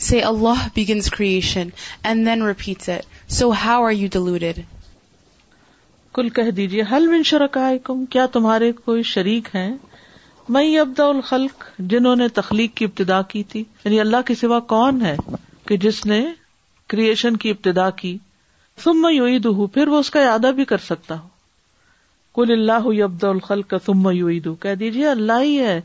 Say 0.07 0.21
Allah 0.27 0.71
begins 0.75 1.07
creation 1.13 1.73
and 2.09 2.25
then 2.25 2.41
repeats 2.49 2.87
it. 2.87 3.05
So 3.37 3.51
how 3.61 3.79
are 3.87 3.95
you 4.01 4.07
deluded? 4.17 4.61
کل 6.13 6.29
کہہ 6.37 6.51
دیجیے 6.57 6.83
کوئی 8.85 9.01
شریک 9.09 9.47
ہیں 9.55 9.69
میں 10.55 10.63
ابدا 10.79 11.05
الخلق 11.05 11.63
جنہوں 11.93 12.15
نے 12.15 12.27
تخلیق 12.39 12.73
کی 12.77 12.85
ابتدا 12.85 13.21
کی 13.33 13.43
تھی 13.51 13.63
یعنی 13.83 13.99
اللہ 13.99 14.21
کے 14.27 14.35
سوا 14.41 14.59
کون 14.73 15.01
ہے 15.05 15.15
کہ 15.67 15.77
جس 15.85 16.05
نے 16.11 16.23
کریشن 16.93 17.37
کی 17.43 17.49
ابتدا 17.51 17.89
کی 18.03 18.17
سم 18.83 19.07
یو 19.13 19.27
ہوں 19.57 19.67
پھر 19.73 19.87
وہ 19.95 19.99
اس 20.05 20.09
کا 20.17 20.21
اعادہ 20.29 20.51
بھی 20.61 20.65
کر 20.71 20.85
سکتا 20.85 21.19
ہوں 21.19 21.27
کل 22.35 22.51
اللہ 22.57 22.87
ابد 23.03 23.23
الخلق 23.33 23.69
کا 23.69 23.79
سما 23.85 24.11
یو 24.15 24.53
کہہ 24.65 24.75
دیجیے 24.79 25.07
اللہ 25.07 25.41
ہی 25.43 25.59
ہے 25.61 25.79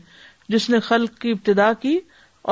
جس 0.55 0.69
نے 0.69 0.79
خلق 0.91 1.19
کی 1.21 1.31
ابتدا 1.31 1.71
کی 1.81 1.97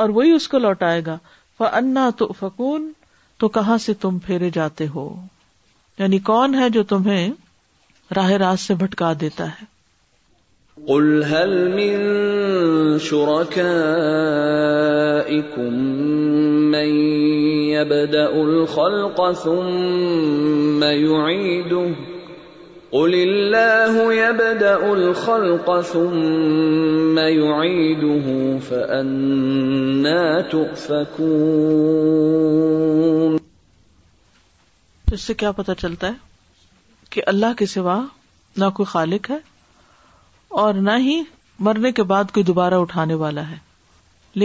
اور 0.02 0.08
وہی 0.18 0.30
اس 0.32 0.48
کو 0.54 0.58
لوٹائے 0.58 1.00
گا 1.06 1.16
انا 1.62 2.08
تو 2.18 2.32
فکون 2.38 2.90
تو 3.38 3.48
کہاں 3.56 3.76
سے 3.84 3.94
تم 4.04 4.18
پھیرے 4.26 4.48
جاتے 4.56 4.86
ہو 4.94 5.06
یعنی 5.98 6.18
کون 6.30 6.54
ہے 6.54 6.68
جو 6.76 6.82
تمہیں 6.92 7.30
راہ 8.16 8.30
راست 8.44 8.66
سے 8.66 8.74
بھٹکا 8.80 9.12
دیتا 9.20 9.46
ہے 9.50 9.72
اس 22.96 23.12
سے 23.12 23.22
کیا 35.34 35.52
پتا 35.52 35.74
چلتا 35.74 36.08
ہے 36.08 36.14
کہ 37.10 37.20
اللہ 37.26 37.54
کے 37.58 37.66
سوا 37.66 38.06
نہ 38.58 38.64
کوئی 38.74 38.86
خالق 38.90 39.30
ہے 39.30 39.36
اور 40.62 40.74
نہ 40.74 40.90
ہی 41.04 41.20
مرنے 41.58 41.92
کے 41.92 42.02
بعد 42.12 42.30
کوئی 42.34 42.44
دوبارہ 42.44 42.74
اٹھانے 42.80 43.14
والا 43.24 43.44
ہے 43.50 43.56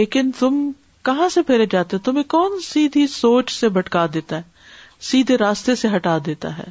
لیکن 0.00 0.30
تم 0.38 0.70
کہاں 1.04 1.28
سے 1.36 1.40
پھیرے 1.46 1.66
جاتے 1.70 1.98
تمہیں 2.10 2.24
کون 2.36 2.52
سیدھی 2.72 3.04
سوچ 3.16 3.46
سے 3.60 3.66
بھٹکا 3.78 4.04
دیتا 4.14 4.34
ہے 4.36 4.42
سیدھے 5.10 5.34
راستے 5.46 5.72
سے 5.84 5.86
ہٹا 5.96 6.16
دیتا 6.26 6.50
ہے 6.58 6.68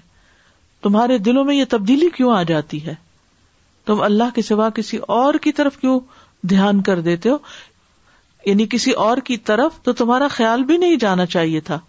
تمہارے 0.83 1.17
دلوں 1.17 1.43
میں 1.45 1.55
یہ 1.55 1.65
تبدیلی 1.69 2.09
کیوں 2.15 2.31
آ 2.35 2.41
جاتی 2.49 2.85
ہے 2.85 2.93
تم 3.85 4.01
اللہ 4.01 4.33
کے 4.35 4.41
سوا 4.41 4.69
کسی 4.75 4.97
اور 5.15 5.33
کی 5.43 5.51
طرف 5.59 5.77
کیوں 5.77 5.99
دھیان 6.49 6.81
کر 6.89 6.99
دیتے 7.07 7.29
ہو 7.29 7.37
یعنی 8.45 8.65
کسی 8.71 8.91
اور 9.05 9.17
کی 9.29 9.37
طرف 9.51 9.79
تو 9.83 9.93
تمہارا 10.01 10.27
خیال 10.31 10.63
بھی 10.63 10.77
نہیں 10.77 10.95
جانا 10.99 11.25
چاہیے 11.35 11.59
تھا 11.69 11.79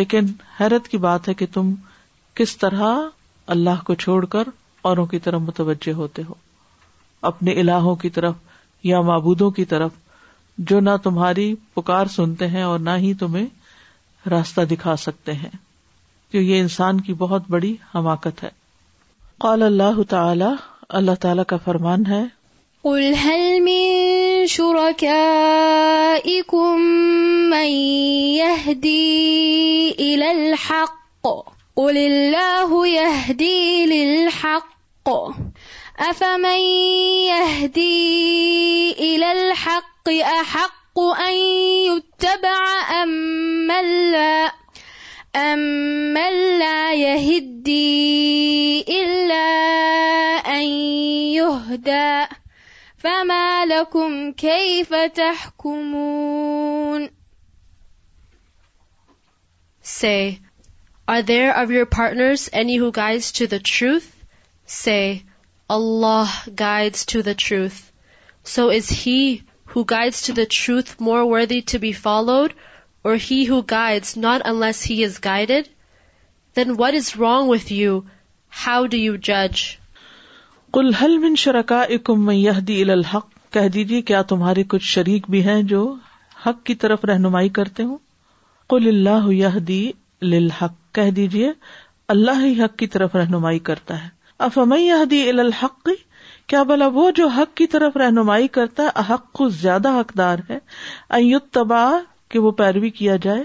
لیکن 0.00 0.26
حیرت 0.60 0.88
کی 0.88 0.98
بات 0.98 1.28
ہے 1.28 1.34
کہ 1.42 1.46
تم 1.54 1.72
کس 2.40 2.56
طرح 2.58 2.84
اللہ 3.54 3.82
کو 3.86 3.94
چھوڑ 4.04 4.24
کر 4.34 4.48
اوروں 4.88 5.04
کی 5.06 5.18
طرف 5.26 5.40
متوجہ 5.40 5.92
ہوتے 5.96 6.22
ہو 6.28 6.34
اپنے 7.32 7.52
الہوں 7.60 7.94
کی 8.04 8.10
طرف 8.18 8.34
یا 8.84 9.00
معبودوں 9.10 9.50
کی 9.58 9.64
طرف 9.64 9.90
جو 10.70 10.80
نہ 10.80 10.96
تمہاری 11.02 11.54
پکار 11.74 12.06
سنتے 12.16 12.46
ہیں 12.48 12.62
اور 12.62 12.78
نہ 12.88 12.96
ہی 13.06 13.12
تمہیں 13.20 13.46
راستہ 14.30 14.60
دکھا 14.70 14.96
سکتے 15.04 15.32
ہیں 15.34 15.50
کہ 16.34 16.38
یہ 16.42 16.54
انسان 16.60 17.00
کی 17.06 17.12
بہت 17.18 17.42
بڑی 17.54 17.68
حماقت 17.94 18.40
ہے 18.42 18.48
قال 19.44 19.60
اللہ 19.62 19.98
تعالی 20.12 20.46
اللہ 21.00 21.18
تعالی 21.24 21.42
کا 21.52 21.58
فرمان 21.66 22.06
ہے 22.08 22.16
قل 22.86 23.02
هل 23.20 23.44
من 23.66 23.84
من 24.38 24.48
شركائكم 24.54 26.80
يهدي 27.58 29.98
میں 30.22 30.30
الحق 30.32 31.30
قل 31.82 32.00
الله 32.02 32.80
يهدي 32.86 33.86
للحق 33.92 35.12
الاحدیلحق 35.14 36.58
يهدي 37.28 38.98
دل 39.04 39.28
الحق 39.30 40.12
احق 40.34 40.74
لا 44.18 44.34
there 45.34 46.18
of 61.50 61.72
your 61.72 61.84
partners 61.90 62.48
any 62.52 62.78
guides 62.96 63.32
to 63.38 63.46
the 63.46 63.56
truth 63.64 64.02
say 64.80 64.98
Allah 65.76 66.38
guides 66.60 67.06
to 67.10 67.20
the 67.26 67.32
truth 67.46 67.80
so 68.54 68.68
is 68.76 68.90
he 69.06 69.18
who 69.74 69.82
guides 69.90 70.26
to 70.26 70.32
the 70.38 70.42
truth 70.58 70.94
more 71.06 71.20
worthy 71.32 71.60
to 71.70 71.78
be 71.86 71.92
followed 72.04 72.50
or 73.08 73.14
he 73.28 73.36
who 73.50 73.56
guides 73.72 74.10
not 74.26 74.44
unless 74.50 74.78
he 74.90 74.94
is 75.06 75.16
guided, 75.26 75.66
then 76.54 76.76
what 76.82 76.94
is 77.00 77.10
wrong 77.22 77.48
with 77.54 77.70
you? 77.78 77.96
How 78.66 78.80
do 78.94 79.00
you 79.06 79.16
judge? 79.28 79.64
قل 80.72 80.94
هل 81.00 81.18
من 81.24 81.34
شركائكم 81.42 82.20
من 82.28 82.34
يهدي 82.36 82.80
الى 82.82 82.92
الحق 82.94 83.28
کہہ 83.56 83.68
دیجیے 83.74 84.00
کیا 84.10 84.22
تمہارے 84.30 84.62
کچھ 84.74 84.84
شریک 84.92 85.28
بھی 85.30 85.42
ہیں 85.48 85.62
جو 85.72 85.82
حق 86.46 86.62
کی 86.66 86.74
طرف 86.84 87.04
رہنمائی 87.10 87.48
کرتے 87.58 87.84
ہوں 87.90 87.98
قل 88.72 88.88
اللہ 88.92 89.28
یهدی 89.32 89.82
للحق 90.32 90.74
کہہ 91.00 91.10
دیجیے 91.20 91.52
اللہ 92.16 92.42
ہی 92.44 92.54
حق 92.62 92.76
کی 92.78 92.86
طرف 92.96 93.14
رہنمائی 93.22 93.58
کرتا 93.70 94.00
ہے 94.04 94.08
افمن 94.48 94.80
يهدي 94.86 95.20
الى 95.34 95.44
الحق 95.48 95.92
کیا 96.54 96.62
بلا 96.72 96.86
وہ 96.98 97.10
جو 97.20 97.26
حق 97.36 97.54
کی 97.62 97.66
طرف 97.76 97.96
رہنمائی 98.06 98.48
کرتا 98.58 98.82
ہے 98.88 98.96
احق 99.04 99.42
زیادہ 99.60 99.94
حقدار 100.00 100.44
ہے 100.50 100.58
ان 100.64 101.24
یتبع 101.30 101.84
کہ 102.30 102.38
وہ 102.44 102.50
پیروی 102.60 102.90
کیا 103.00 103.16
جائے 103.22 103.42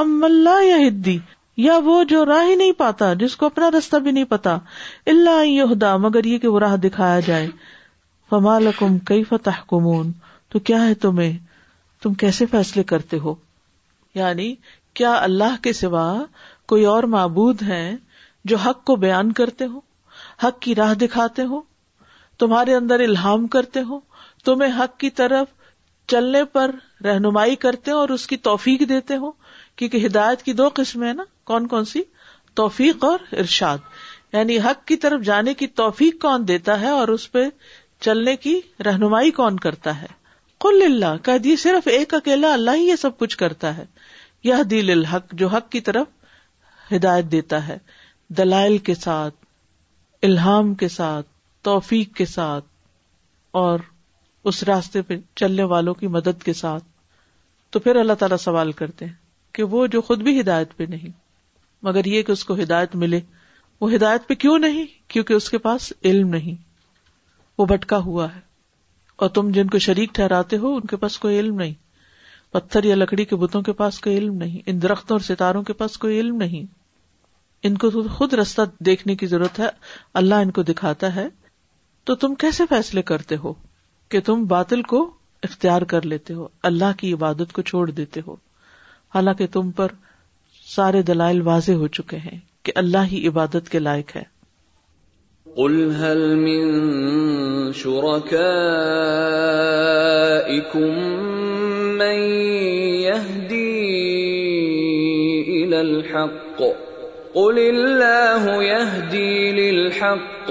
ام 0.00 0.24
یا 0.68 0.76
ہدی 0.86 1.18
یا 1.66 1.78
وہ 1.84 2.02
جو 2.08 2.24
راہ 2.26 2.42
ہی 2.48 2.54
نہیں 2.54 2.72
پاتا 2.78 3.12
جس 3.20 3.36
کو 3.36 3.46
اپنا 3.46 3.70
راستہ 3.74 3.96
بھی 4.06 4.10
نہیں 4.12 4.24
پتا 4.28 4.56
اللہ 5.12 5.44
یہ 5.46 5.94
مگر 6.00 6.28
کہ 6.42 6.48
وہ 6.48 6.58
راہ 6.60 6.76
دکھایا 6.82 7.20
جائے 7.26 7.46
کئی 9.08 9.22
فتح 9.28 9.60
کمون 9.70 10.10
تو 10.52 10.58
کیا 10.70 10.82
ہے 10.86 10.94
تمہیں 11.04 11.32
تم 12.02 12.14
کیسے 12.22 12.46
فیصلے 12.50 12.82
کرتے 12.92 13.18
ہو 13.18 13.34
یعنی 14.14 14.54
کیا 15.00 15.12
اللہ 15.22 15.56
کے 15.62 15.72
سوا 15.82 16.06
کوئی 16.72 16.84
اور 16.94 17.02
معبود 17.14 17.62
ہے 17.68 17.82
جو 18.52 18.56
حق 18.66 18.84
کو 18.86 18.96
بیان 19.06 19.32
کرتے 19.40 19.66
ہو 19.72 19.80
حق 20.44 20.60
کی 20.62 20.74
راہ 20.74 20.94
دکھاتے 21.00 21.44
ہو 21.54 21.60
تمہارے 22.38 22.74
اندر 22.74 23.00
الہام 23.08 23.46
کرتے 23.56 23.82
ہو 23.88 23.98
تمہیں 24.44 24.72
حق 24.80 24.98
کی 25.00 25.10
طرف 25.20 25.48
چلنے 26.10 26.44
پر 26.52 26.70
رہنمائی 27.04 27.56
کرتے 27.64 27.90
اور 27.90 28.08
اس 28.08 28.26
کی 28.26 28.36
توفیق 28.48 28.88
دیتے 28.88 29.16
ہو 29.24 29.30
کیونکہ 29.76 30.06
ہدایت 30.06 30.42
کی 30.42 30.52
دو 30.60 30.68
قسم 30.74 31.04
ہے 31.04 31.12
نا 31.14 31.24
کون 31.46 31.66
کون 31.68 31.84
سی 31.84 32.02
توفیق 32.56 33.04
اور 33.04 33.18
ارشاد 33.38 33.78
یعنی 34.32 34.58
حق 34.64 34.84
کی 34.88 34.96
طرف 35.02 35.20
جانے 35.24 35.54
کی 35.54 35.66
توفیق 35.80 36.20
کون 36.22 36.46
دیتا 36.48 36.80
ہے 36.80 36.88
اور 36.90 37.08
اس 37.08 37.30
پہ 37.32 37.42
چلنے 38.04 38.36
کی 38.36 38.58
رہنمائی 38.86 39.30
کون 39.40 39.56
کرتا 39.66 40.00
ہے 40.00 40.06
کل 40.60 40.82
اللہ 40.84 41.22
کہ 41.24 41.36
دیے 41.44 41.56
صرف 41.62 41.88
ایک 41.92 42.14
اکیلا 42.14 42.52
اللہ 42.52 42.76
ہی 42.76 42.86
یہ 42.88 42.96
سب 43.00 43.18
کچھ 43.18 43.36
کرتا 43.38 43.76
ہے 43.76 43.84
یہ 44.44 44.62
دل 44.70 44.90
الحق 44.90 45.32
جو 45.40 45.48
حق 45.54 45.70
کی 45.72 45.80
طرف 45.88 46.92
ہدایت 46.92 47.30
دیتا 47.32 47.66
ہے 47.68 47.76
دلائل 48.38 48.78
کے 48.88 48.94
ساتھ 48.94 49.34
الہام 50.26 50.74
کے 50.82 50.88
ساتھ 50.88 51.26
توفیق 51.64 52.14
کے 52.16 52.24
ساتھ 52.26 52.64
اور 53.62 53.78
اس 54.48 54.62
راستے 54.64 55.00
پہ 55.02 55.16
چلنے 55.40 55.62
والوں 55.70 55.94
کی 56.00 56.06
مدد 56.16 56.42
کے 56.44 56.52
ساتھ 56.62 56.84
تو 57.72 57.78
پھر 57.86 57.96
اللہ 58.00 58.12
تعالیٰ 58.18 58.36
سوال 58.38 58.70
کرتے 58.80 59.04
ہیں 59.04 59.12
کہ 59.54 59.62
وہ 59.72 59.86
جو 59.94 60.00
خود 60.08 60.22
بھی 60.22 60.38
ہدایت 60.40 60.76
پہ 60.76 60.84
نہیں 60.88 61.10
مگر 61.88 62.04
یہ 62.06 62.22
کہ 62.28 62.32
اس 62.32 62.44
کو 62.44 62.54
ہدایت 62.60 62.94
ملے 63.02 63.20
وہ 63.80 63.92
ہدایت 63.94 64.28
پہ 64.28 64.34
کیوں 64.44 64.58
نہیں 64.58 64.84
کیونکہ 65.12 65.32
اس 65.34 65.48
کے 65.50 65.58
پاس 65.66 65.92
علم 66.10 66.28
نہیں 66.36 66.54
وہ 67.58 67.66
بھٹکا 67.72 67.98
ہوا 68.04 68.34
ہے 68.34 68.40
اور 69.24 69.28
تم 69.38 69.50
جن 69.54 69.66
کو 69.74 69.78
شریک 69.88 70.14
ٹھہراتے 70.14 70.56
ہو 70.66 70.74
ان 70.76 70.86
کے 70.86 70.96
پاس 71.02 71.18
کوئی 71.18 71.38
علم 71.40 71.56
نہیں 71.60 71.74
پتھر 72.52 72.84
یا 72.84 72.94
لکڑی 72.94 73.24
کے 73.32 73.36
بتوں 73.36 73.62
کے 73.62 73.72
پاس 73.82 74.00
کوئی 74.00 74.16
علم 74.18 74.34
نہیں 74.42 74.62
ان 74.70 74.82
درختوں 74.82 75.14
اور 75.16 75.24
ستاروں 75.34 75.62
کے 75.62 75.72
پاس 75.82 75.98
کوئی 75.98 76.20
علم 76.20 76.36
نہیں 76.44 76.66
ان 77.66 77.76
کو 77.84 77.90
خود 78.16 78.32
رستہ 78.42 78.62
دیکھنے 78.86 79.16
کی 79.20 79.26
ضرورت 79.26 79.58
ہے 79.60 79.68
اللہ 80.22 80.42
ان 80.46 80.50
کو 80.58 80.62
دکھاتا 80.72 81.14
ہے 81.14 81.26
تو 82.06 82.14
تم 82.24 82.34
کیسے 82.44 82.64
فیصلے 82.70 83.02
کرتے 83.12 83.36
ہو 83.44 83.52
کہ 84.10 84.20
تم 84.26 84.44
باطل 84.50 84.82
کو 84.92 84.98
اختیار 85.48 85.82
کر 85.92 86.04
لیتے 86.12 86.34
ہو 86.34 86.44
اللہ 86.68 86.92
کی 86.98 87.08
عبادت 87.12 87.52
کو 87.52 87.62
چھوڑ 87.70 87.84
دیتے 87.90 88.20
ہو 88.26 88.34
حالانکہ 89.14 89.46
تم 89.56 89.70
پر 89.80 89.92
سارے 90.74 91.00
دلائل 91.10 91.40
واضح 91.48 91.76
ہو 91.82 91.86
چکے 91.98 92.16
ہیں 92.26 92.36
کہ 92.64 92.70
اللہ 92.82 93.04
ہی 93.12 93.18
عبادت 93.28 93.64
کے 93.70 93.78
لائق 93.78 94.08
ہے 94.16 94.22
قل 95.56 95.74
هل 95.98 96.20
من 96.38 96.64
شركائكم 97.72 98.32
من 102.00 102.18
يهدي 103.06 104.00
إلى 105.64 105.80
الحق 105.80 106.60
قل 107.36 107.56
الله 107.58 108.64
يهدي 108.64 109.38
للحق 109.60 110.50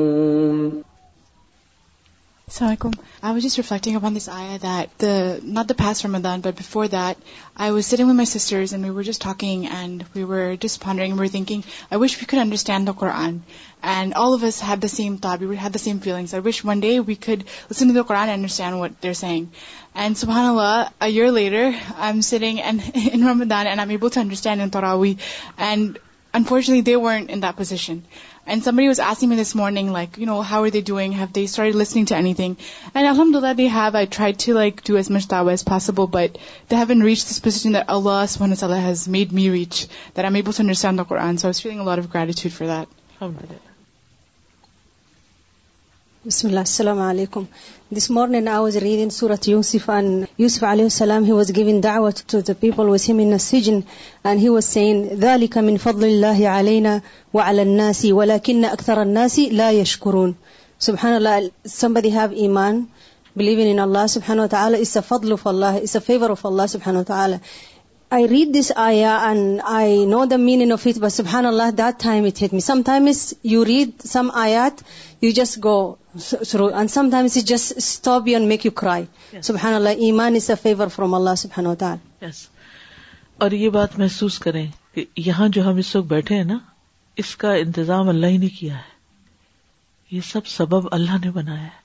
not 2.61 3.83
been 5.01 6.41
but 6.41 6.59
before 6.59 6.85
that 6.91 7.17
I 7.55 7.71
was 7.71 7.85
sat 7.85 7.99
with 7.99 8.13
my 8.15 8.25
sisters 8.25 8.73
and 8.73 10.53
all 14.15 14.35
have 14.67 14.75
the 14.81 14.87
same 14.87 15.15
ٹارم 15.21 15.41
فیلنگسٹینڈ 22.23 23.19
وٹرنگ 24.43 25.13
and 25.57 25.97
unfortunately 26.33 26.81
and 28.53 28.63
somebody 28.63 28.87
was 28.87 28.99
asking 28.99 29.29
me 29.29 29.35
this 29.41 29.55
morning 29.55 29.89
like 29.93 30.17
you 30.19 30.25
know 30.25 30.39
how 30.49 30.61
are 30.63 30.69
they 30.73 30.79
doing 30.85 31.13
have 31.13 31.25
they 31.35 31.43
start 31.43 31.75
listening 31.75 32.05
to 32.09 32.15
anything 32.39 32.53
and 32.93 33.07
الحمد 33.07 33.35
اللہ 33.35 33.53
they 33.57 33.67
have 33.73 33.95
I 33.97 34.05
try 34.15 34.33
to 34.45 34.53
like 34.59 34.81
do 34.87 34.95
as 34.97 35.09
much 35.15 35.29
داو 35.31 35.47
as 35.49 35.65
possible 35.65 36.05
but 36.11 36.37
they 36.71 36.75
haven't 36.89 37.01
reach 37.09 37.25
this 37.29 37.41
position 37.43 37.73
that 37.75 37.89
Allah 37.97 38.25
one 38.41 38.55
تعالیٰ 38.59 38.79
has 38.87 39.07
made 39.17 39.33
me 39.39 39.49
reach 39.51 39.81
that 39.87 40.17
I 40.17 40.25
am 40.25 40.35
able 40.35 40.51
to 40.57 40.61
understand 40.63 40.97
the 40.99 41.03
Quran 41.09 41.37
so 41.41 41.47
I 41.47 41.61
feeling 41.61 41.85
lot 41.87 41.99
of 41.99 42.13
gratitude 42.15 42.53
for 42.57 43.31
that 43.31 43.69
السلام 46.27 46.99
علیکم 47.01 47.43
this 47.97 48.09
morning 48.15 48.89
میتھن 68.11 69.59
اور 83.37 83.51
یہ 83.51 83.69
بات 83.69 83.97
محسوس 83.99 84.37
کریں 84.39 84.65
کہ 84.93 85.03
یہاں 85.25 85.47
جو 85.49 85.65
ہم 85.69 85.77
اس 85.77 85.95
وقت 85.95 86.07
بیٹھے 86.07 86.35
ہیں 86.35 86.43
نا 86.43 86.57
اس 87.21 87.35
کا 87.43 87.53
انتظام 87.53 88.09
اللہ 88.09 88.25
ہی 88.25 88.37
نے 88.37 88.47
کیا 88.57 88.75
ہے 88.77 88.89
یہ 90.15 90.19
سب 90.31 90.47
سبب 90.55 90.87
اللہ 90.99 91.15
نے 91.25 91.31
بنایا 91.31 91.63
ہے 91.63 91.79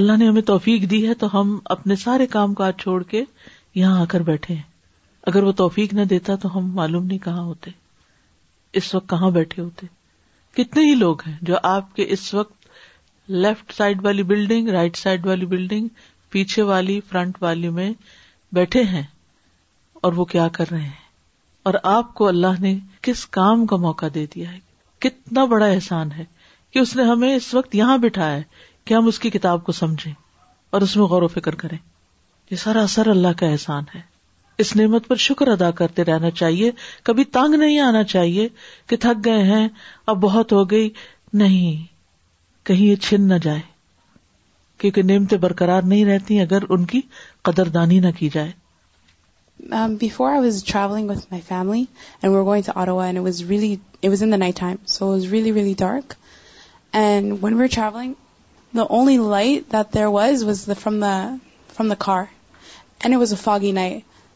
اللہ 0.00 0.16
نے 0.18 0.28
ہمیں 0.28 0.42
توفیق 0.52 0.90
دی 0.90 1.06
ہے 1.08 1.14
تو 1.20 1.26
ہم 1.40 1.58
اپنے 1.76 1.96
سارے 2.04 2.26
کام 2.38 2.54
کاج 2.54 2.80
چھوڑ 2.82 3.02
کے 3.12 3.22
یہاں 3.82 4.00
آ 4.00 4.04
کر 4.10 4.22
بیٹھے 4.30 4.54
ہیں 4.54 4.62
اگر 5.30 5.42
وہ 5.42 5.52
توفیق 5.58 5.92
نہ 5.94 6.00
دیتا 6.10 6.34
تو 6.42 6.56
ہم 6.56 6.70
معلوم 6.74 7.04
نہیں 7.06 7.18
کہاں 7.24 7.42
ہوتے 7.44 7.70
اس 8.78 8.94
وقت 8.94 9.08
کہاں 9.10 9.30
بیٹھے 9.36 9.62
ہوتے 9.62 9.86
کتنے 10.56 10.84
ہی 10.86 10.94
لوگ 10.94 11.22
ہیں 11.26 11.36
جو 11.48 11.56
آپ 11.70 11.94
کے 11.96 12.04
اس 12.16 12.32
وقت 12.34 12.52
لیفٹ 13.44 13.72
سائڈ 13.76 14.04
والی 14.04 14.22
بلڈنگ 14.32 14.68
رائٹ 14.76 14.96
سائڈ 14.96 15.26
والی 15.26 15.46
بلڈنگ 15.56 15.88
پیچھے 16.30 16.62
والی 16.70 17.00
فرنٹ 17.08 17.42
والی 17.42 17.68
میں 17.78 17.90
بیٹھے 18.58 18.82
ہیں 18.92 19.02
اور 20.06 20.12
وہ 20.16 20.24
کیا 20.34 20.46
کر 20.58 20.70
رہے 20.70 20.80
ہیں 20.80 21.04
اور 21.68 21.74
آپ 21.96 22.14
کو 22.14 22.28
اللہ 22.28 22.60
نے 22.60 22.74
کس 23.02 23.24
کام 23.38 23.66
کا 23.72 23.76
موقع 23.86 24.06
دے 24.14 24.24
دیا 24.34 24.52
ہے 24.52 24.58
کتنا 25.08 25.44
بڑا 25.54 25.66
احسان 25.66 26.12
ہے 26.18 26.24
کہ 26.72 26.78
اس 26.78 26.94
نے 26.96 27.02
ہمیں 27.10 27.34
اس 27.34 27.52
وقت 27.54 27.74
یہاں 27.74 27.98
بٹھایا 28.02 28.36
ہے 28.36 28.42
کہ 28.84 28.94
ہم 28.94 29.06
اس 29.08 29.18
کی 29.18 29.30
کتاب 29.38 29.64
کو 29.64 29.72
سمجھیں 29.82 30.12
اور 30.70 30.80
اس 30.82 30.96
میں 30.96 31.04
غور 31.14 31.22
و 31.22 31.28
فکر 31.38 31.54
کریں 31.64 31.78
یہ 32.50 32.56
سارا 32.64 32.82
اثر 32.82 33.06
اللہ 33.10 33.38
کا 33.40 33.46
احسان 33.46 33.84
ہے 33.94 34.00
اس 34.64 34.74
نعمت 34.76 35.06
پر 35.08 35.16
شکر 35.28 35.48
ادا 35.52 35.70
کرتے 35.78 36.04
رہنا 36.04 36.30
چاہیے 36.40 36.70
کبھی 37.08 37.24
تانگ 37.36 37.54
نہیں 37.62 37.78
آنا 37.86 38.02
چاہیے 38.12 38.48
کہ 38.88 38.96
تھک 39.00 39.24
گئے 39.24 39.42
ہیں 39.52 39.66
اب 40.12 40.20
بہت 40.20 40.52
ہو 40.52 40.62
گئی 40.70 40.88
نہیں 41.42 41.84
کہیں 42.66 42.86
یہ 42.86 42.94
چھن 43.08 43.28
نہ 43.28 43.34
جائے 43.42 43.60
کیونکہ 44.80 45.02
نعمتیں 45.10 45.36
برقرار 45.38 45.82
نہیں 45.92 46.04
رہتی 46.04 46.40
اگر 46.40 46.62
ان 46.74 46.84
کی 46.92 47.00
قدر 47.48 47.68
دانی 47.74 47.98
نہ 48.06 48.10
کی 48.18 48.28
جائے 48.32 48.52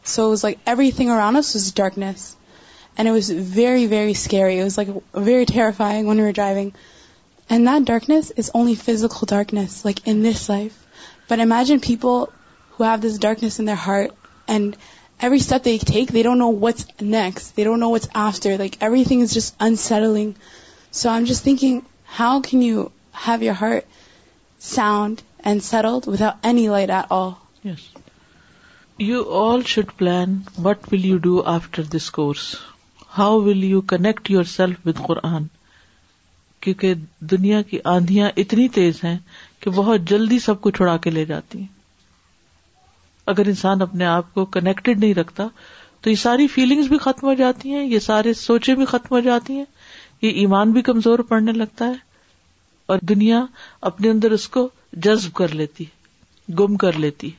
So 0.03 0.27
it 0.27 0.29
was 0.29 0.43
like 0.43 0.59
everything 0.65 1.09
around 1.09 1.35
us 1.35 1.53
was 1.53 1.71
darkness. 1.71 2.35
And 2.97 3.07
it 3.07 3.11
was 3.11 3.29
very, 3.29 3.85
very 3.85 4.13
scary. 4.13 4.59
It 4.59 4.63
was 4.63 4.77
like 4.77 4.89
very 5.13 5.45
terrifying 5.45 6.05
when 6.05 6.17
we 6.17 6.23
were 6.23 6.31
driving. 6.31 6.73
And 7.49 7.67
that 7.67 7.85
darkness 7.85 8.31
is 8.31 8.51
only 8.53 8.75
physical 8.75 9.25
darkness, 9.25 9.85
like 9.85 10.07
in 10.07 10.21
this 10.21 10.49
life. 10.49 10.77
But 11.27 11.39
imagine 11.39 11.79
people 11.79 12.31
who 12.71 12.83
have 12.83 13.01
this 13.01 13.17
darkness 13.17 13.59
in 13.59 13.65
their 13.65 13.75
heart, 13.75 14.11
and 14.47 14.75
every 15.19 15.39
step 15.39 15.63
they 15.63 15.77
take, 15.77 16.11
they 16.11 16.23
don't 16.23 16.39
know 16.39 16.49
what's 16.49 16.85
next. 16.99 17.55
They 17.55 17.63
don't 17.63 17.79
know 17.79 17.89
what's 17.89 18.07
after. 18.15 18.57
Like 18.57 18.77
everything 18.81 19.21
is 19.21 19.33
just 19.33 19.55
unsettling. 19.59 20.35
So 20.91 21.09
I'm 21.09 21.25
just 21.25 21.43
thinking, 21.43 21.85
how 22.03 22.41
can 22.41 22.61
you 22.61 22.91
have 23.11 23.43
your 23.43 23.53
heart 23.53 23.85
sound 24.59 25.21
and 25.39 25.63
settled 25.63 26.07
without 26.07 26.37
any 26.43 26.67
light 26.67 26.89
at 26.89 27.07
all? 27.11 27.39
Yes. 27.63 27.79
You 29.05 29.21
all 29.41 29.61
should 29.67 29.91
plan 29.97 30.33
what 30.63 30.85
will 30.91 31.05
you 31.05 31.17
do 31.27 31.41
after 31.51 31.83
this 31.95 32.09
course 32.17 32.41
how 33.17 33.39
will 33.41 33.63
you 33.63 33.79
connect 33.91 34.29
yourself 34.51 34.85
with 34.87 34.97
Quran 35.07 35.43
کیونکہ 36.65 36.93
دنیا 37.31 37.61
کی 37.69 37.77
آندیاں 37.93 38.29
اتنی 38.43 38.67
تیز 38.75 39.03
ہیں 39.03 39.17
کہ 39.59 39.69
بہت 39.75 40.01
جلدی 40.09 40.39
سب 40.45 40.61
کو 40.61 40.69
چھڑا 40.79 40.95
کے 41.05 41.09
لے 41.17 41.23
جاتی 41.31 41.59
ہیں 41.59 41.67
اگر 43.33 43.47
انسان 43.53 43.81
اپنے 43.87 44.05
آپ 44.05 44.33
کو 44.33 44.45
کنیکٹڈ 44.57 44.99
نہیں 45.03 45.13
رکھتا 45.21 45.47
تو 46.01 46.09
یہ 46.09 46.15
ساری 46.27 46.47
فیلنگس 46.59 46.87
بھی 46.89 46.97
ختم 47.07 47.27
ہو 47.27 47.33
جاتی 47.43 47.73
ہیں 47.73 47.83
یہ 47.85 47.99
سارے 48.09 48.33
سوچے 48.45 48.75
بھی 48.81 48.85
ختم 48.95 49.15
ہو 49.15 49.19
جاتی 49.29 49.55
ہیں 49.57 49.65
یہ 50.21 50.39
ایمان 50.45 50.71
بھی 50.77 50.81
کمزور 50.93 51.19
پڑنے 51.33 51.51
لگتا 51.63 51.87
ہے 51.87 52.03
اور 52.93 52.99
دنیا 53.15 53.43
اپنے 53.91 54.09
اندر 54.09 54.39
اس 54.39 54.47
کو 54.57 54.67
جذب 55.07 55.33
کر 55.41 55.55
لیتی 55.63 55.85
گم 56.59 56.75
کر 56.85 56.99
لیتی 56.99 57.29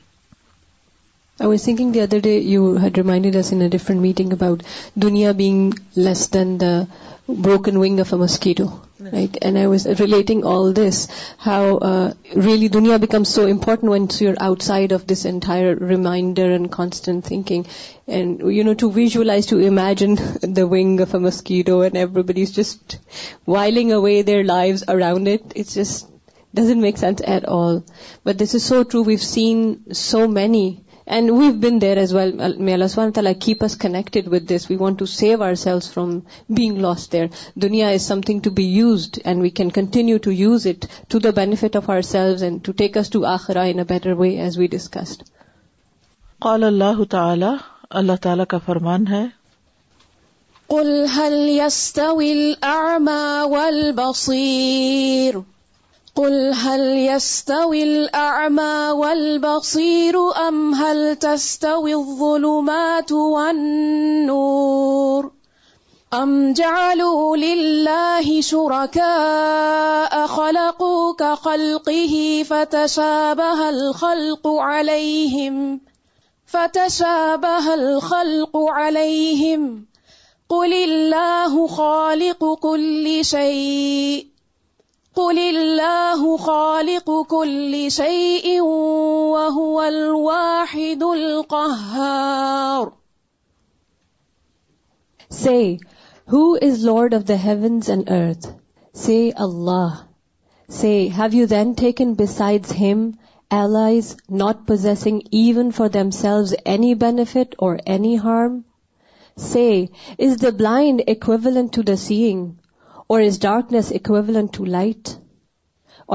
I 1.43 1.47
was 1.47 1.65
thinking 1.65 1.91
the 1.91 2.03
other 2.03 2.21
day, 2.21 2.39
you 2.39 2.77
had 2.77 2.97
reminded 2.97 3.35
us 3.35 3.51
in 3.51 3.61
a 3.61 3.67
different 3.67 3.99
meeting 3.99 4.31
about 4.31 4.63
dunya 4.97 5.35
being 5.35 5.73
less 5.93 6.27
than 6.27 6.57
the 6.57 6.87
broken 7.27 7.79
wing 7.79 7.99
of 7.99 8.13
a 8.13 8.17
mosquito, 8.17 8.67
right? 8.97 9.37
And 9.41 9.57
I 9.57 9.67
was 9.67 9.85
relating 10.01 10.45
all 10.45 10.71
this, 10.71 11.09
how 11.37 11.63
uh, 11.89 12.13
really 12.33 12.69
dunya 12.69 12.97
becomes 12.97 13.27
so 13.27 13.47
important 13.47 13.91
once 13.91 14.21
you're 14.21 14.37
outside 14.39 14.93
of 14.93 15.05
this 15.05 15.25
entire 15.25 15.75
reminder 15.75 16.49
and 16.53 16.71
constant 16.71 17.25
thinking. 17.25 17.67
And, 18.07 18.39
you 18.59 18.63
know, 18.63 18.75
to 18.75 18.89
visualize, 18.89 19.47
to 19.47 19.57
imagine 19.57 20.15
the 20.59 20.65
wing 20.65 21.01
of 21.01 21.13
a 21.13 21.19
mosquito 21.19 21.81
and 21.81 21.97
everybody's 21.97 22.51
just 22.51 22.99
whiling 23.43 23.91
away 23.91 24.21
their 24.21 24.45
lives 24.45 24.85
around 24.87 25.27
it, 25.27 25.51
it's 25.57 25.73
just 25.73 26.09
doesn't 26.53 26.79
make 26.79 26.97
sense 26.97 27.21
at 27.35 27.43
all. 27.43 27.83
But 28.23 28.37
this 28.37 28.55
is 28.55 28.63
so 28.63 28.83
true. 28.83 29.01
We've 29.03 29.29
seen 29.35 29.93
so 30.05 30.25
many 30.27 30.79
and 31.15 31.29
we've 31.31 31.51
been 31.61 31.79
there 31.81 31.97
as 31.97 32.13
well 32.15 32.39
اللہ 32.41 33.09
تعالیٰ 33.15 33.31
keep 33.45 33.63
us 33.63 33.75
connected 33.77 34.27
with 34.33 34.49
this 34.49 34.69
we 34.69 34.75
want 34.79 34.99
to 34.99 35.05
save 35.13 35.43
are 35.43 35.53
cell 35.63 36.79
last 36.81 37.11
there 37.11 37.25
دنیا 37.61 37.89
is 37.89 38.01
some 38.07 38.21
thing 38.27 38.39
to 38.43 38.51
be 38.61 38.65
used 38.75 39.19
and 39.23 39.41
we 39.43 39.49
can 39.59 39.69
continue 39.79 40.17
to 40.23 40.31
use 40.31 40.67
it 40.67 40.85
to 41.11 41.19
the 41.25 41.29
benefit 41.35 41.75
of 41.75 41.89
آئر 41.89 42.01
sales 42.13 42.43
and 42.43 42.63
to 42.65 42.71
take 42.83 42.97
us 42.97 43.09
to 43.15 43.25
آخرا 43.35 43.61
in 43.71 43.79
a 43.79 43.85
better 43.93 44.13
way 44.19 44.29
as 44.43 44.57
we 44.59 44.67
discussed 44.77 45.23
قال 46.45 46.63
اللہ 46.63 47.03
تعالی 47.09 47.53
اللہ 48.01 48.15
تعالیٰ 48.21 48.45
کا 48.49 48.57
فرمان 48.65 49.07
ہے 49.07 49.23
قل 56.17 56.53
هل 56.53 56.81
يستوي 56.97 57.83
الأعمى 57.83 58.89
والبصير 58.93 60.17
أم 60.47 60.73
هل 60.75 61.15
تستوي 61.15 61.95
الظلمات 61.95 63.11
والنور 63.11 65.31
أم 66.13 66.53
جعلوا 66.53 67.37
لله 67.37 68.41
شركاء 68.41 70.27
خلقوا 70.27 71.13
كخلقه 71.15 72.45
فتشابه 72.49 73.69
الخلق 73.69 74.47
عليهم 74.47 75.81
فتشابه 76.47 77.73
الخلق 77.73 78.57
عليهم 78.57 79.85
قل 80.49 80.73
الله 80.73 81.67
خالق 81.67 82.53
كل 82.53 83.19
شيء 83.25 84.32
قل 85.17 85.37
الله 85.39 86.37
خالق 86.43 87.09
كل 87.31 87.91
شيء 87.91 88.61
وهو 88.61 89.83
الواحد 89.83 91.03
القهار 91.03 92.91
Say, 95.29 95.79
who 96.25 96.55
is 96.55 96.83
Lord 96.83 97.13
of 97.13 97.27
the 97.27 97.37
heavens 97.37 97.89
and 97.89 98.07
earth? 98.09 98.47
Say, 98.93 99.31
Allah. 99.31 100.07
Say, 100.67 101.07
have 101.09 101.33
you 101.35 101.45
then 101.47 101.73
taken 101.75 102.13
besides 102.15 102.71
him 102.71 103.17
allies 103.51 104.15
not 104.27 104.65
possessing 104.67 105.23
even 105.31 105.71
for 105.71 105.89
themselves 105.89 106.55
any 106.65 106.93
benefit 106.95 107.55
or 107.59 107.79
any 107.85 108.15
harm? 108.15 108.65
Say, 109.37 109.89
is 110.17 110.37
the 110.37 110.51
blind 110.51 111.03
equivalent 111.07 111.73
to 111.73 111.83
the 111.83 111.97
seeing? 111.97 112.43
Is 113.21 113.39
darkness 113.41 113.91
equivalent 113.95 114.47
to 114.57 114.65
light 114.65 115.09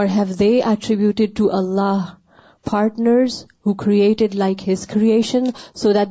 or 0.01 0.07
have 0.17 0.35
they 0.39 0.49
attributed 0.71 1.37
to 1.37 1.49
Allah 1.57 2.05
partners 2.71 3.35
who 3.67 3.75
creation 4.91 5.45
so 5.83 5.93
that 5.93 6.11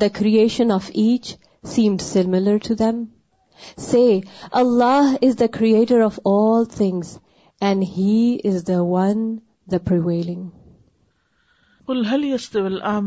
the 5.42 5.48
creator 5.54 6.02
of 6.06 6.20
all 6.26 6.66
things 6.76 7.18
and 7.62 7.84
he 7.98 8.38
is 8.50 8.68
the 8.68 8.82
one 8.84 9.38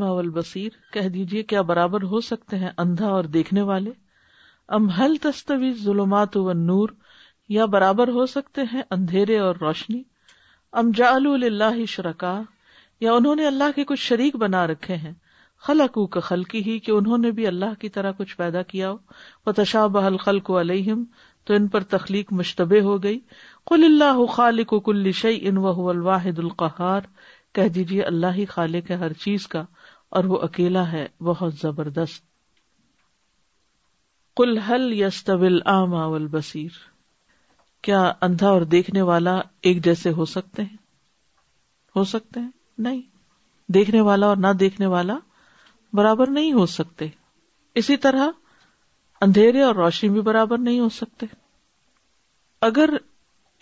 والبصير 0.01 0.71
کہہ 0.93 1.09
دیجیے 1.15 1.43
کیا 1.53 1.63
برابر 1.73 2.03
ہو 2.11 2.21
سکتے 2.31 2.57
ہیں 2.59 2.71
اندھا 2.85 3.09
اور 3.11 3.25
دیکھنے 3.39 3.63
والے 3.73 3.91
ام 4.75 4.89
ظلمات 5.85 6.37
نور 6.57 6.89
یا 7.57 7.65
برابر 7.67 8.09
ہو 8.15 8.25
سکتے 8.33 8.63
ہیں 8.73 8.83
اندھیرے 8.97 9.39
اور 9.45 9.55
روشنی 9.61 10.03
اللہ 10.73 11.85
شرکا 11.89 12.35
یا 13.01 13.13
انہوں 13.13 13.35
نے 13.37 13.47
اللہ 13.47 13.73
کے 13.77 13.85
کچھ 13.85 14.01
شریک 14.01 14.37
بنا 14.43 14.67
رکھے 14.67 14.97
ہیں 15.07 15.13
کا 16.13 16.21
خلقی 16.27 16.63
ہی 16.67 16.79
کہ 16.87 16.91
انہوں 16.93 17.19
نے 17.27 17.31
بھی 17.39 17.47
اللہ 17.47 17.75
کی 17.81 17.89
طرح 17.97 18.13
کچھ 18.19 18.37
پیدا 18.43 18.63
کیا 18.75 18.91
ہو 18.91 18.97
پتشا 19.45 19.63
تشا 19.63 19.87
بح 19.97 20.05
الخل 20.11 20.39
علیہم 20.61 21.03
تو 21.47 21.55
ان 21.55 21.67
پر 21.75 21.85
تخلیق 21.97 22.33
مشتبہ 22.43 22.81
ہو 22.91 23.03
گئی 23.03 23.19
کل 23.71 23.85
اللہ 23.85 24.25
خالق 24.35 24.73
و 24.73 24.81
کل 24.91 25.11
ان 25.31 25.59
و 25.59 25.89
الواحد 25.89 26.39
القحار 26.47 27.09
کہہ 27.55 27.69
دیجیے 27.81 28.03
اللہ 28.13 28.37
ہی 28.37 28.45
خالق 28.55 28.91
ہے 28.91 28.97
ہر 29.05 29.13
چیز 29.25 29.47
کا 29.57 29.65
اور 30.19 30.25
وہ 30.35 30.39
اکیلا 30.51 30.91
ہے 30.93 31.07
بہت 31.33 31.55
زبردست 31.63 32.23
حل 34.69 34.93
کیا 37.83 38.01
اندھا 38.23 38.49
اور 38.49 38.63
دیکھنے 38.75 39.03
والا 39.11 39.37
ایک 39.69 39.85
جیسے 39.85 40.11
ہو 40.17 40.25
سکتے 40.35 40.63
ہیں 40.63 40.77
ہو 41.97 42.05
سکتے 42.15 42.41
ہیں 42.41 42.51
نہیں 42.87 43.01
دیکھنے 43.75 44.01
والا 44.09 44.27
اور 44.27 44.37
نہ 44.47 44.53
دیکھنے 44.61 44.87
والا 44.95 45.17
برابر 45.99 46.31
نہیں 46.31 46.53
ہو 46.53 46.67
سکتے 46.75 47.09
اسی 47.81 47.97
طرح 48.07 48.29
اندھیرے 49.27 49.63
اور 49.63 49.75
روشنی 49.75 50.09
بھی 50.11 50.21
برابر 50.29 50.59
نہیں 50.59 50.79
ہو 50.81 50.89
سکتے 50.99 51.27
اگر 52.71 52.91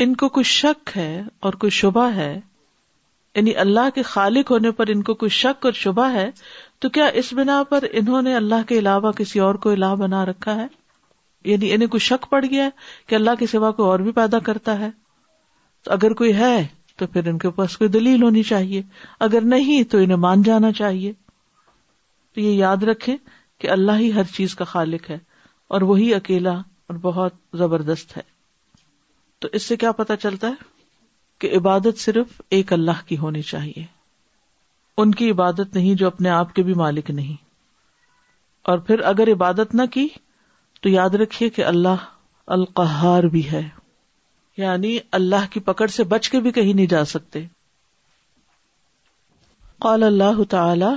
ان 0.04 0.14
کو 0.16 0.28
کچھ 0.36 0.46
شک 0.48 0.96
ہے 0.96 1.20
اور 1.46 1.52
کوئی 1.62 1.70
شبہ 1.78 2.08
ہے 2.16 2.34
یعنی 3.34 3.54
اللہ 3.62 3.88
کے 3.94 4.02
خالق 4.12 4.50
ہونے 4.50 4.70
پر 4.78 4.86
ان 4.94 5.02
کو 5.08 5.14
کوئی 5.22 5.30
شک 5.38 5.64
اور 5.66 5.72
شبہ 5.84 6.08
ہے 6.12 6.28
تو 6.80 6.88
کیا 6.96 7.06
اس 7.22 7.32
بنا 7.36 7.62
پر 7.68 7.84
انہوں 7.92 8.22
نے 8.28 8.34
اللہ 8.36 8.62
کے 8.68 8.78
علاوہ 8.78 9.12
کسی 9.18 9.40
اور 9.48 9.54
کو 9.66 9.70
الہ 9.70 9.94
بنا 9.98 10.24
رکھا 10.26 10.54
ہے 10.62 10.66
یعنی 11.44 11.72
انہیں 11.72 11.88
کوئی 11.88 12.00
شک 12.00 12.28
پڑ 12.30 12.44
گیا 12.50 12.68
کہ 13.08 13.14
اللہ 13.14 13.34
کے 13.38 13.46
سوا 13.52 13.70
کو 13.72 13.90
اور 13.90 13.98
بھی 14.06 14.12
پیدا 14.12 14.38
کرتا 14.46 14.78
ہے 14.78 14.90
تو 15.84 15.92
اگر 15.92 16.12
کوئی 16.20 16.34
ہے 16.36 16.66
تو 16.98 17.06
پھر 17.06 17.26
ان 17.28 17.38
کے 17.38 17.50
پاس 17.56 17.76
کوئی 17.78 17.90
دلیل 17.90 18.22
ہونی 18.22 18.42
چاہیے 18.42 18.82
اگر 19.26 19.40
نہیں 19.54 19.82
تو 19.90 19.98
انہیں 19.98 20.16
مان 20.18 20.42
جانا 20.46 20.72
چاہیے 20.78 21.12
تو 22.34 22.40
یہ 22.40 22.50
یاد 22.52 22.82
رکھے 22.90 23.16
کہ 23.60 23.70
اللہ 23.70 23.98
ہی 23.98 24.12
ہر 24.14 24.24
چیز 24.34 24.54
کا 24.54 24.64
خالق 24.72 25.08
ہے 25.10 25.18
اور 25.76 25.82
وہی 25.90 26.12
اکیلا 26.14 26.50
اور 26.54 26.96
بہت 27.02 27.32
زبردست 27.58 28.16
ہے 28.16 28.22
تو 29.40 29.48
اس 29.58 29.62
سے 29.62 29.76
کیا 29.76 29.92
پتا 30.02 30.16
چلتا 30.16 30.48
ہے 30.48 30.66
کہ 31.40 31.56
عبادت 31.56 31.98
صرف 32.00 32.40
ایک 32.56 32.72
اللہ 32.72 33.06
کی 33.06 33.16
ہونی 33.18 33.42
چاہیے 33.50 33.84
ان 35.00 35.10
کی 35.14 35.30
عبادت 35.30 35.74
نہیں 35.76 35.94
جو 35.94 36.06
اپنے 36.06 36.30
آپ 36.30 36.54
کے 36.54 36.62
بھی 36.68 36.74
مالک 36.84 37.10
نہیں 37.10 37.36
اور 38.70 38.78
پھر 38.86 39.00
اگر 39.12 39.32
عبادت 39.32 39.74
نہ 39.74 39.82
کی 39.92 40.06
تو 40.82 40.88
یاد 40.88 41.14
رکھیے 41.20 41.48
کہ 41.56 41.64
اللہ 41.64 42.02
القہار 42.56 43.22
بھی 43.36 43.50
ہے 43.50 43.62
یعنی 44.56 44.96
اللہ 45.18 45.46
کی 45.52 45.60
پکڑ 45.70 45.86
سے 45.96 46.04
بچ 46.14 46.28
کے 46.30 46.40
بھی 46.44 46.50
کہیں 46.58 46.72
نہیں 46.72 46.86
جا 46.94 47.04
سکتے 47.12 47.44
قال 49.84 50.02
اللہ 50.02 50.42
تعالی 50.50 50.90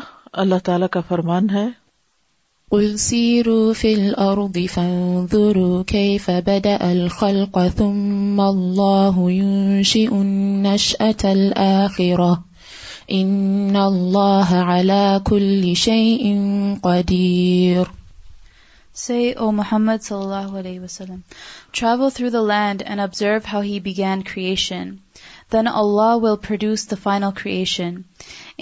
اللہ 0.43 0.59
تعالی 0.65 0.85
کا 0.91 1.01
فرمان 1.07 1.49
ہے 1.53 1.67
قل 2.73 2.93
في 3.77 3.89
الأرض 3.93 4.57
فانظروا 4.73 5.81
كيف 5.87 6.29
بدأ 6.49 6.75
الخلق 6.91 7.57
ثم 7.79 8.41
الله 8.41 9.09
الله 9.09 9.27
ينشئ 9.31 10.05
النشأة 10.07 11.31
الآخرة 11.31 12.43
إن 13.11 13.75
على 13.75 15.21
كل 15.25 15.75
شيء 15.75 16.77
قدير 16.85 17.91
Say, 19.01 19.33
O 19.33 19.45
Muhammad 19.57 20.03
sallallahu 20.07 20.57
alayhi 20.57 20.79
wasallam, 20.81 21.21
travel 21.77 22.11
through 22.17 22.29
the 22.33 22.41
land 22.49 22.83
and 22.93 23.03
observe 23.05 23.47
how 23.51 23.61
he 23.67 23.77
began 23.87 24.21
creation. 24.31 24.91
Then 25.55 25.69
Allah 25.81 26.17
will 26.25 26.37
produce 26.47 26.83
the 26.91 26.99
final 27.05 27.31
creation. 27.39 27.95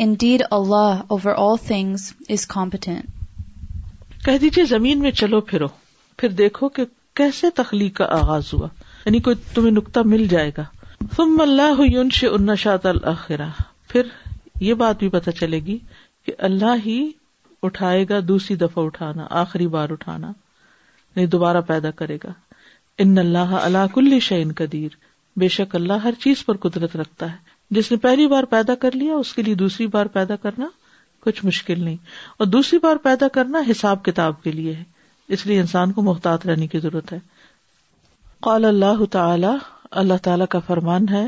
Indeed, 0.07 0.43
Allah 0.59 1.05
over 1.17 1.33
all 1.45 1.57
things 1.65 2.05
is 2.37 2.45
competent. 2.53 3.09
کہہ 4.25 4.37
دیجئے 4.41 4.65
زمین 4.69 4.99
میں 4.99 5.11
چلو 5.23 5.41
پھرو 5.51 5.67
پھر 6.17 6.29
دیکھو 6.43 6.69
کہ 6.77 6.85
کیسے 7.21 7.49
تخلیق 7.55 7.95
کا 7.97 8.05
آغاز 8.19 8.53
ہوا 8.53 8.67
یعنی 9.05 9.19
کوئی 9.27 9.35
تمہیں 9.53 9.71
نقطہ 9.71 9.99
مل 10.13 10.25
جائے 10.37 10.51
گا 10.57 10.63
ثم 11.17 11.37
اللہ 11.47 11.81
ينشئ 11.93 12.27
النشاط 12.33 12.85
الاخرہ 12.95 13.49
پھر 13.91 14.15
یہ 14.69 14.73
بات 14.85 14.99
بھی 14.99 15.09
پتہ 15.19 15.37
چلے 15.39 15.59
گی 15.69 15.77
کہ 16.25 16.31
اللہ 16.51 16.85
ہی 16.85 16.99
اٹھائے 17.67 18.03
گا 18.09 18.19
دوسری 18.27 18.55
دفعہ 18.55 18.83
اٹھانا 18.85 19.25
آخری 19.39 19.67
بار 19.75 19.89
اٹھانا 19.91 20.31
نہیں 21.15 21.25
دوبارہ 21.35 21.61
پیدا 21.67 21.91
کرے 22.01 22.17
گا 22.23 22.31
ان 23.03 23.17
اللہ 23.17 23.53
اللہ 23.61 23.93
کل 23.93 24.19
شعین 24.21 24.51
قدیر 24.57 24.95
بے 25.39 25.47
شک 25.55 25.75
اللہ 25.75 26.01
ہر 26.03 26.13
چیز 26.23 26.45
پر 26.45 26.57
قدرت 26.67 26.95
رکھتا 26.97 27.31
ہے 27.31 27.47
جس 27.75 27.91
نے 27.91 27.97
پہلی 28.05 28.27
بار 28.27 28.43
پیدا 28.49 28.75
کر 28.81 28.95
لیا 28.95 29.15
اس 29.15 29.33
کے 29.33 29.41
لیے 29.43 29.55
دوسری 29.55 29.87
بار 29.97 30.05
پیدا 30.13 30.35
کرنا 30.43 30.67
کچھ 31.23 31.43
مشکل 31.45 31.79
نہیں 31.83 31.95
اور 32.39 32.47
دوسری 32.47 32.79
بار 32.83 32.95
پیدا 33.03 33.27
کرنا 33.33 33.61
حساب 33.69 34.03
کتاب 34.03 34.41
کے 34.43 34.51
لیے 34.51 34.73
ہے 34.75 34.83
اس 35.37 35.45
لیے 35.45 35.59
انسان 35.59 35.91
کو 35.93 36.01
محتاط 36.01 36.45
رہنے 36.47 36.67
کی 36.67 36.79
ضرورت 36.79 37.11
ہے 37.13 37.19
قال 38.47 38.65
اللہ 38.65 39.03
تعالی 39.11 39.47
اللہ 40.01 40.17
تعالیٰ 40.23 40.45
کا 40.49 40.59
فرمان 40.67 41.07
ہے 41.11 41.27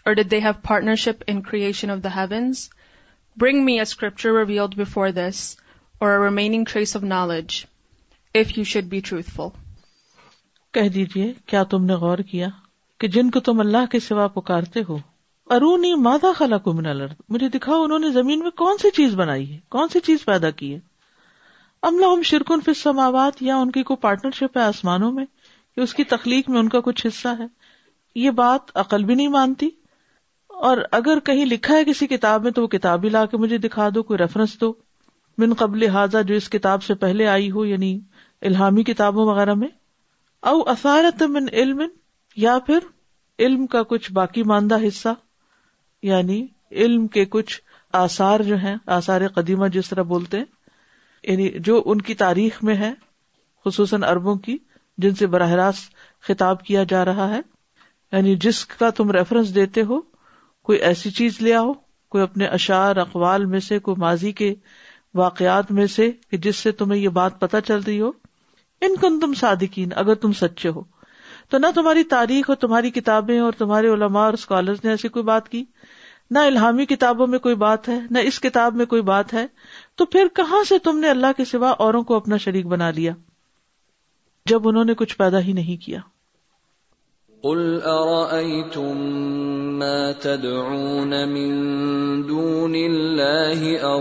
or 0.08 0.14
have 0.32 0.52
partnership 0.68 1.24
in 1.32 1.40
creation 1.48 1.90
of 1.90 1.98
the 2.04 2.08
should 2.18 3.34
bring 8.86 9.08
truthful. 9.10 9.50
اور 10.80 10.88
دیجیے 10.98 11.32
کیا 11.50 11.62
تم 11.74 11.84
نے 11.84 11.94
غور 12.04 12.18
کیا 12.30 12.48
کہ 13.00 13.08
جن 13.16 13.30
کو 13.30 13.40
تم 13.48 13.60
اللہ 13.60 13.86
کے 13.92 14.00
سوا 14.10 14.28
پکارتے 14.38 14.82
ہو 14.88 14.98
ارونی 15.56 15.94
مادہ 16.08 16.32
خلا 16.38 16.58
کو 16.68 16.72
منا 16.80 16.90
الارض 16.90 17.20
مجھے 17.34 17.48
دکھاؤ 17.58 17.82
انہوں 17.84 17.98
نے 18.06 18.10
زمین 18.22 18.40
میں 18.40 18.50
کون 18.64 18.78
سی 18.82 18.90
چیز 19.00 19.14
بنائی 19.22 19.52
ہے 19.52 19.58
کون 19.76 19.88
سی 19.92 20.00
چیز 20.10 20.24
پیدا 20.26 20.50
کی 20.62 20.74
ہے 20.74 20.78
املوم 21.86 22.22
شرکن 22.24 22.60
فی 22.64 22.72
سماوات 22.74 23.40
یا 23.42 23.56
ان 23.60 23.70
کی 23.72 23.82
کوئی 23.88 23.96
پارٹنرشپ 24.02 24.56
ہے 24.58 24.62
آسمانوں 24.62 25.10
میں 25.12 25.24
کہ 25.74 25.80
اس 25.80 25.92
کی 25.94 26.04
تخلیق 26.12 26.48
میں 26.50 26.58
ان 26.60 26.68
کا 26.68 26.80
کچھ 26.84 27.06
حصہ 27.06 27.28
ہے 27.38 27.44
یہ 28.24 28.30
بات 28.40 28.70
عقل 28.84 29.04
بھی 29.10 29.14
نہیں 29.14 29.28
مانتی 29.34 29.68
اور 30.70 30.78
اگر 30.98 31.20
کہیں 31.24 31.44
لکھا 31.46 31.76
ہے 31.76 31.84
کسی 31.86 32.06
کتاب 32.06 32.42
میں 32.42 32.50
تو 32.52 32.62
وہ 32.62 32.66
کتاب 32.68 33.04
ہی 33.04 33.08
لا 33.08 33.24
کے 33.30 33.36
مجھے 33.36 33.58
دکھا 33.66 33.88
دو 33.94 34.02
کوئی 34.02 34.18
ریفرنس 34.18 34.60
دو 34.60 34.72
من 35.38 35.54
قبل 35.58 35.86
حاضہ 35.94 36.22
جو 36.28 36.34
اس 36.34 36.48
کتاب 36.50 36.82
سے 36.82 36.94
پہلے 37.04 37.26
آئی 37.34 37.50
ہو 37.50 37.64
یعنی 37.64 37.98
الہامی 38.48 38.82
کتابوں 38.84 39.26
وغیرہ 39.26 39.54
میں 39.60 39.68
او 40.50 40.58
اثارت 40.70 41.22
من 41.36 41.46
علم 41.52 41.82
یا 42.46 42.58
پھر 42.66 42.78
علم 43.44 43.66
کا 43.76 43.82
کچھ 43.92 44.12
باقی 44.12 44.42
ماندہ 44.54 44.76
حصہ 44.86 45.14
یعنی 46.12 46.44
علم 46.84 47.06
کے 47.18 47.24
کچھ 47.36 47.60
آثار 48.02 48.40
جو 48.48 48.56
ہیں 48.64 48.76
آثار 48.98 49.28
قدیمہ 49.34 49.68
جس 49.74 49.88
طرح 49.90 50.02
بولتے 50.14 50.38
ہیں 50.38 50.44
یعنی 51.22 51.48
جو 51.68 51.80
ان 51.86 52.00
کی 52.08 52.14
تاریخ 52.22 52.62
میں 52.64 52.74
ہے 52.76 52.92
خصوصاً 53.64 54.02
اربوں 54.08 54.34
کی 54.46 54.56
جن 55.02 55.14
سے 55.14 55.26
براہ 55.34 55.52
راست 55.62 55.92
خطاب 56.28 56.62
کیا 56.64 56.82
جا 56.88 57.04
رہا 57.04 57.28
ہے 57.34 57.40
یعنی 58.12 58.34
جس 58.40 58.64
کا 58.66 58.90
تم 58.96 59.10
ریفرنس 59.12 59.54
دیتے 59.54 59.82
ہو 59.88 60.00
کوئی 60.68 60.78
ایسی 60.90 61.10
چیز 61.18 61.40
لے 61.42 61.54
آؤ 61.54 61.72
کوئی 62.10 62.22
اپنے 62.22 62.46
اشعار 62.46 62.96
اقوال 62.96 63.44
میں 63.46 63.60
سے 63.60 63.78
کوئی 63.78 64.00
ماضی 64.00 64.32
کے 64.40 64.54
واقعات 65.14 65.70
میں 65.72 65.86
سے 65.94 66.10
کہ 66.30 66.36
جس 66.46 66.56
سے 66.56 66.72
تمہیں 66.80 67.00
یہ 67.00 67.08
بات 67.18 67.38
پتہ 67.40 67.56
چل 67.66 67.80
رہی 67.86 68.00
ہو 68.00 68.10
ان 68.86 68.94
کن 69.00 69.18
تم 69.20 69.34
صادقین 69.40 69.92
اگر 69.96 70.14
تم 70.24 70.32
سچے 70.40 70.68
ہو 70.74 70.82
تو 71.50 71.58
نہ 71.58 71.66
تمہاری 71.74 72.02
تاریخ 72.10 72.50
اور 72.50 72.56
تمہاری 72.60 72.90
کتابیں 72.90 73.38
اور 73.38 73.52
تمہارے 73.58 73.88
علماء 73.92 74.24
اور 74.24 74.32
اسکالرز 74.34 74.78
نے 74.84 74.90
ایسی 74.90 75.08
کوئی 75.08 75.22
بات 75.24 75.48
کی 75.48 75.64
نہ 76.34 76.38
الہامی 76.46 76.86
کتابوں 76.86 77.26
میں 77.26 77.38
کوئی 77.38 77.54
بات 77.56 77.88
ہے 77.88 77.98
نہ 78.10 78.18
اس 78.30 78.40
کتاب 78.40 78.74
میں 78.76 78.86
کوئی 78.86 79.02
بات 79.02 79.32
ہے 79.34 79.46
تو 79.98 80.04
پھر 80.14 80.26
کہاں 80.38 80.58
سے 80.70 80.76
تم 80.86 80.98
نے 81.04 81.08
اللہ 81.10 81.32
کے 81.36 81.44
سوا 81.52 81.68
اوروں 81.84 82.00
کو 82.08 82.16
اپنا 82.16 82.36
شریک 82.42 82.66
بنا 82.74 82.90
لیا 82.98 83.12
جب 84.50 84.68
انہوں 84.70 84.84
نے 84.90 84.94
کچھ 85.00 85.14
پیدا 85.22 85.40
ہی 85.46 85.52
نہیں 85.58 85.80
کیا 85.86 86.00
قل 87.42 87.58
ارأيتم 87.90 89.02
ما 89.82 89.98
تدعون 90.22 91.12
من 91.34 91.58
من 91.58 92.24
دون 92.28 92.74
الله 92.78 93.92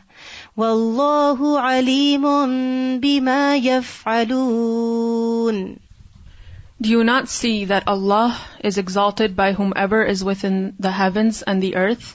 do 0.61 2.39
not 7.03 7.29
see 7.29 7.51
that 7.69 7.83
Allah 7.93 8.33
is 8.69 8.77
exalted 8.79 9.33
by 9.35 9.53
whomever 9.83 10.01
is 10.09 10.23
with 10.27 10.43
in 10.45 10.57
the 10.83 10.89
heavens 10.99 11.37
and 11.47 11.57
the 11.61 11.71
earth 11.83 12.05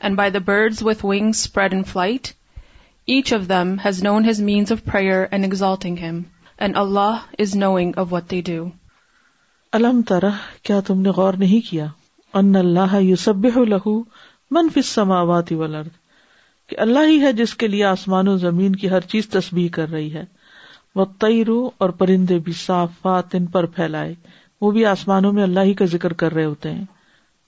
and 0.00 0.10
by 0.16 0.30
the 0.30 0.38
birds 0.46 0.78
with 0.86 1.04
wings 1.06 1.40
and 1.70 1.86
flight 1.92 2.24
each 3.14 3.26
of 3.34 3.42
them 3.48 3.68
has 3.84 3.96
known 4.04 4.24
his 4.24 4.40
means 4.52 4.72
of 4.72 4.78
prayer 4.92 5.18
and 5.30 5.42
exalting 5.44 5.96
him 6.02 6.16
and 6.58 6.72
Allah 6.84 7.14
is 7.42 7.54
knowing 7.66 7.90
of 7.96 8.04
do 8.28 8.64
الم 9.78 9.98
طرح 10.08 10.36
کیا 10.62 10.78
تم 10.86 10.98
نے 11.00 11.10
غور 11.16 11.34
نہیں 11.38 11.60
کیا 11.70 11.86
کہ 16.68 16.76
اللہ 16.80 17.06
ہی 17.08 17.20
ہے 17.20 17.32
جس 17.40 17.54
کے 17.62 17.66
لیے 17.68 17.84
آسمان 17.84 18.28
و 18.28 18.36
زمین 18.44 18.76
کی 18.82 18.90
ہر 18.90 19.00
چیز 19.14 19.28
تسبیح 19.28 19.68
کر 19.72 19.88
رہی 19.90 20.12
ہے 20.14 20.24
وہ 20.96 21.04
تئر 21.20 21.48
اور 21.78 21.90
پرندے 22.02 22.38
بھی 22.46 22.52
صاف 22.64 23.06
ان 23.06 23.46
پر 23.56 23.66
پھیلائے 23.78 24.14
وہ 24.60 24.70
بھی 24.76 24.84
آسمانوں 24.86 25.32
میں 25.38 25.42
اللہ 25.42 25.66
ہی 25.70 25.74
کا 25.80 25.84
ذکر 25.94 26.12
کر 26.22 26.32
رہے 26.34 26.44
ہوتے 26.44 26.72
ہیں 26.72 26.84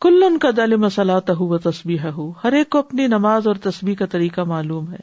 کل 0.05 0.23
ان 0.27 0.39
کا 0.39 0.49
دل 0.57 0.77
مسلح 0.85 1.33
و 1.49 1.59
تسبی 1.69 1.99
ہے 1.99 2.11
ہر 2.45 2.53
ایک 2.61 2.69
کو 2.71 2.79
اپنی 2.79 3.07
نماز 3.17 3.47
اور 3.49 3.57
تصبیح 3.69 3.95
کا 3.99 4.07
طریقہ 4.15 4.41
معلوم 4.55 4.93
ہے 4.93 4.99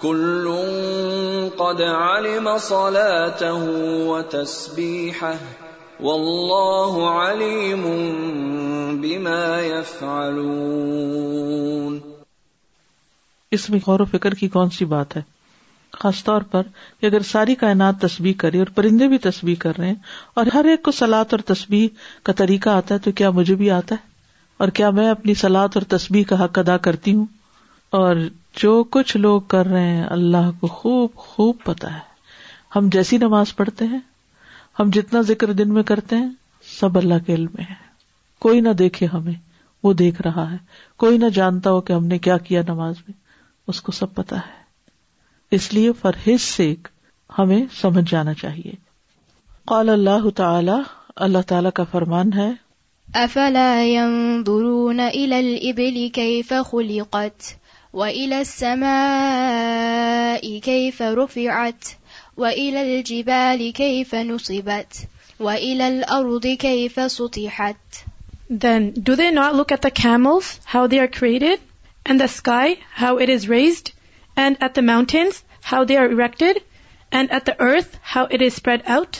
كل 0.00 0.44
قد 1.60 1.82
علم 1.82 2.58
صلاته 2.58 3.62
وتسبيحه 4.08 5.38
والله 6.00 7.10
عليم 7.10 7.84
بما 9.04 9.60
يفعلون 9.66 12.15
اس 13.56 13.68
میں 13.70 13.78
غور 13.86 14.00
و 14.00 14.04
فکر 14.12 14.34
کی 14.40 14.48
کون 14.56 14.70
سی 14.78 14.84
بات 14.92 15.16
ہے 15.16 15.20
خاص 16.00 16.22
طور 16.24 16.42
پر 16.54 16.62
کہ 17.00 17.06
اگر 17.06 17.22
ساری 17.28 17.54
کائنات 17.62 18.00
تصویر 18.00 18.34
کرے 18.42 18.58
اور 18.62 18.66
پرندے 18.78 19.06
بھی 19.12 19.18
تصویر 19.26 19.56
کر 19.62 19.76
رہے 19.78 19.86
ہیں 19.88 20.18
اور 20.40 20.46
ہر 20.54 20.64
ایک 20.72 20.82
کو 20.88 20.92
سلاد 20.96 21.32
اور 21.36 21.40
تصویر 21.52 22.02
کا 22.28 22.32
طریقہ 22.40 22.70
آتا 22.70 22.94
ہے 22.94 23.00
تو 23.06 23.12
کیا 23.20 23.30
مجھے 23.38 23.54
بھی 23.62 23.70
آتا 23.78 23.94
ہے 24.00 24.14
اور 24.64 24.68
کیا 24.80 24.90
میں 24.98 25.08
اپنی 25.10 25.34
سلاد 25.44 25.76
اور 25.80 25.88
تصویر 25.96 26.24
کا 26.28 26.42
حق 26.44 26.58
ادا 26.58 26.76
کرتی 26.88 27.14
ہوں 27.14 27.24
اور 28.00 28.16
جو 28.62 28.72
کچھ 28.96 29.16
لوگ 29.16 29.40
کر 29.54 29.66
رہے 29.70 29.86
ہیں 29.88 30.04
اللہ 30.18 30.50
کو 30.60 30.66
خوب 30.76 31.14
خوب 31.30 31.56
پتا 31.64 31.94
ہے 31.94 32.00
ہم 32.76 32.88
جیسی 32.92 33.18
نماز 33.26 33.54
پڑھتے 33.56 33.86
ہیں 33.94 33.98
ہم 34.78 34.90
جتنا 34.94 35.20
ذکر 35.32 35.52
دن 35.60 35.72
میں 35.74 35.82
کرتے 35.92 36.16
ہیں 36.16 36.28
سب 36.78 36.96
اللہ 36.98 37.24
کے 37.26 37.34
علم 37.34 37.48
میں 37.58 37.64
ہے 37.70 37.74
کوئی 38.46 38.60
نہ 38.68 38.72
دیکھے 38.84 39.06
ہمیں 39.12 39.34
وہ 39.84 39.92
دیکھ 40.02 40.20
رہا 40.26 40.50
ہے 40.52 40.56
کوئی 41.04 41.18
نہ 41.22 41.28
جانتا 41.38 41.70
ہو 41.72 41.80
کہ 41.88 41.92
ہم 41.92 42.06
نے 42.12 42.18
کیا 42.26 42.36
کیا 42.48 42.62
نماز 42.68 42.94
میں 43.08 43.24
اس 43.72 43.78
کو 43.82 43.92
سب 43.92 44.12
پتا 44.14 44.36
ہے 44.46 45.56
اس 45.56 45.64
لیے 45.74 45.90
فرحز 46.00 46.42
سے 46.42 46.66
ہمیں 47.38 47.62
سمجھ 47.80 48.04
جانا 48.10 48.34
چاہیے 48.42 48.72
قال 49.72 49.88
اللہ 49.98 50.28
تعالی 50.36 50.76
اللہ 51.26 51.44
تعالی 51.52 51.68
کا 51.74 51.84
فرمان 51.90 52.32
ہے 52.36 52.46
افلا 53.22 53.66
ينظرون 53.82 55.00
الى 55.00 55.38
الابل 55.38 56.10
كيف 56.14 56.52
خلقت 56.70 57.46
والى 57.92 58.40
السماء 58.40 60.58
كيف 60.58 61.02
رفعت 61.20 61.88
والى 62.36 62.80
الجبال 62.86 63.72
كيف 63.72 64.14
نصبت 64.14 65.06
والى 65.40 65.88
الارض 65.88 66.46
كيف 66.46 66.98
سطحت 67.18 68.04
then 68.64 68.82
do 69.10 69.16
they 69.22 69.28
not 69.38 69.54
look 69.60 69.72
at 69.78 69.86
the 69.88 69.92
camels 70.04 70.50
how 70.74 70.82
they 70.92 70.98
are 71.04 71.08
created 71.20 71.64
and 72.08 72.20
the 72.20 72.24
sky 72.24 72.74
how 73.00 73.16
it 73.22 73.30
is 73.34 73.44
raised 73.50 73.88
and 74.40 74.56
at 74.62 74.74
the 74.76 74.80
mountains 74.90 75.42
how 75.70 75.84
they 75.88 75.96
are 75.98 76.04
erected 76.16 76.58
and 77.18 77.32
at 77.32 77.46
the 77.46 77.52
earth 77.66 77.96
how 78.14 78.24
it 78.34 78.42
is 78.46 78.52
spread 78.52 78.82
out 78.96 79.16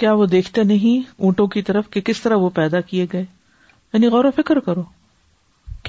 کیا 0.00 0.12
وہ 0.20 0.26
دیکھتے 0.32 0.64
نہیں 0.72 1.10
اونٹوں 1.26 1.46
کی 1.54 1.62
طرف 1.68 1.88
کہ 1.90 2.00
کس 2.08 2.20
طرح 2.22 2.36
وہ 2.44 2.48
پیدا 2.60 2.80
کیے 2.90 3.06
گئے 3.12 3.22
یعنی 3.92 4.06
غور 4.14 4.24
و 4.24 4.30
فکر 4.36 4.58
کرو 4.68 4.82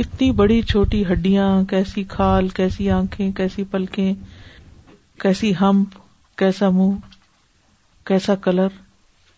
کتنی 0.02 0.32
بڑی 0.44 0.62
چھوٹی 0.72 1.04
ہڈیاں 1.12 1.50
کیسی 1.70 2.04
کھال 2.16 2.50
کیسی 2.60 2.90
آنکھیں 3.00 3.32
کیسی 3.38 3.64
پلکیں 3.72 4.14
کیسی 5.22 5.52
ہمپ 5.62 5.98
کیسا 6.40 6.70
منہ 6.80 6.96
کیسا 8.08 8.36
کلر 8.48 8.78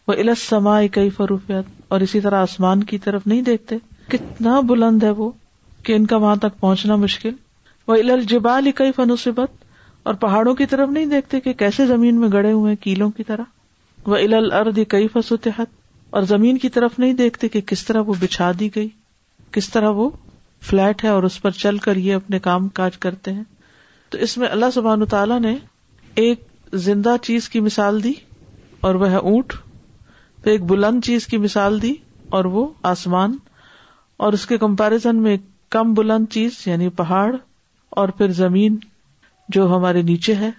وہ 0.07 0.13
علاس 0.23 0.53
کئی 0.93 1.09
فروفیت 1.17 1.69
اور 1.93 2.01
اسی 2.07 2.19
طرح 2.27 2.41
آسمان 2.47 2.83
کی 2.91 2.97
طرف 3.07 3.27
نہیں 3.27 3.41
دیکھتے 3.51 3.75
کتنا 4.11 4.59
بلند 4.73 5.03
ہے 5.03 5.09
وہ 5.21 5.31
کہ 5.83 5.93
ان 5.95 6.05
کا 6.05 6.17
وہاں 6.17 6.35
تک 6.41 6.59
پہنچنا 6.59 6.95
مشکل 7.05 7.31
وہ 7.87 7.95
الل 7.95 8.21
جبال 8.29 8.67
ہی 8.67 8.71
کئی 8.79 8.91
اور 10.09 10.13
پہاڑوں 10.19 10.53
کی 10.55 10.65
طرف 10.69 10.89
نہیں 10.89 11.05
دیکھتے 11.05 11.39
کہ 11.45 11.51
کیسے 11.61 11.85
زمین 11.87 12.19
میں 12.19 12.27
گڑے 12.33 12.51
ہوئے 12.51 12.75
کیلوں 12.83 13.09
کی 13.17 13.23
طرح 13.23 14.07
وہ 14.07 14.17
کئی 14.89 15.07
اور 16.19 16.23
زمین 16.27 16.57
کی 16.57 16.69
طرف 16.75 16.97
نہیں 16.99 17.13
دیکھتے 17.13 17.47
کہ 17.55 17.61
کس 17.71 17.83
طرح 17.85 18.01
وہ 18.05 18.13
بچھا 18.19 18.51
دی 18.59 18.69
گئی 18.75 18.87
کس 19.57 19.69
طرح 19.69 19.89
وہ 19.99 20.09
فلیٹ 20.69 21.03
ہے 21.03 21.09
اور 21.09 21.23
اس 21.23 21.41
پر 21.41 21.51
چل 21.57 21.77
کر 21.87 21.95
یہ 21.97 22.15
اپنے 22.15 22.39
کام 22.47 22.67
کاج 22.79 22.97
کرتے 23.05 23.33
ہیں 23.33 23.43
تو 24.11 24.17
اس 24.27 24.37
میں 24.37 24.47
اللہ 24.47 24.69
سبحان 24.73 25.05
تعالیٰ 25.09 25.39
نے 25.41 25.55
ایک 26.23 26.47
زندہ 26.87 27.15
چیز 27.23 27.49
کی 27.49 27.59
مثال 27.67 28.01
دی 28.03 28.13
اور 28.87 28.95
وہ 29.03 29.07
اونٹ 29.21 29.53
پھر 30.43 30.51
ایک 30.51 30.63
بلند 30.71 31.03
چیز 31.05 31.27
کی 31.27 31.37
مثال 31.37 31.81
دی 31.81 31.93
اور 32.37 32.45
وہ 32.55 32.67
آسمان 32.93 33.35
اور 34.25 34.33
اس 34.33 34.45
کے 34.47 34.57
کمپیرزن 34.57 35.21
میں 35.21 35.31
ایک 35.31 35.41
کم 35.73 35.93
بلند 35.93 36.25
چیز 36.33 36.55
یعنی 36.67 36.89
پہاڑ 36.99 37.35
اور 37.99 38.09
پھر 38.17 38.31
زمین 38.37 38.77
جو 39.55 39.65
ہمارے 39.75 40.01
نیچے 40.11 40.35
ہے 40.35 40.49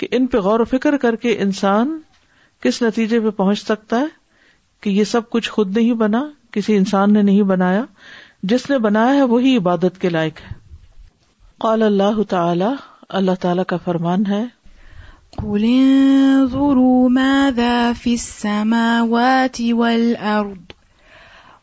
کہ 0.00 0.06
ان 0.16 0.26
پہ 0.32 0.38
غور 0.46 0.60
و 0.60 0.64
فکر 0.70 0.96
کر 1.02 1.16
کے 1.24 1.34
انسان 1.44 1.98
کس 2.62 2.80
نتیجے 2.82 3.20
پہ 3.20 3.30
پہنچ 3.40 3.62
سکتا 3.64 4.00
ہے 4.00 4.16
کہ 4.82 4.90
یہ 4.90 5.04
سب 5.12 5.28
کچھ 5.30 5.50
خود 5.50 5.76
نہیں 5.76 5.92
بنا 6.02 6.22
کسی 6.52 6.76
انسان 6.76 7.12
نے 7.14 7.22
نہیں 7.22 7.42
بنایا 7.52 7.84
جس 8.50 8.68
نے 8.70 8.78
بنایا 8.86 9.14
ہے 9.14 9.22
وہی 9.32 9.56
عبادت 9.56 10.00
کے 10.00 10.10
لائق 10.10 10.40
ہے 10.50 10.54
قال 11.64 11.82
اللہ 11.82 12.22
تعالی 12.28 12.70
اللہ 13.20 13.38
تعالی 13.40 13.62
کا 13.68 13.76
فرمان 13.84 14.26
ہے 14.26 14.44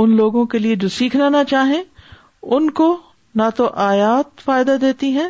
ان 0.00 0.14
لوگوں 0.16 0.44
کے 0.52 0.58
لیے 0.58 0.76
جو 0.82 0.88
سیکھنا 0.88 1.28
نہ 1.28 1.42
چاہیں 1.48 1.82
ان 2.56 2.70
کو 2.78 2.86
نہ 3.36 3.42
تو 3.56 3.68
آیات 3.88 4.40
فائدہ 4.44 4.76
دیتی 4.80 5.14
ہے 5.14 5.28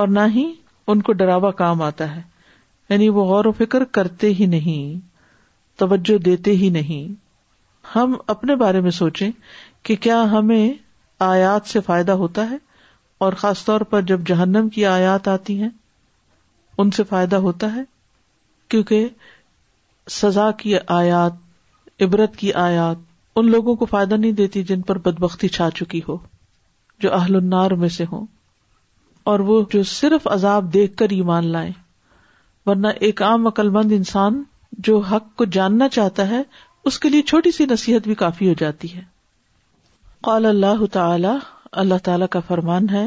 اور 0.00 0.08
نہ 0.08 0.20
ہی 0.34 0.52
ان 0.92 1.02
کو 1.02 1.12
ڈراوا 1.22 1.50
کام 1.62 1.82
آتا 1.82 2.14
ہے 2.14 2.22
یعنی 2.88 3.08
وہ 3.16 3.24
غور 3.24 3.44
و 3.46 3.52
فکر 3.58 3.84
کرتے 3.98 4.32
ہی 4.38 4.46
نہیں 4.46 5.00
توجہ 5.78 6.16
دیتے 6.24 6.50
ہی 6.56 6.68
نہیں 6.70 7.12
ہم 7.94 8.14
اپنے 8.34 8.54
بارے 8.56 8.80
میں 8.80 8.90
سوچیں 8.98 9.30
کہ 9.84 9.96
کیا 10.06 10.22
ہمیں 10.30 10.72
آیات 11.28 11.66
سے 11.68 11.80
فائدہ 11.86 12.12
ہوتا 12.22 12.48
ہے 12.50 12.56
اور 13.24 13.32
خاص 13.40 13.64
طور 13.64 13.80
پر 13.90 14.00
جب 14.10 14.20
جہنم 14.26 14.68
کی 14.74 14.84
آیات 14.86 15.28
آتی 15.28 15.60
ہیں 15.62 15.68
ان 16.82 16.90
سے 16.90 17.04
فائدہ 17.08 17.36
ہوتا 17.46 17.72
ہے 17.74 17.82
کیونکہ 18.70 19.08
سزا 20.20 20.50
کی 20.62 20.74
آیات 20.86 22.02
عبرت 22.02 22.36
کی 22.36 22.52
آیات 22.68 23.12
ان 23.40 23.48
لوگوں 23.50 23.74
کو 23.76 23.86
فائدہ 23.86 24.14
نہیں 24.14 24.32
دیتی 24.40 24.62
جن 24.64 24.80
پر 24.88 24.98
بد 25.04 25.18
بختی 25.20 25.48
چھا 25.56 25.68
چکی 25.76 26.00
ہو 26.08 26.16
جو 27.02 27.12
اہل 27.14 27.36
النار 27.36 27.70
میں 27.84 27.88
سے 27.96 28.04
ہوں 28.12 28.26
اور 29.32 29.40
وہ 29.48 29.62
جو 29.72 29.82
صرف 29.92 30.26
عذاب 30.32 30.72
دیکھ 30.74 30.96
کر 30.96 31.08
ایمان 31.18 31.46
لائے 31.52 31.70
ورنہ 32.66 32.88
ایک 33.08 33.22
عام 33.22 33.46
عقل 33.46 33.68
مند 33.70 33.92
انسان 33.92 34.42
جو 34.88 34.98
حق 35.12 35.34
کو 35.38 35.44
جاننا 35.56 35.88
چاہتا 35.96 36.28
ہے 36.28 36.42
اس 36.90 36.98
کے 37.00 37.08
لیے 37.08 37.22
چھوٹی 37.32 37.50
سی 37.56 37.64
نصیحت 37.70 38.06
بھی 38.08 38.14
کافی 38.22 38.48
ہو 38.48 38.54
جاتی 38.58 38.94
ہے 38.94 39.02
قال 40.30 40.46
اللہ 40.46 40.84
تعالی 40.92 41.36
اللہ 41.82 41.98
تعالیٰ 42.04 42.28
کا 42.30 42.40
فرمان 42.48 42.88
ہے 42.90 43.06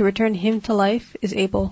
to 0.00 0.04
to 0.04 0.06
return 0.24 0.34
him 0.42 0.58
life 0.76 1.04
is 1.22 1.32
able 1.40 1.64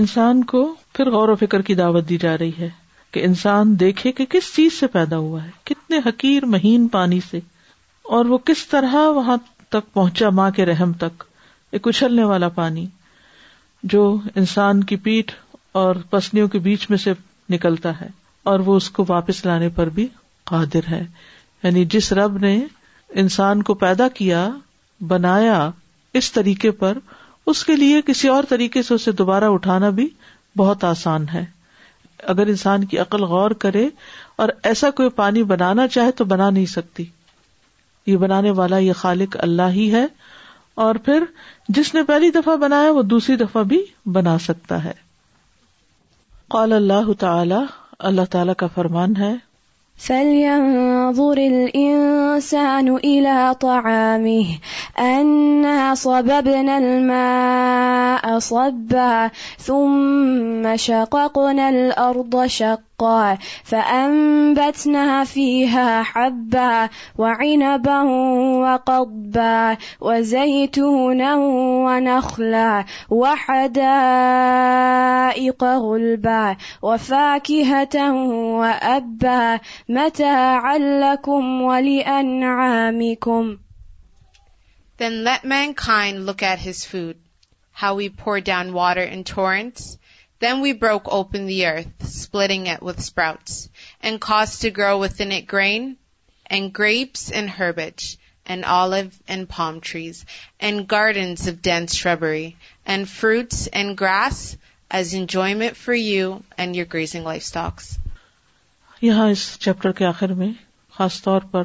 انسان 0.00 0.42
کو 0.50 0.60
پھر 0.94 1.10
غور 1.10 1.28
و 1.28 1.34
فکر 1.40 1.62
کی 1.62 1.74
دعوت 1.74 2.08
دی 2.08 2.16
جا 2.20 2.36
رہی 2.38 2.50
ہے 2.58 2.68
کہ 3.12 3.24
انسان 3.24 3.74
دیکھے 3.80 4.12
کہ 4.18 4.24
کس 4.30 4.52
چیز 4.54 4.78
سے 4.80 4.86
پیدا 4.92 5.16
ہوا 5.24 5.42
ہے 5.44 5.50
کتنے 5.70 5.98
حقیر 6.06 6.44
مہین 6.54 6.86
پانی 6.94 7.18
سے 7.30 7.40
اور 8.18 8.24
وہ 8.32 8.38
کس 8.50 8.66
طرح 8.68 8.94
وہاں 9.16 9.36
تک 9.74 9.92
پہنچا 9.94 10.28
ماں 10.38 10.50
کے 10.56 10.64
رحم 10.66 10.92
تک 11.02 11.24
ایک 11.72 11.88
اچھلنے 11.88 12.24
والا 12.30 12.48
پانی 12.60 12.86
جو 13.94 14.04
انسان 14.34 14.82
کی 14.92 14.96
پیٹ 15.08 15.32
اور 15.82 15.96
پسنیوں 16.10 16.48
کے 16.48 16.58
بیچ 16.68 16.88
میں 16.90 16.98
سے 17.04 17.12
نکلتا 17.50 17.92
ہے 18.00 18.08
اور 18.52 18.60
وہ 18.66 18.76
اس 18.76 18.88
کو 18.98 19.04
واپس 19.08 19.44
لانے 19.46 19.68
پر 19.76 19.88
بھی 19.98 20.06
قادر 20.52 20.90
ہے 20.90 21.04
یعنی 21.62 21.84
جس 21.96 22.12
رب 22.22 22.38
نے 22.46 22.56
انسان 23.24 23.62
کو 23.70 23.74
پیدا 23.86 24.08
کیا 24.20 24.48
بنایا 25.12 25.58
اس 26.20 26.32
طریقے 26.32 26.70
پر 26.82 26.98
اس 27.50 27.64
کے 27.64 27.74
لیے 27.76 28.00
کسی 28.06 28.28
اور 28.28 28.44
طریقے 28.48 28.82
سے 28.82 28.94
اسے 28.94 29.12
دوبارہ 29.18 29.44
اٹھانا 29.54 29.88
بھی 29.98 30.08
بہت 30.58 30.84
آسان 30.84 31.28
ہے 31.34 31.44
اگر 32.32 32.46
انسان 32.46 32.84
کی 32.92 32.98
عقل 32.98 33.24
غور 33.32 33.50
کرے 33.64 33.88
اور 34.44 34.48
ایسا 34.70 34.90
کوئی 35.00 35.08
پانی 35.22 35.42
بنانا 35.52 35.86
چاہے 35.96 36.12
تو 36.20 36.24
بنا 36.32 36.48
نہیں 36.50 36.66
سکتی 36.66 37.04
یہ 38.06 38.16
بنانے 38.16 38.50
والا 38.60 38.78
یہ 38.78 38.92
خالق 39.00 39.36
اللہ 39.42 39.70
ہی 39.74 39.90
ہے 39.94 40.04
اور 40.84 40.94
پھر 41.04 41.24
جس 41.76 41.94
نے 41.94 42.02
پہلی 42.08 42.30
دفعہ 42.30 42.56
بنایا 42.64 42.90
وہ 42.92 43.02
دوسری 43.12 43.36
دفعہ 43.36 43.62
بھی 43.72 43.82
بنا 44.12 44.38
سکتا 44.48 44.82
ہے 44.84 44.92
قال 46.54 46.72
اللہ 46.72 47.12
تعالی 47.18 47.58
اللہ 48.10 48.24
تعالی 48.30 48.52
کا 48.58 48.66
فرمان 48.74 49.16
ہے 49.16 49.34
فلينظر 49.96 51.32
الإنسان 51.38 52.96
إلى 52.96 53.54
طعامه 53.60 54.46
أنا 54.98 55.94
صببنا 55.94 56.78
الماء 56.78 58.38
صبا 58.38 59.30
ثم 59.58 60.76
شققنا 60.76 61.68
الأرض 61.68 62.46
شقا 62.46 62.85
شقا 63.00 63.38
فأنبتنا 63.64 65.24
فيها 65.24 66.02
حبا 66.02 66.88
وعنبا 67.18 68.02
وقضبا 68.64 69.76
وزيتونا 70.00 71.34
ونخلا 71.84 72.84
وحدائق 73.10 75.64
غلبا 75.64 76.56
وفاكهة 76.82 78.12
وأبا 78.32 79.60
متاعا 79.88 80.78
لكم 80.78 81.62
ولأنعامكم 81.62 83.58
Then 84.98 85.24
let 85.24 85.44
mankind 85.44 86.24
look 86.24 86.42
at 86.42 86.58
his 86.58 86.86
food, 86.86 87.18
how 87.72 87.96
we 87.96 88.08
pour 88.08 88.40
down 88.40 88.72
water 88.72 89.02
in 89.02 89.24
torrents, 89.24 89.98
Then 90.38 90.60
we 90.60 90.72
broke 90.74 91.06
open 91.10 91.46
the 91.46 91.66
earth, 91.66 92.06
splitting 92.06 92.66
it 92.66 92.82
with 92.82 93.02
sprouts, 93.02 93.68
and 94.02 94.20
caused 94.20 94.60
to 94.62 94.70
grow 94.70 94.98
within 94.98 95.32
it 95.32 95.46
grain, 95.52 95.96
and 96.44 96.72
grapes, 96.72 97.30
and 97.30 97.48
herbage, 97.48 98.18
and 98.44 98.64
olive, 98.64 99.18
and 99.26 99.48
palm 99.48 99.80
trees, 99.80 100.26
and 100.60 100.86
gardens 100.86 101.46
of 101.46 101.62
dense 101.62 101.94
shrubbery, 101.94 102.56
and 102.84 103.08
fruits, 103.08 103.66
and 103.68 103.96
grass, 103.96 104.58
as 104.90 105.14
enjoyment 105.14 105.74
for 105.76 105.94
you 105.94 106.42
and 106.58 106.76
your 106.76 106.86
grazing 106.96 107.24
livestock. 107.32 107.80
یہاں 109.02 109.28
اس 109.30 109.42
chapter 109.60 109.92
کے 109.92 110.04
آخر 110.06 110.32
میں 110.34 110.52
خاص 110.98 111.20
طور 111.22 111.40
پر 111.50 111.62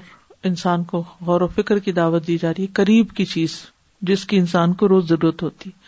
انسان 0.49 0.83
کو 0.93 1.03
غور 1.25 1.41
و 1.41 1.47
فکر 1.57 1.79
کی 1.85 1.91
دعوت 1.99 2.25
دی 2.27 2.37
جا 2.37 2.51
رہی 2.53 2.63
ہے 2.63 2.71
قریب 2.81 3.11
کی 3.17 3.25
چیز 3.33 3.55
جس 4.09 4.25
کی 4.31 4.37
انسان 4.37 4.73
کو 4.81 4.87
روز 4.93 5.07
ضرورت 5.09 5.43
ہوتی 5.43 5.69
ہے 5.69 5.80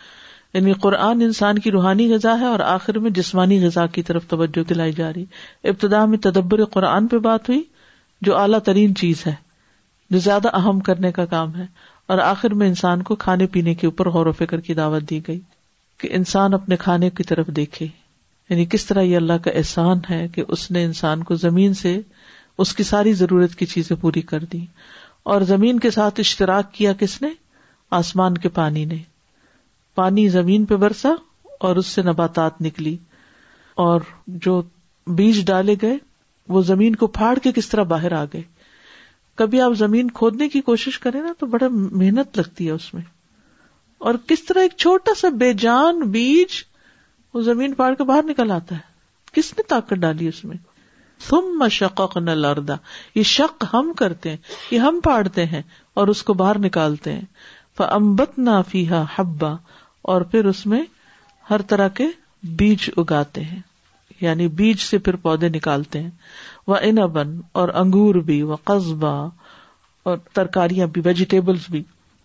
یعنی 0.54 0.72
قرآن 0.82 1.22
انسان 1.22 1.58
کی 1.58 1.70
روحانی 1.70 2.08
غذا 2.14 2.38
ہے 2.40 2.46
اور 2.46 2.60
آخر 2.64 2.98
میں 3.04 3.10
جسمانی 3.10 3.58
غذا 3.64 3.86
کی 3.94 4.02
طرف 4.10 4.26
توجہ 4.28 4.62
دلائی 4.68 4.92
جا 4.96 5.12
رہی 5.12 5.24
ابتدا 5.70 6.04
میں 6.10 6.18
تدبر 6.26 6.64
قرآن 6.74 7.06
پہ 7.14 7.18
بات 7.24 7.48
ہوئی 7.48 7.62
جو 8.26 8.36
اعلیٰ 8.38 8.58
ترین 8.64 8.94
چیز 8.96 9.22
ہے 9.26 9.34
جو 10.10 10.18
زیادہ 10.26 10.48
اہم 10.56 10.80
کرنے 10.88 11.10
کا 11.12 11.24
کام 11.32 11.54
ہے 11.56 11.64
اور 12.12 12.18
آخر 12.26 12.54
میں 12.60 12.68
انسان 12.68 13.02
کو 13.08 13.14
کھانے 13.24 13.46
پینے 13.56 13.74
کے 13.74 13.86
اوپر 13.86 14.08
غور 14.10 14.26
و 14.26 14.32
فکر 14.42 14.60
کی 14.68 14.74
دعوت 14.74 15.08
دی 15.10 15.20
گئی 15.28 15.38
کہ 16.00 16.08
انسان 16.18 16.54
اپنے 16.54 16.76
کھانے 16.84 17.10
کی 17.16 17.22
طرف 17.32 17.46
دیکھے 17.56 17.86
یعنی 18.48 18.64
کس 18.70 18.84
طرح 18.86 19.02
یہ 19.02 19.16
اللہ 19.16 19.38
کا 19.44 19.50
احسان 19.58 19.98
ہے 20.10 20.26
کہ 20.34 20.42
اس 20.48 20.70
نے 20.70 20.84
انسان 20.84 21.22
کو 21.30 21.34
زمین 21.46 21.74
سے 21.74 21.98
اس 22.64 22.72
کی 22.74 22.82
ساری 22.92 23.12
ضرورت 23.24 23.54
کی 23.62 23.66
چیزیں 23.66 23.94
پوری 24.00 24.20
کر 24.32 24.44
دی 24.52 24.64
اور 25.32 25.40
زمین 25.52 25.78
کے 25.86 25.90
ساتھ 25.90 26.20
اشتراک 26.20 26.72
کیا 26.74 26.92
کس 27.00 27.20
نے 27.22 27.28
آسمان 28.00 28.38
کے 28.38 28.48
پانی 28.58 28.84
نے 28.94 29.02
پانی 29.94 30.28
زمین 30.28 30.64
پہ 30.66 30.76
برسا 30.84 31.08
اور 31.66 31.76
اس 31.76 31.86
سے 31.86 32.02
نباتات 32.02 32.60
نکلی 32.62 32.96
اور 33.84 34.00
جو 34.46 34.60
بیج 35.16 35.44
ڈالے 35.46 35.74
گئے 35.82 35.96
وہ 36.54 36.62
زمین 36.70 36.96
کو 37.02 37.06
پھاڑ 37.18 37.34
کے 37.42 37.52
کس 37.54 37.68
طرح 37.68 37.82
باہر 37.92 38.12
آ 38.12 38.24
گئے 38.32 38.42
کبھی 39.42 39.60
آپ 39.60 39.72
زمین 39.78 40.10
کھودنے 40.18 40.48
کی 40.48 40.60
کوشش 40.70 40.98
کریں 41.00 41.20
نا 41.22 41.32
تو 41.38 41.46
بڑا 41.54 41.68
محنت 41.70 42.38
لگتی 42.38 42.66
ہے 42.66 42.72
اس 42.72 42.92
میں 42.94 43.02
اور 44.08 44.14
کس 44.28 44.44
طرح 44.44 44.62
ایک 44.62 44.72
چھوٹا 44.76 45.14
سا 45.20 45.28
بے 45.38 45.52
جان 45.58 46.00
بیج 46.10 46.62
وہ 47.34 47.40
زمین 47.42 47.74
پھاڑ 47.74 47.92
کے 47.98 48.04
باہر 48.04 48.24
نکل 48.28 48.50
آتا 48.52 48.74
ہے 48.76 49.32
کس 49.40 49.52
نے 49.56 49.62
طاقت 49.68 49.94
ڈالی 50.00 50.28
اس 50.28 50.44
میں 50.44 50.56
تم 51.28 51.62
شق 51.70 52.16
نہ 52.18 52.30
اور 52.46 52.56
یہ 53.14 53.22
شک 53.32 53.64
ہم 53.72 53.92
کرتے 53.96 54.30
ہیں 54.30 54.36
یہ 54.70 54.78
ہم 54.78 54.98
پاڑتے 55.04 55.44
ہیں 55.54 55.62
اور 56.00 56.08
اس 56.14 56.22
کو 56.28 56.34
باہر 56.42 56.58
نکالتے 56.64 57.12
ہیں 57.12 57.22
امبت 57.90 58.38
نہ 58.38 58.50
فیحا 58.70 59.02
ہبا 59.18 59.54
اور 60.12 60.20
پھر 60.32 60.44
اس 60.44 60.64
میں 60.72 60.80
ہر 61.50 61.62
طرح 61.68 61.88
کے 62.00 62.06
بیج 62.62 62.88
اگاتے 62.96 63.42
ہیں 63.44 63.60
یعنی 64.20 64.46
بیج 64.58 64.78
سے 64.80 64.98
پھر 65.06 65.16
پودے 65.22 65.48
نکالتے 65.48 66.02
ہیں 66.02 66.10
وہ 66.66 66.76
انبن 66.80 67.34
اور 67.60 67.68
انگور 67.82 68.14
بھی 68.28 68.40
وہ 68.50 68.56
قصبہ 68.70 69.14
اور 70.10 70.16
ترکاریاں 70.34 70.86
بھی 70.94 71.02
ویجیٹیبلس 71.04 71.68
بھی 71.70 71.82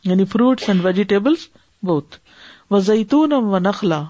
یعنی 0.10 0.26
فروٹس 0.34 0.69
اینڈ 0.69 0.84
ویجیٹیبلس 0.85 1.47
بہت 1.85 2.15
وہ 2.72 2.80
زیتون 2.88 3.34
و 3.34 3.60
نخلا 3.60 4.03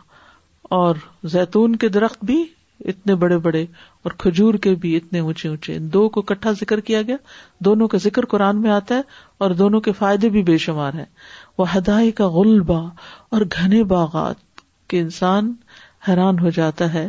اور 0.77 0.95
زیتون 1.33 1.75
کے 1.83 1.89
درخت 1.97 2.23
بھی 2.31 2.43
اتنے 2.91 3.15
بڑے 3.21 3.37
بڑے 3.45 3.61
اور 4.03 4.11
کھجور 4.23 4.53
کے 4.65 4.73
بھی 4.81 4.95
اتنے 4.97 5.19
اونچے 5.19 5.47
اونچے 5.47 5.77
دو 5.95 6.07
کو 6.17 6.21
کٹھا 6.31 6.51
ذکر 6.59 6.79
کیا 6.89 7.01
گیا 7.07 7.15
دونوں 7.65 7.87
کا 7.93 7.97
ذکر 8.03 8.25
قرآن 8.33 8.61
میں 8.61 8.71
آتا 8.71 8.95
ہے 8.95 9.01
اور 9.43 9.51
دونوں 9.61 9.79
کے 9.87 9.91
فائدے 9.99 10.29
بھی 10.35 10.43
بے 10.49 10.57
شمار 10.65 10.93
ہیں 11.01 11.05
وہ 11.59 11.65
ہدائی 11.75 12.11
کا 12.17 12.27
غلبہ 12.33 12.79
اور 13.37 13.41
گھنے 13.57 13.83
باغات 13.93 14.61
کے 14.89 14.99
انسان 14.99 15.51
حیران 16.07 16.39
ہو 16.39 16.49
جاتا 16.57 16.93
ہے 16.93 17.07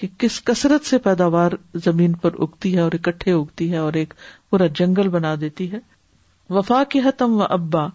کہ 0.00 0.08
کس 0.18 0.40
کثرت 0.50 0.84
سے 0.86 0.98
پیداوار 1.06 1.52
زمین 1.84 2.12
پر 2.24 2.34
اگتی 2.46 2.74
ہے 2.74 2.80
اور 2.80 2.92
اکٹھے 2.98 3.32
اگتی 3.32 3.70
ہے 3.72 3.76
اور 3.86 3.92
ایک 4.00 4.12
پورا 4.50 4.66
جنگل 4.80 5.08
بنا 5.14 5.34
دیتی 5.40 5.70
ہے 5.72 5.78
وفا 6.58 6.82
کی 6.90 7.00
حتم 7.04 7.32
و 7.40 7.46
ابا 7.58 7.86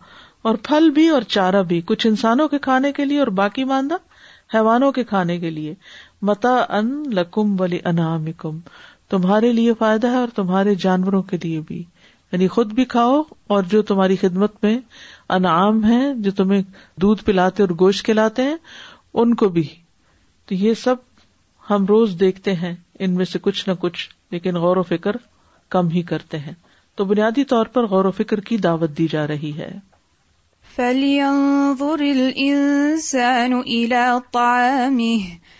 اور 0.50 0.56
پھل 0.68 0.90
بھی 0.96 1.08
اور 1.18 1.22
چارہ 1.36 1.62
بھی 1.68 1.80
کچھ 1.92 2.06
انسانوں 2.08 2.48
کے 2.54 2.58
کھانے 2.68 2.92
کے 3.00 3.06
لیے 3.06 3.20
اور 3.20 3.28
باقی 3.40 3.64
ماندہ 3.72 3.96
حیوانوں 4.54 4.92
کے 5.00 5.04
کھانے 5.14 5.40
کے 5.40 5.50
لیے 5.50 5.74
متا 6.30 6.56
ان 6.78 6.92
لکم 7.20 7.56
انام 7.62 7.80
انامکم 7.98 8.60
تمہارے 9.10 9.52
لیے 9.54 9.74
فائدہ 9.80 10.08
ہے 10.12 10.18
اور 10.18 10.36
تمہارے 10.36 10.76
جانوروں 10.88 11.22
کے 11.32 11.38
لیے 11.44 11.62
بھی 11.68 11.84
یعنی 12.32 12.48
خود 12.54 12.72
بھی 12.74 12.84
کھاؤ 12.92 13.22
اور 13.56 13.64
جو 13.72 13.82
تمہاری 13.90 14.16
خدمت 14.22 14.52
میں 14.64 14.78
انعام 15.36 15.84
ہیں 15.86 16.04
جو 16.26 16.32
تمہیں 16.38 16.62
دودھ 17.02 17.24
پلاتے 17.26 17.64
اور 17.64 17.72
گوشت 17.80 18.04
کھلاتے 18.06 18.42
ہیں 18.50 18.56
ان 19.22 19.34
کو 19.42 19.48
بھی 19.56 19.64
تو 20.48 20.56
یہ 20.64 20.74
سب 20.82 21.08
ہم 21.70 21.86
روز 21.92 22.16
دیکھتے 22.20 22.54
ہیں 22.64 22.74
ان 23.06 23.14
میں 23.20 23.26
سے 23.32 23.40
کچھ 23.42 23.68
نہ 23.70 23.74
کچھ 23.80 24.08
لیکن 24.32 24.56
غور 24.66 24.78
و 24.78 24.84
فکر 24.90 25.16
کم 25.76 25.90
ہی 25.96 26.02
کرتے 26.12 26.40
ہیں 26.40 26.54
تو 27.00 27.06
بنیادی 27.12 27.44
طور 27.54 27.66
پر 27.78 27.86
غور 27.94 28.06
و 28.06 28.12
فکر 28.20 28.40
کی 28.50 28.58
دعوت 28.66 28.98
دی 28.98 29.08
جا 29.14 29.26
رہی 29.34 29.52
ہے 29.62 29.72
فَلْيَنظُرِ 30.76 32.12
الْإِنسَانُ 32.16 33.62
طَعَامِهِ 34.32 35.60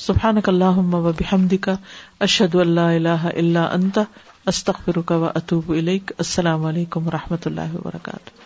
سبحان 0.00 0.38
اللہ 0.46 0.76
حمدہ 1.30 1.74
ارشد 1.74 2.54
اللہ 2.64 3.24
اللہ 3.34 3.72
انت 3.78 3.98
استخر 4.52 4.98
و 5.14 5.24
اطوب 5.34 5.72
علیک 5.78 6.12
السلام 6.18 6.64
علیکم 6.66 7.06
و 7.06 7.10
رحمۃ 7.18 7.46
اللہ 7.52 7.74
وبرکاتہ 7.74 8.37